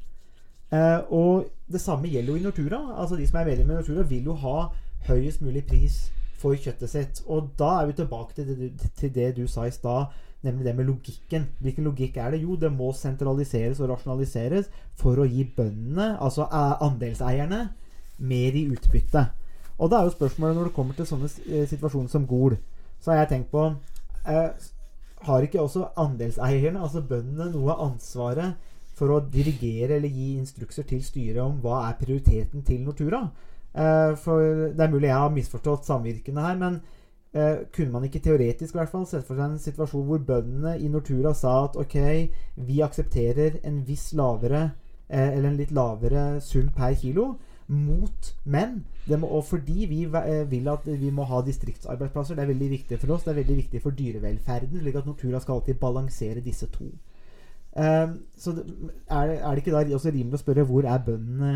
Eh, 0.73 1.01
og 1.13 1.45
det 1.73 1.81
samme 1.81 2.09
gjelder 2.09 2.33
jo 2.33 2.41
i 2.41 2.43
Nortura. 2.43 2.81
Altså 3.01 3.17
De 3.17 3.27
som 3.29 3.39
er 3.41 3.51
medlem 3.51 3.71
i 3.71 3.75
Nortura, 3.75 4.03
vil 4.09 4.25
jo 4.25 4.37
ha 4.41 4.57
høyest 5.09 5.43
mulig 5.43 5.65
pris 5.69 6.11
for 6.41 6.57
kjøttet 6.59 6.91
sitt. 6.91 7.23
Og 7.27 7.53
da 7.59 7.81
er 7.81 7.91
vi 7.91 7.99
tilbake 8.01 8.35
til 8.35 8.49
det, 8.49 8.73
til 8.99 9.15
det 9.15 9.37
du 9.37 9.47
sa 9.47 9.67
i 9.69 9.75
stad, 9.75 10.15
nemlig 10.43 10.67
det 10.67 10.75
med 10.77 10.89
logikken. 10.89 11.47
Hvilken 11.61 11.85
logikk 11.85 12.17
er 12.17 12.35
det? 12.35 12.43
Jo, 12.43 12.57
det 12.57 12.73
må 12.73 12.93
sentraliseres 12.97 13.81
og 13.81 13.93
rasjonaliseres 13.93 14.71
for 14.99 15.21
å 15.21 15.29
gi 15.29 15.45
bøndene, 15.57 16.17
altså 16.21 16.49
eh, 16.49 16.75
andelseierne, 16.89 17.63
mer 18.19 18.59
i 18.59 18.67
utbytte. 18.73 19.27
Og 19.79 19.91
da 19.91 19.99
er 19.99 20.09
jo 20.09 20.17
spørsmålet 20.17 20.57
når 20.57 20.69
det 20.69 20.77
kommer 20.77 20.99
til 20.99 21.09
sånne 21.09 21.31
eh, 21.47 21.67
situasjoner 21.69 22.11
som 22.11 22.27
Gol, 22.27 22.59
så 23.03 23.13
har 23.13 23.23
jeg 23.23 23.33
tenkt 23.33 23.51
på 23.51 23.65
eh, 24.31 24.51
Har 25.23 25.43
ikke 25.43 25.63
også 25.63 25.89
andelseierne, 25.97 26.83
altså 26.83 27.03
bøndene, 27.07 27.51
noe 27.53 27.75
av 27.75 27.85
ansvaret 27.93 28.72
for 29.03 29.17
å 29.17 29.23
dirigere 29.35 29.97
eller 29.99 30.15
gi 30.15 30.37
instrukser 30.39 30.87
til 30.87 31.03
styret 31.03 31.43
om 31.43 31.57
hva 31.65 31.89
er 31.89 31.99
prioriteten 31.99 32.63
til 32.63 32.85
Nortura? 32.87 33.25
Eh, 33.75 34.13
for 34.23 34.71
det 34.71 34.85
er 34.85 34.93
mulig 34.93 35.09
jeg 35.11 35.19
har 35.19 35.33
misforstått 35.35 35.89
samvirkene 35.89 36.45
her, 36.45 36.59
men 36.61 36.79
eh, 37.35 37.65
kunne 37.75 37.97
man 37.97 38.07
ikke 38.07 38.23
teoretisk 38.23 38.77
i 38.77 38.79
hvert 38.79 38.93
fall 38.93 39.09
sett 39.11 39.27
for 39.27 39.35
seg 39.35 39.49
en 39.49 39.65
situasjon 39.65 40.07
hvor 40.07 40.23
bøndene 40.29 40.77
i 40.79 40.91
Nortura 40.93 41.35
sa 41.35 41.65
at 41.65 41.79
ok, 41.83 41.99
vi 42.69 42.83
aksepterer 42.87 43.59
en 43.67 43.83
viss 43.89 44.13
lavere 44.15 44.69
eh, 45.09 45.33
eller 45.33 45.51
en 45.51 45.59
litt 45.59 45.75
lavere 45.75 46.27
sum 46.45 46.71
per 46.77 46.95
kilo 47.01 47.33
mot 47.73 48.35
menn. 48.45 48.85
må, 49.09 49.27
og 49.27 49.49
fordi 49.49 49.87
vi 49.91 50.03
eh, 50.07 50.45
vil 50.51 50.69
at 50.71 50.87
vi 50.87 51.11
må 51.11 51.27
ha 51.27 51.41
distriktsarbeidsplasser, 51.43 52.39
det 52.39 52.45
er 52.45 52.53
veldig 52.53 52.71
viktig 52.77 53.01
for 53.03 53.17
oss, 53.17 53.25
det 53.27 53.35
er 53.35 53.41
veldig 53.41 53.57
viktig 53.65 53.83
for 53.83 53.99
dyrevelferden, 53.99 54.79
slik 54.79 55.01
at 55.01 55.09
Nortura 55.11 55.41
skal 55.43 55.59
alltid 55.59 55.81
balansere 55.83 56.45
disse 56.45 56.71
to. 56.71 56.93
Eh, 57.77 58.09
så 58.37 58.53
er, 58.53 59.27
det, 59.27 59.37
er 59.41 59.51
det 59.51 59.63
ikke 59.63 59.75
da 59.75 59.85
også 59.97 60.13
rimelig 60.13 60.41
å 60.41 60.43
spørre 60.43 60.67
hvor 60.69 60.85
er 60.85 61.05
bøndene 61.07 61.53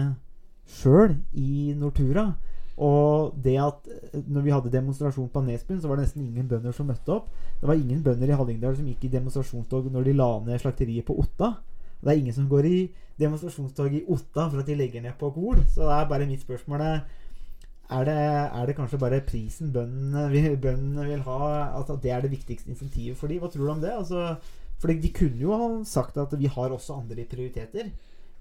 sjøl 0.78 1.18
i 1.36 1.74
Nortura? 1.76 2.30
Og 2.76 3.36
det 3.44 3.56
at 3.60 3.88
eh, 3.88 4.20
når 4.24 4.44
vi 4.44 4.52
hadde 4.52 4.72
demonstrasjon 4.72 5.30
på 5.32 5.42
Nesbyen, 5.44 5.80
så 5.80 5.88
var 5.88 5.98
det 5.98 6.06
nesten 6.06 6.26
ingen 6.26 6.48
bønder 6.48 6.76
som 6.76 6.88
møtte 6.90 7.14
opp. 7.14 7.30
Det 7.60 7.68
var 7.68 7.78
ingen 7.78 8.02
bønder 8.04 8.32
i 8.32 8.36
Hallingdal 8.36 8.76
som 8.76 8.88
gikk 8.88 9.08
i 9.08 9.12
demonstrasjonstog 9.16 9.88
når 9.92 10.08
de 10.08 10.16
la 10.16 10.30
ned 10.44 10.60
slakteriet 10.60 11.08
på 11.08 11.16
Otta. 11.22 11.54
Det 12.02 12.12
er 12.12 12.20
ingen 12.20 12.36
som 12.36 12.48
går 12.48 12.68
i 12.68 12.80
demonstrasjonstog 13.20 13.94
i 13.96 14.04
Otta 14.12 14.50
for 14.50 14.60
at 14.60 14.68
de 14.68 14.76
legger 14.76 15.04
ned 15.04 15.16
på 15.20 15.30
Gol. 15.32 15.62
Så 15.72 15.86
det 15.86 15.94
er 15.96 16.10
bare 16.10 16.28
mitt 16.28 16.44
spørsmål 16.44 16.84
er 16.84 18.04
det, 18.04 18.18
er 18.18 18.66
det 18.66 18.74
kanskje 18.76 18.98
bare 18.98 19.22
prisen 19.22 19.72
bøndene 19.72 20.26
vil, 20.32 20.56
bøndene 20.60 21.06
vil 21.06 21.24
ha? 21.24 21.40
At 21.80 21.90
det 22.02 22.10
er 22.10 22.20
det 22.20 22.32
viktigste 22.34 22.70
insentivet 22.70 23.16
for 23.16 23.30
dem? 23.30 23.40
Hva 23.40 23.48
tror 23.48 23.64
du 23.64 23.72
om 23.72 23.80
det? 23.80 23.94
Altså, 23.94 24.36
fordi 24.82 24.98
de 25.00 25.12
kunne 25.16 25.40
jo 25.40 25.52
ha 25.56 25.68
sagt 25.88 26.16
at 26.20 26.34
vi 26.38 26.46
har 26.52 26.70
også 26.74 26.98
andre 27.00 27.24
prioriteter. 27.24 27.90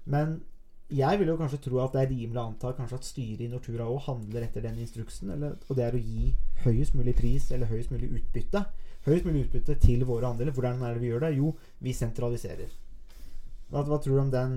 Men 0.06 0.40
jeg 0.92 1.18
vil 1.18 1.28
jo 1.32 1.36
kanskje 1.40 1.58
tro 1.64 1.80
at 1.82 1.92
det 1.96 2.02
er 2.04 2.10
rimelig 2.12 2.38
å 2.38 2.46
anta 2.46 2.72
kanskje 2.76 2.98
at 3.00 3.04
styret 3.08 3.40
i 3.42 3.48
Nortura 3.50 3.88
òg 3.90 4.04
handler 4.06 4.44
etter 4.46 4.62
den 4.62 4.76
instruksen. 4.78 5.30
Eller, 5.34 5.56
og 5.68 5.76
det 5.76 5.84
er 5.88 5.96
å 5.96 6.02
gi 6.02 6.32
høyest 6.64 6.94
mulig 6.94 7.16
pris 7.18 7.48
eller 7.56 7.66
høyest 7.66 7.90
mulig 7.90 8.10
utbytte. 8.20 8.62
Høyest 9.06 9.24
mulig 9.26 9.46
utbytte 9.46 9.74
til 9.82 10.04
våre 10.06 10.28
andeler. 10.30 10.52
Hvordan 10.54 10.82
er 10.86 10.94
det 10.94 11.02
vi 11.02 11.10
gjør 11.10 11.24
det? 11.26 11.32
Jo, 11.38 11.54
vi 11.82 11.92
sentraliserer. 11.96 12.70
Hva, 13.70 13.82
hva 13.82 13.98
tror 13.98 14.14
du 14.14 14.20
om 14.26 14.30
den, 14.30 14.54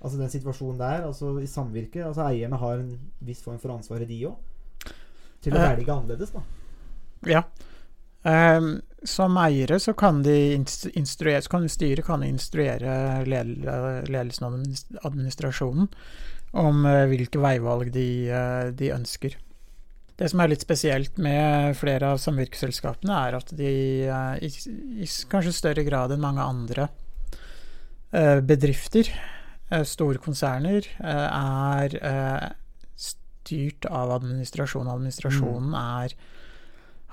altså 0.00 0.18
den 0.18 0.32
situasjonen 0.32 0.80
der? 0.80 1.04
Altså 1.06 1.36
i 1.38 1.46
samvirke? 1.46 2.02
Altså 2.06 2.24
Eierne 2.26 2.58
har 2.58 2.80
en 2.82 2.90
viss 3.22 3.42
form 3.44 3.60
for 3.62 3.76
ansvaret, 3.76 4.08
de 4.10 4.24
òg? 4.26 4.34
Til 5.44 5.52
å 5.54 5.60
Eh. 5.60 5.76
velge 5.76 5.92
annerledes, 5.92 6.32
da. 6.34 6.42
Ja. 7.28 7.42
Ehm, 8.24 8.80
som 9.04 9.36
eiere 9.36 9.78
så 9.80 9.92
kan 9.96 10.22
de 10.24 10.54
instruere, 10.54 11.42
så 11.44 11.52
kan 11.52 11.68
styret 11.68 12.06
kan 12.06 12.24
instruere 12.26 13.24
ledelsen 13.28 14.46
og 14.48 15.04
administrasjonen 15.04 15.90
om 16.54 16.84
eh, 16.86 17.04
hvilke 17.10 17.40
veivalg 17.42 17.90
de, 17.94 18.08
eh, 18.30 18.70
de 18.76 18.92
ønsker. 18.94 19.36
Det 20.14 20.28
som 20.30 20.40
er 20.40 20.52
litt 20.52 20.62
spesielt 20.62 21.16
med 21.18 21.74
flere 21.76 22.12
av 22.14 22.20
samvirkeselskapene, 22.22 23.16
er 23.28 23.38
at 23.40 23.50
de 23.58 23.70
eh, 24.06 24.44
i, 24.46 24.50
i 25.02 25.08
kanskje 25.30 25.56
større 25.56 25.86
grad 25.86 26.14
enn 26.14 26.24
mange 26.24 26.44
andre 26.44 26.90
bedrifter, 28.46 29.08
store 29.90 30.20
konserner, 30.22 30.84
er 31.02 31.96
styrt 32.94 33.88
av 33.90 34.12
administrasjon. 34.20 34.86
Administrasjonen 34.86 35.74
er 35.74 36.14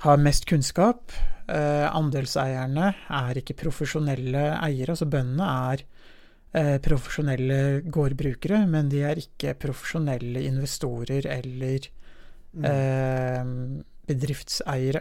har 0.02 0.20
mest 0.22 0.46
kunnskap. 0.50 1.12
Eh, 1.48 1.86
andelseierne 1.94 2.92
er 3.10 3.40
ikke 3.40 3.58
profesjonelle 3.58 4.44
eiere, 4.62 4.94
altså 4.94 5.08
bøndene 5.10 5.48
er 5.72 5.82
eh, 6.54 6.76
profesjonelle 6.82 7.58
gårdbrukere, 7.92 8.64
men 8.70 8.88
de 8.92 9.02
er 9.06 9.22
ikke 9.22 9.56
profesjonelle 9.62 10.44
investorer 10.48 11.26
eller 11.38 11.90
Mm. 12.52 12.64
eh, 12.68 13.44
bedriftseiere. 14.06 15.00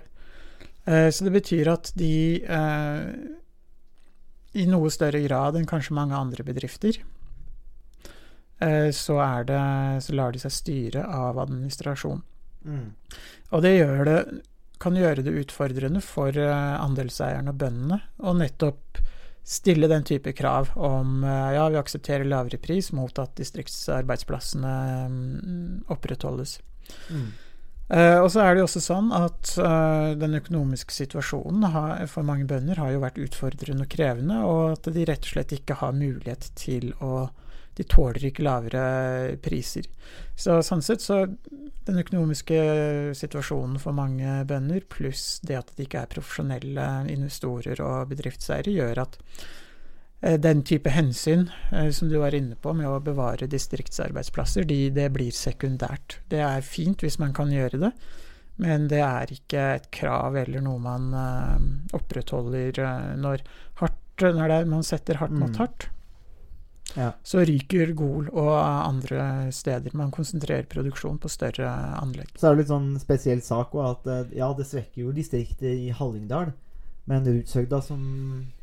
Eh, 0.85 1.09
så 1.11 1.25
det 1.27 1.33
betyr 1.35 1.67
at 1.67 1.91
de 1.99 2.39
eh, 2.47 3.09
i 4.53 4.65
noe 4.67 4.91
større 4.91 5.19
grad 5.25 5.57
enn 5.59 5.67
kanskje 5.67 5.95
mange 5.97 6.15
andre 6.15 6.45
bedrifter, 6.47 7.01
eh, 8.59 8.89
så, 8.95 9.19
er 9.19 9.43
det, 9.51 9.59
så 10.07 10.15
lar 10.15 10.31
de 10.31 10.39
seg 10.39 10.55
styre 10.55 11.03
av 11.03 11.39
administrasjon. 11.43 12.23
Mm. 12.63 12.87
Og 13.51 13.61
det 13.65 13.73
gjør 13.77 14.05
det, 14.07 14.17
kan 14.81 14.97
gjøre 14.97 15.25
det 15.25 15.33
utfordrende 15.43 16.01
for 16.03 16.35
eh, 16.35 16.75
andelseierne 16.81 17.53
og 17.53 17.59
bøndene 17.61 18.01
å 18.25 18.33
nettopp 18.37 19.01
stille 19.43 19.89
den 19.89 20.03
type 20.05 20.33
krav 20.37 20.73
om 20.77 21.23
eh, 21.25 21.53
ja, 21.57 21.67
vi 21.73 21.79
aksepterer 21.81 22.27
lavere 22.27 22.59
pris 22.61 22.91
mot 22.95 23.21
at 23.21 23.33
distriktsarbeidsplassene 23.39 24.73
mm, 25.11 25.71
opprettholdes. 25.93 26.59
Mm. 27.09 27.31
Uh, 27.91 28.21
og 28.23 28.29
så 28.31 28.39
er 28.39 28.53
det 28.53 28.61
jo 28.61 28.67
også 28.69 28.79
sånn 28.85 29.09
at 29.11 29.49
uh, 29.59 30.13
den 30.15 30.37
økonomiske 30.37 30.95
situasjonen 30.95 31.65
har, 31.73 32.05
for 32.07 32.23
mange 32.23 32.45
bønder 32.47 32.79
har 32.79 32.93
jo 32.93 33.01
vært 33.03 33.19
utfordrende 33.19 33.83
og 33.83 33.91
krevende, 33.91 34.37
og 34.47 34.77
at 34.77 34.87
de 34.95 35.03
rett 35.09 35.27
og 35.27 35.33
slett 35.33 35.51
ikke 35.57 35.75
har 35.81 35.97
mulighet 35.97 36.47
til 36.55 36.93
å 37.03 37.25
De 37.77 37.83
tåler 37.87 38.25
ikke 38.27 38.43
lavere 38.43 39.37
priser. 39.41 39.85
Så 40.35 40.57
sånn 40.65 40.81
sett 40.83 41.01
så 41.01 41.21
den 41.87 41.97
økonomiske 42.01 42.57
situasjonen 43.17 43.79
for 43.81 43.95
mange 43.95 44.41
bønder, 44.49 44.83
pluss 44.91 45.39
det 45.47 45.55
at 45.61 45.71
de 45.77 45.85
ikke 45.87 46.01
er 46.03 46.11
profesjonelle 46.11 46.87
investorer 47.13 47.79
og 47.81 48.09
bedriftseiere, 48.11 48.73
gjør 48.75 49.01
at 49.05 49.15
eh, 50.21 50.35
den 50.37 50.63
type 50.67 50.91
hensyn 50.93 51.47
eh, 51.71 51.89
som 51.95 52.09
du 52.11 52.17
var 52.21 52.35
inne 52.37 52.55
på 52.59 52.73
med 52.77 52.89
å 52.91 52.99
bevare 53.03 53.47
distriktsarbeidsplasser, 53.49 54.67
de, 54.69 54.89
det 54.93 55.07
blir 55.15 55.31
sekundært. 55.31 56.19
Det 56.29 56.43
er 56.43 56.61
fint 56.65 57.01
hvis 57.01 57.17
man 57.23 57.33
kan 57.33 57.49
gjøre 57.55 57.79
det, 57.87 57.93
men 58.61 58.89
det 58.91 58.99
er 59.01 59.31
ikke 59.33 59.63
et 59.79 59.87
krav 59.95 60.35
eller 60.37 60.61
noe 60.61 60.77
man 60.83 61.07
eh, 61.17 61.95
opprettholder 61.97 62.83
når, 63.17 63.41
hardt, 63.81 63.97
når 64.27 64.43
det, 64.51 64.59
er- 64.59 64.69
man 64.75 64.83
setter 64.85 65.23
hardt 65.23 65.33
mot 65.39 65.49
Mm. 65.55 65.59
hardt. 65.63 65.87
Ja. 66.97 67.11
Så 67.23 67.43
ryker 67.47 67.93
Gol 67.95 68.27
og 68.33 68.51
andre 68.57 69.51
steder. 69.51 69.93
Man 69.93 70.11
konsentrerer 70.11 70.65
produksjon 70.71 71.19
på 71.21 71.29
større 71.31 71.69
anlegg. 72.01 72.33
Så 72.37 72.49
er 72.49 72.55
det 72.55 72.63
litt 72.65 72.73
sånn 72.73 72.89
spesiell 72.99 73.41
sak 73.45 73.71
òg, 73.77 73.85
at 73.95 74.11
eh, 74.11 74.35
ja, 74.41 74.49
det 74.57 74.65
svekker 74.67 75.05
jo 75.05 75.11
distriktet 75.15 75.71
i 75.71 75.89
Hallingdal. 75.95 76.51
Men 77.09 77.25
Rudshøgda 77.25 77.79
som 77.81 78.01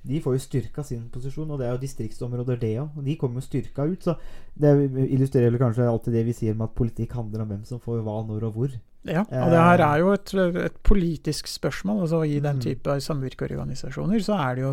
De 0.07 0.21
får 0.23 0.37
jo 0.37 0.41
styrka 0.45 0.85
sin 0.87 1.09
posisjon, 1.13 1.51
og 1.51 1.59
det 1.59 1.67
er 1.67 1.73
jo 1.75 1.81
distriktsområder, 1.83 2.57
det 2.61 2.75
òg. 2.81 2.93
Og 3.01 3.05
de 3.05 3.17
kommer 3.19 3.43
jo 3.43 3.49
styrka 3.49 3.85
ut. 3.91 4.05
Så 4.07 4.15
det 4.55 4.71
illustrerer 5.09 5.51
vel 5.51 5.59
kanskje 5.61 5.89
alltid 5.91 6.15
det 6.15 6.23
vi 6.29 6.37
sier 6.39 6.55
om 6.55 6.63
at 6.69 6.77
politikk 6.79 7.17
handler 7.19 7.43
om 7.43 7.51
hvem 7.51 7.65
som 7.67 7.81
får 7.83 8.05
hva, 8.07 8.21
når 8.29 8.47
og 8.51 8.55
hvor. 8.61 8.77
Ja, 9.09 9.23
og 9.25 9.51
det 9.53 9.59
her 9.63 9.81
er 9.89 9.99
jo 10.03 10.13
et, 10.13 10.33
et 10.69 10.79
politisk 10.85 11.47
spørsmål. 11.49 12.01
altså 12.07 12.23
I 12.27 12.39
den 12.45 12.57
Mm. 12.59 12.63
type 12.63 12.97
samvirkeorganisasjoner 13.01 14.21
så 14.25 14.39
er 14.39 14.55
det 14.59 14.63
jo 14.65 14.73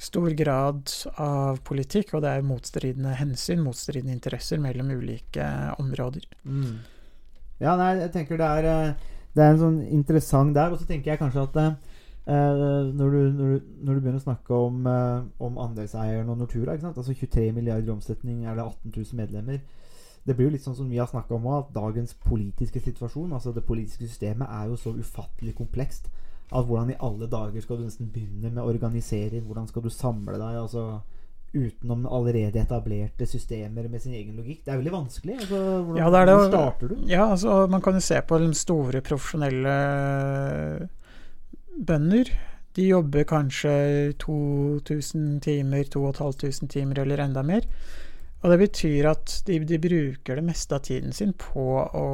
stor 0.00 0.30
grad 0.36 0.90
av 1.22 1.60
politikk, 1.66 2.14
og 2.14 2.24
det 2.24 2.32
er 2.34 2.46
motstridende 2.46 3.14
hensyn, 3.18 3.62
motstridende 3.64 4.14
interesser 4.14 4.60
mellom 4.62 4.90
ulike 4.90 5.46
områder. 5.78 6.26
Mm. 6.44 6.82
Ja, 7.62 7.76
nei, 7.78 7.94
jeg 8.02 8.10
tenker 8.14 8.40
det 8.40 8.46
er 8.46 8.66
eh, 8.70 9.10
Det 9.34 9.42
er 9.42 9.52
en 9.52 9.60
sånn 9.60 9.78
interessant 9.94 10.54
der. 10.54 10.74
Og 10.74 10.80
så 10.80 10.88
tenker 10.88 11.12
jeg 11.12 11.20
kanskje 11.22 11.46
at 11.46 11.56
eh, 11.60 11.70
når, 12.26 13.14
du, 13.14 13.20
når, 13.38 13.54
du, 13.54 13.70
når 13.86 13.94
du 13.94 14.02
begynner 14.02 14.20
å 14.20 14.26
snakke 14.26 14.58
om, 14.66 14.84
eh, 14.90 15.24
om 15.42 15.58
andelseieren 15.62 16.30
og 16.30 16.42
Nortura? 16.42 16.76
Altså 16.78 17.14
23 17.14 17.48
milliarder 17.54 17.90
i 17.90 17.94
omsetning, 17.94 18.44
er 18.44 18.58
det 18.58 18.66
18 18.66 18.92
000 18.94 19.18
medlemmer? 19.18 19.62
Det 20.24 20.36
blir 20.36 20.48
jo 20.48 20.54
litt 20.54 20.64
sånn 20.64 20.76
som 20.78 20.88
vi 20.88 21.00
har 21.00 21.10
snakka 21.10 21.36
om 21.36 21.50
at 21.52 21.72
dagens 21.74 22.14
politiske 22.24 22.80
situasjon, 22.80 23.34
altså 23.36 23.52
det 23.52 23.66
politiske 23.68 24.06
systemet, 24.08 24.48
er 24.48 24.70
jo 24.70 24.78
så 24.80 24.94
ufattelig 24.96 25.52
komplekst. 25.58 26.08
At 26.52 26.66
hvordan 26.68 26.90
i 26.92 26.98
alle 27.00 27.26
dager 27.30 27.60
skal 27.64 27.78
du 27.80 27.84
nesten 27.86 28.10
begynne 28.12 28.50
med 28.52 28.62
organisering? 28.62 29.44
Hvordan 29.48 29.68
skal 29.68 29.82
du 29.82 29.90
samle 29.90 30.36
deg? 30.38 30.60
altså 30.60 31.00
Utenom 31.54 32.02
allerede 32.10 32.58
etablerte 32.58 33.26
systemer 33.30 33.86
med 33.88 34.02
sin 34.02 34.12
egen 34.18 34.34
logikk. 34.36 34.64
Det 34.64 34.72
er 34.72 34.80
veldig 34.80 34.92
vanskelig. 34.92 35.36
Altså, 35.38 35.60
hvordan, 35.86 35.96
Ja, 36.02 36.08
det 36.10 36.26
det. 36.26 36.34
hvordan 36.34 36.50
starter 36.52 36.88
du? 36.88 36.96
Ja, 37.06 37.30
altså 37.30 37.66
man 37.70 37.80
kan 37.80 37.94
jo 37.94 38.00
se 38.00 38.20
på 38.26 38.38
de 38.42 38.48
store 38.54 39.00
profesjonelle 39.06 39.76
bønder. 41.86 42.30
De 42.74 42.88
jobber 42.88 43.22
kanskje 43.30 44.12
2000 44.18 45.40
timer, 45.44 45.84
2500 45.84 46.68
timer 46.74 46.98
eller 47.04 47.22
enda 47.22 47.42
mer. 47.46 47.62
Og 48.42 48.50
det 48.50 48.58
betyr 48.58 49.06
at 49.12 49.42
de, 49.46 49.60
de 49.64 49.78
bruker 49.80 50.34
det 50.40 50.44
meste 50.44 50.74
av 50.76 50.82
tiden 50.84 51.12
sin 51.16 51.32
på 51.38 51.62
å 51.86 52.08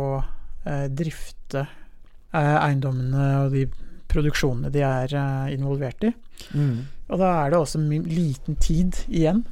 eh, 0.69 0.85
drifte 0.93 1.65
eh, 1.65 2.57
eiendommene 2.61 3.31
og 3.47 3.57
de 3.57 3.65
produksjonene 4.11 4.71
de 4.75 4.83
er 4.87 5.15
eh, 5.17 5.55
involvert 5.57 6.05
i. 6.09 6.13
Mm. 6.55 6.77
Og 7.11 7.19
da 7.23 7.31
er 7.45 7.51
det 7.55 7.59
også 7.63 7.79
liten 7.89 8.57
tid 8.63 8.93
igjen 9.09 9.45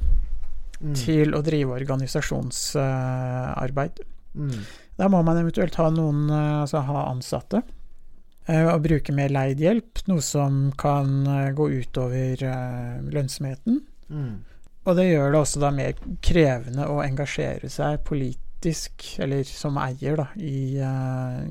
Mm. 0.79 0.93
til 0.95 1.33
å 1.35 1.41
drive 1.43 1.73
organisasjonsarbeid. 2.79 3.99
Mm. 4.39 4.61
Da 4.95 5.07
må 5.11 5.19
man 5.27 5.37
eventuelt 5.41 5.75
ha 5.75 5.89
noen, 5.91 6.29
eh, 6.29 6.61
altså 6.61 6.79
ha 6.87 7.01
ansatte, 7.11 7.61
eh, 8.47 8.65
og 8.73 8.83
bruke 8.83 9.11
mer 9.15 9.29
leid 9.29 9.59
hjelp, 9.59 9.99
noe 10.07 10.21
som 10.23 10.71
kan 10.77 11.27
eh, 11.27 11.51
gå 11.51 11.69
utover 11.81 12.43
eh, 12.43 13.01
lønnsomheten. 13.11 13.81
Mm. 14.09 14.37
Og 14.87 14.95
det 14.95 15.09
gjør 15.09 15.31
det 15.33 15.41
også 15.41 15.59
da 15.65 15.71
mer 15.75 15.93
krevende 16.25 16.87
å 16.87 17.01
engasjere 17.03 17.69
seg 17.69 17.99
politisk, 18.07 19.19
eller 19.19 19.43
som 19.43 19.77
eier, 19.83 20.15
da, 20.15 20.27
i, 20.39 20.77
eh, 20.79 21.43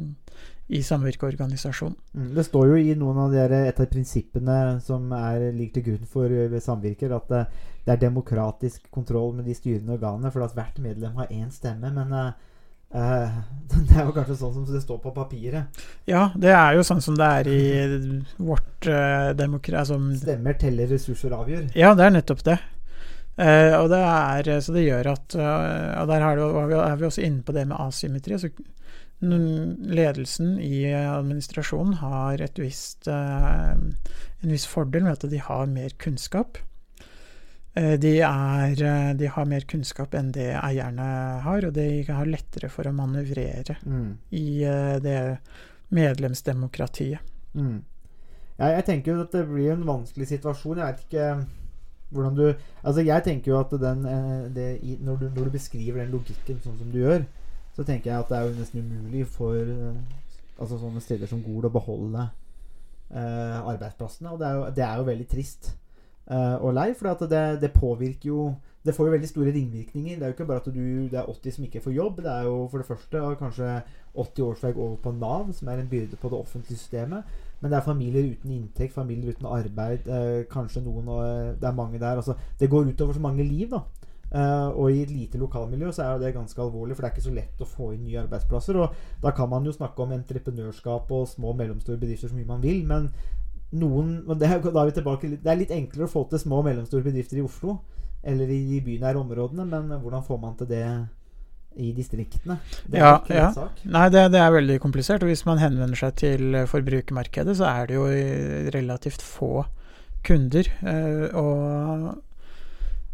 i 0.68 0.82
samvirkeorganisasjonen. 0.82 1.96
Mm. 2.14 2.34
Det 2.34 2.44
står 2.44 2.66
jo 2.68 2.76
i 2.76 2.92
noen 2.98 3.22
av 3.22 3.32
de 3.32 3.40
et 3.56 3.80
av 3.80 3.88
prinsippene 3.88 4.58
som 4.84 5.08
er, 5.16 5.48
ligger 5.56 5.78
til 5.78 5.86
grunn 5.86 6.10
for 6.12 6.34
eh, 6.44 6.58
samvirker, 6.60 7.14
at 7.16 7.32
det, 7.32 7.40
det 7.86 7.94
er 7.94 8.02
demokratisk 8.02 8.90
kontroll 8.92 9.32
med 9.38 9.48
de 9.48 9.56
styrende 9.56 9.96
organene, 9.96 10.32
for 10.34 10.44
at 10.44 10.52
hvert 10.56 10.76
medlem 10.84 11.16
har 11.22 11.32
én 11.32 11.48
stemme. 11.54 11.88
Men 11.96 12.12
uh, 12.12 12.28
uh, 12.92 13.40
det 13.88 13.96
er 13.96 14.04
jo 14.10 14.16
kanskje 14.16 14.36
sånn 14.42 14.56
som 14.58 14.68
det 14.68 14.84
står 14.84 15.00
på 15.06 15.14
papiret. 15.16 15.84
Ja, 16.10 16.28
det 16.36 16.52
er 16.52 16.76
jo 16.76 16.84
sånn 16.84 17.00
som 17.04 17.16
det 17.16 17.32
er 17.40 17.52
i 17.54 17.62
vårt 18.36 18.92
uh, 18.92 19.32
demokrati... 19.38 19.80
Altså, 19.80 19.96
Stemmer 20.20 20.60
teller, 20.60 20.92
ressurser 20.92 21.32
avgjør. 21.32 21.70
Ja, 21.80 21.96
det 21.96 22.10
er 22.10 22.18
nettopp 22.18 22.44
det. 22.44 22.60
Uh, 23.38 23.72
og 23.78 23.88
det 23.88 24.04
er, 24.04 24.56
så 24.60 24.72
det 24.74 24.82
gjør 24.82 25.12
at 25.12 25.34
uh, 25.38 26.00
Og 26.02 26.08
der 26.10 26.24
har 26.26 26.40
det, 26.40 26.78
er 26.82 26.96
vi 26.98 27.06
også 27.06 27.22
inne 27.22 27.44
på 27.46 27.54
det 27.56 27.68
med 27.70 27.80
asymmetri. 27.80 28.36
Altså, 28.36 28.52
ledelsen 29.20 30.60
i 30.62 30.84
administrasjonen 30.94 31.94
har 31.98 32.38
visst, 32.56 33.08
eh, 33.08 33.72
en 33.74 34.52
viss 34.52 34.66
fordel 34.66 35.02
med 35.02 35.12
at 35.12 35.30
de 35.30 35.38
har 35.42 35.66
mer 35.66 35.90
kunnskap. 35.98 36.58
eh, 37.74 37.96
de, 37.98 38.20
er, 38.20 38.72
eh, 38.82 39.12
de 39.14 39.26
har 39.26 39.44
mer 39.46 39.60
kunnskap 39.60 40.14
enn 40.14 40.32
det 40.32 40.48
eierne 40.62 41.40
har, 41.42 41.64
og 41.64 41.72
de 41.74 42.02
har 42.08 42.26
lettere 42.26 42.68
for 42.70 42.84
å 42.84 42.92
manøvrere 42.94 43.76
Mm. 43.84 44.16
i 44.32 44.60
det 45.02 45.38
medlemsdemokratiet. 45.90 47.18
Mm. 47.54 47.82
Ja, 48.58 48.66
jeg 48.74 48.84
tenker 48.86 49.12
jo 49.14 49.22
at 49.22 49.32
det 49.32 49.46
blir 49.48 49.72
en 49.72 49.84
vanskelig 49.86 50.26
situasjon. 50.32 50.78
Jeg 50.78 50.86
vet 50.86 51.04
ikke 51.06 51.46
hvordan 52.12 52.34
du 52.36 52.54
Altså, 52.84 53.04
jeg 53.04 53.24
tenker 53.24 53.52
jo 53.52 53.60
at 53.60 53.70
den 53.70 54.02
det, 54.54 54.68
når, 55.00 55.16
du, 55.18 55.28
når 55.30 55.44
du 55.44 55.50
beskriver 55.50 56.00
den 56.02 56.10
logikken 56.12 56.60
sånn 56.64 56.78
som 56.78 56.90
du 56.90 56.98
gjør, 56.98 57.24
så 57.78 57.84
tenker 57.86 58.10
jeg 58.10 58.18
at 58.18 58.30
det 58.30 58.36
er 58.36 58.46
jo 58.48 58.54
nesten 58.58 58.86
umulig 58.90 59.26
for 59.30 59.54
eh, 59.54 59.98
altså 60.58 60.80
sånne 60.80 61.02
steder 61.02 61.30
som 61.30 61.44
Gol 61.44 61.68
å 61.68 61.70
beholde 61.70 62.24
eh, 62.26 63.58
arbeidsplassene. 63.60 64.32
Og 64.32 64.40
det 64.40 64.48
er 64.48 64.56
jo, 64.56 64.64
det 64.74 64.84
er 64.88 64.96
jo 64.98 65.04
veldig 65.06 65.26
trist 65.30 65.68
eh, 66.26 66.56
og 66.56 66.72
lei, 66.74 66.88
for 66.98 67.28
det, 67.30 67.44
det 67.62 67.76
påvirker 67.76 68.32
jo 68.32 68.48
Det 68.82 68.94
får 68.94 69.06
jo 69.06 69.12
veldig 69.12 69.28
store 69.28 69.52
ringvirkninger. 69.52 70.16
Det 70.16 70.24
er 70.24 70.30
jo 70.30 70.34
ikke 70.34 70.48
bare 70.48 70.62
at 70.62 70.68
du, 70.72 71.08
det 71.12 71.18
er 71.20 71.30
80 71.30 71.54
som 71.54 71.64
ikke 71.66 71.82
får 71.84 71.92
jobb. 71.92 72.20
Det 72.24 72.30
er 72.32 72.46
jo 72.46 72.56
for 72.70 72.82
det 72.82 72.86
første 72.88 73.22
kanskje 73.38 73.72
80 74.14 74.42
årsverk 74.46 74.76
over 74.76 74.96
på 75.02 75.12
Nav, 75.12 75.52
som 75.52 75.68
er 75.68 75.82
en 75.82 75.90
byrde 75.90 76.16
på 76.16 76.30
det 76.32 76.38
offentlige 76.38 76.78
systemet. 76.78 77.26
Men 77.60 77.70
det 77.70 77.78
er 77.78 77.84
familier 77.84 78.30
uten 78.30 78.54
inntekt, 78.54 78.94
familier 78.94 79.34
uten 79.34 79.50
arbeid. 79.50 80.06
Eh, 80.06 80.46
kanskje 80.50 80.82
noen 80.86 81.10
eh, 81.18 81.54
Det 81.60 81.68
er 81.68 81.76
mange 81.76 81.98
der. 81.98 82.16
Altså, 82.22 82.34
det 82.60 82.70
går 82.70 82.88
utover 82.94 83.12
så 83.12 83.20
mange 83.20 83.44
liv, 83.44 83.68
da. 83.70 83.82
Eh, 84.28 84.68
og 84.76 84.90
i 84.92 85.02
et 85.02 85.10
lite 85.10 85.38
lokalmiljø 85.40 85.88
så 85.92 86.02
er 86.04 86.12
jo 86.12 86.22
det 86.26 86.34
ganske 86.34 86.60
alvorlig, 86.60 86.96
for 86.96 87.02
det 87.02 87.10
er 87.10 87.14
ikke 87.16 87.28
så 87.30 87.34
lett 87.34 87.62
å 87.64 87.68
få 87.68 87.92
inn 87.94 88.04
nye 88.04 88.20
arbeidsplasser. 88.26 88.76
Og 88.76 88.94
da 89.22 89.30
kan 89.32 89.48
man 89.48 89.64
jo 89.64 89.72
snakke 89.72 90.02
om 90.04 90.12
entreprenørskap 90.12 91.10
og 91.16 91.28
små 91.28 91.54
og 91.54 91.56
mellomstore 91.62 91.96
bedrifter 92.02 92.28
så 92.28 92.36
mye 92.36 92.50
man 92.50 92.60
vil, 92.62 92.82
men 92.84 93.08
noen 93.72 94.22
men 94.26 94.38
det, 94.40 94.48
er- 94.48 94.60
da 94.64 94.80
er 94.82 94.90
vi 94.90 94.96
tilbake, 95.00 95.30
det 95.42 95.46
er 95.52 95.56
litt 95.60 95.72
enklere 95.76 96.06
å 96.08 96.12
få 96.12 96.26
til 96.30 96.38
små 96.40 96.60
og 96.62 96.68
mellomstore 96.68 97.04
bedrifter 97.04 97.40
i 97.40 97.44
Oslo 97.44 97.78
eller 98.24 98.48
i 98.50 98.60
de 98.68 98.80
bynære 98.84 99.16
områdene, 99.20 99.64
men 99.68 99.88
hvordan 100.02 100.24
får 100.26 100.40
man 100.42 100.54
til 100.58 100.66
det 100.66 100.84
i 101.78 101.92
distriktene? 101.94 102.58
Det 102.90 102.98
er 102.98 103.04
Ja, 103.04 103.18
ikke 103.20 103.34
ja. 103.36 103.50
sak. 103.54 103.80
Nei, 103.84 104.08
det, 104.10 104.24
det 104.32 104.40
er 104.40 104.50
veldig 104.50 104.78
komplisert. 104.82 105.22
Og 105.22 105.28
hvis 105.30 105.44
man 105.46 105.60
henvender 105.62 105.94
seg 106.00 106.16
til 106.18 106.56
forbrukermarkedet, 106.66 107.54
så 107.56 107.68
er 107.70 107.86
det 107.86 107.94
jo 107.94 108.06
relativt 108.74 109.22
få 109.22 109.64
kunder. 110.26 110.66
eh, 110.82 111.28
Og 111.38 112.18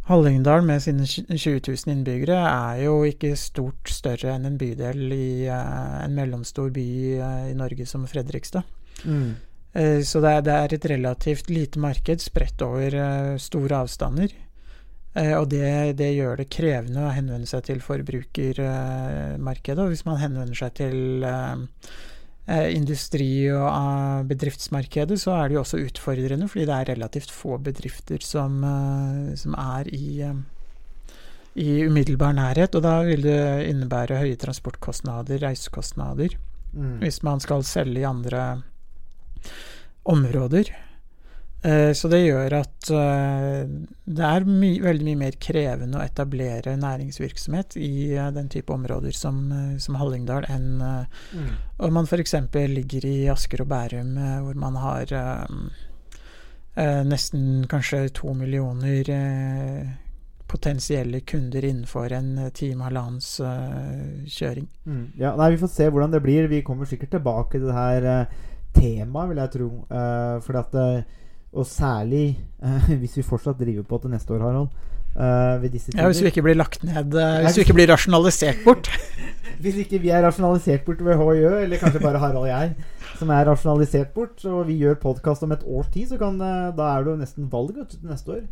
Hallingdal 0.05 0.61
med 0.69 0.83
sine 0.85 1.07
20 1.07 1.61
000 1.65 1.93
innbyggere 1.95 2.37
er 2.37 2.83
jo 2.85 2.99
ikke 3.09 3.31
stort 3.41 3.89
større 3.89 4.35
enn 4.35 4.45
en 4.51 4.59
bydel 4.61 5.13
i 5.17 5.49
uh, 5.49 6.05
en 6.05 6.17
mellomstor 6.17 6.69
by 6.75 6.89
uh, 7.17 7.49
i 7.49 7.55
Norge 7.57 7.87
som 7.89 8.05
Fredrikstad. 8.09 8.63
Mm. 9.09 9.31
Uh, 9.73 10.01
Så 10.05 10.21
det 10.21 10.31
er, 10.31 10.41
det 10.45 10.55
er 10.55 10.75
et 10.77 10.91
relativt 10.93 11.49
lite 11.49 11.81
marked 11.81 12.21
spredt 12.21 12.63
over 12.63 12.91
store 13.41 13.77
avstander. 13.85 14.29
Og 15.15 15.47
det, 15.47 15.95
det 15.95 16.17
gjør 16.17 16.41
det 16.41 16.49
krevende 16.51 17.05
å 17.07 17.13
henvende 17.15 17.47
seg 17.47 17.63
til 17.69 17.79
forbrukermarkedet. 17.79 19.79
Og 19.79 19.93
hvis 19.93 20.03
man 20.09 20.19
henvender 20.19 20.59
seg 20.59 20.73
til 20.75 21.23
industri- 22.76 23.49
og 23.53 23.68
eh, 23.68 24.24
bedriftsmarkedet, 24.28 25.16
så 25.20 25.32
er 25.38 25.49
det 25.49 25.57
jo 25.57 25.62
også 25.62 25.80
utfordrende, 25.80 26.49
fordi 26.49 26.66
det 26.68 26.74
er 26.74 26.90
relativt 26.92 27.30
få 27.32 27.59
bedrifter 27.59 28.20
som, 28.20 28.59
eh, 28.64 29.34
som 29.40 29.55
er 29.55 29.88
i 29.95 30.20
eh, 30.22 30.34
i 31.55 31.84
umiddelbar 31.86 32.32
nærhet, 32.34 32.74
og 32.74 32.82
da 32.82 32.97
vil 33.07 33.22
det 33.22 33.68
innebære 33.70 34.18
høye 34.18 34.36
transportkostnader, 34.36 35.38
reisekostnader 35.38 36.34
Mm. 36.74 36.99
hvis 36.99 37.22
man 37.22 37.38
skal 37.38 37.62
selge 37.62 38.01
i 38.01 38.09
andre 38.09 38.62
områder. 40.11 40.72
Eh, 41.65 41.93
Så 41.97 42.09
det 42.12 42.21
gjør 42.27 42.53
at 42.59 42.91
eh, 42.93 43.65
det 44.05 44.27
er 44.29 44.45
my 44.45 44.71
veldig 44.85 45.07
mye 45.07 45.21
mer 45.23 45.39
krevende 45.41 45.97
å 45.99 46.05
etablere 46.05 46.77
næringsvirksomhet 46.77 47.79
i 47.81 48.12
eh, 48.19 48.31
den 48.37 48.51
type 48.53 48.73
områder 48.75 49.17
som, 49.17 49.41
som 49.81 49.97
Hallingdal 50.01 50.45
enn 50.53 50.71
Mm. 51.35 51.51
om 51.79 51.93
man 51.95 52.05
f.eks. 52.07 52.35
ligger 52.69 53.05
i 53.09 53.29
Asker 53.33 53.62
og 53.65 53.69
Bærum, 53.69 54.15
hvor 54.45 54.55
man 54.59 54.77
har 54.77 55.11
nesten 57.07 57.67
kanskje 57.71 58.09
to 58.15 58.33
millioner 58.35 59.09
potensielle 60.55 61.21
kunder 61.27 61.65
innenfor 61.65 62.12
en 62.12 62.51
time 62.55 62.85
halvannens 62.87 63.41
eh, 63.41 64.25
kjøring. 64.31 64.69
Mm. 64.87 65.05
Ja, 65.19 65.33
nei, 65.39 65.51
Vi 65.55 65.61
får 65.62 65.73
se 65.73 65.89
hvordan 65.91 66.12
det 66.15 66.23
blir. 66.23 66.47
Vi 66.51 66.62
kommer 66.67 66.87
sikkert 66.87 67.11
tilbake 67.17 67.59
til 67.59 67.67
det 67.71 67.75
her 67.79 68.09
eh, 68.12 68.35
temaet, 68.77 69.31
vil 69.33 69.41
jeg 69.43 69.53
tro. 69.55 69.69
Uh, 69.91 70.37
fordi 70.45 70.61
at, 70.61 70.75
eh, 70.75 71.21
og 71.55 71.67
særlig 71.67 72.27
eh, 72.63 72.91
hvis 73.01 73.17
vi 73.21 73.27
fortsatt 73.27 73.61
driver 73.61 73.87
på 73.89 74.01
til 74.03 74.11
neste 74.15 74.35
år, 74.35 74.43
Harald. 74.47 74.69
eh, 75.17 75.63
ved 75.63 75.71
disse 75.71 75.95
Ja, 75.95 76.07
hvis 76.11 76.23
vi 76.23 76.33
ikke 76.33 76.43
blir 76.47 76.59
lagt 76.59 76.83
ned, 76.85 77.15
eh, 77.15 77.41
hvis 77.47 77.57
vi 77.61 77.67
ikke 77.69 77.79
blir 77.81 77.93
rasjonalisert 77.95 78.65
bort. 78.67 78.91
Hvis 79.63 79.77
ikke 79.85 80.01
vi 80.03 80.11
er 80.11 80.25
rasjonalisert 80.25 80.85
bort 80.85 81.05
ved 81.05 81.17
HiØ, 81.17 81.63
eller 81.63 81.79
kanskje 81.79 82.03
bare 82.03 82.19
Harald 82.19 82.43
og 82.43 82.49
jeg, 82.49 82.75
som 83.19 83.31
er 83.31 83.47
rasjonalisert 83.47 84.11
bort, 84.17 84.45
og 84.51 84.67
vi 84.69 84.81
gjør 84.81 84.99
podkast 85.03 85.45
om 85.47 85.55
et 85.55 85.63
års 85.65 85.89
tid, 85.95 86.09
så 86.11 86.19
kan, 86.19 86.41
eh, 86.43 86.73
da 86.77 86.91
er 86.91 87.05
det 87.05 87.13
jo 87.13 87.21
nesten 87.23 87.51
valg 87.53 87.79
til 87.89 88.03
neste 88.09 88.39
år. 88.39 88.45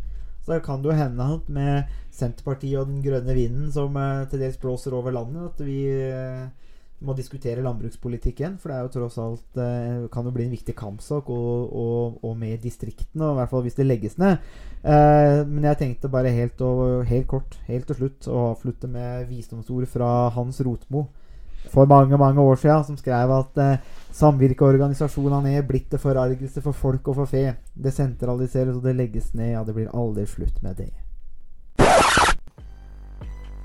Så 0.42 0.54
da 0.54 0.58
kan 0.58 0.82
det 0.82 0.90
jo 0.90 0.98
hende 0.98 1.26
at 1.36 1.48
med 1.48 1.90
Senterpartiet 2.10 2.80
og 2.80 2.88
den 2.90 3.02
grønne 3.02 3.34
vinden 3.34 3.70
som 3.74 3.96
eh, 3.96 4.24
til 4.30 4.42
dels 4.42 4.58
blåser 4.62 4.94
over 4.94 5.14
landet, 5.14 5.52
at 5.52 5.64
vi 5.66 5.78
eh, 5.86 6.48
må 7.02 7.14
diskutere 7.18 7.64
landbrukspolitikken. 7.64 8.58
For 8.60 8.70
det 8.70 8.76
er 8.76 8.86
jo 8.86 8.92
tross 8.96 9.18
alt 9.22 9.60
eh, 9.60 10.04
kan 10.12 10.28
jo 10.28 10.34
bli 10.34 10.46
en 10.46 10.54
viktig 10.54 10.74
kampsak, 10.78 11.30
og, 11.30 11.72
og, 11.72 12.20
og 12.24 12.36
med 12.38 12.62
distriktene, 12.62 13.26
og 13.26 13.34
i 13.34 13.40
hvert 13.40 13.52
fall 13.52 13.66
hvis 13.66 13.78
det 13.78 13.88
legges 13.88 14.18
ned. 14.22 14.38
Eh, 14.82 15.40
men 15.48 15.70
jeg 15.70 15.80
tenkte 15.80 16.12
bare 16.12 16.34
helt, 16.34 16.62
og, 16.62 17.02
helt 17.08 17.28
kort, 17.30 17.58
helt 17.68 17.88
til 17.90 18.02
slutt, 18.02 18.30
å 18.30 18.52
avslutte 18.52 18.90
med 18.90 19.26
visdomsord 19.30 19.88
fra 19.90 20.12
Hans 20.36 20.62
Rotmo 20.64 21.08
for 21.70 21.86
mange 21.86 22.18
mange 22.18 22.40
år 22.40 22.56
siden, 22.58 22.84
som 22.84 22.96
skrev 22.96 23.30
at 23.36 23.58
eh, 23.62 23.78
samvirkeorganisasjonene 24.12 25.54
er 25.56 25.66
blitt 25.66 25.90
til 25.90 26.02
forargelse 26.02 26.62
for 26.64 26.72
folk 26.72 27.08
og 27.08 27.22
for 27.22 27.30
fe. 27.30 27.54
Det 27.74 27.94
sentraliseres 27.94 28.76
og 28.76 28.84
det 28.84 28.96
legges 28.98 29.32
ned, 29.34 29.54
ja, 29.54 29.64
det 29.64 29.74
blir 29.76 29.94
aldri 29.94 30.26
slutt 30.26 30.62
med 30.62 30.76
det. 30.82 30.92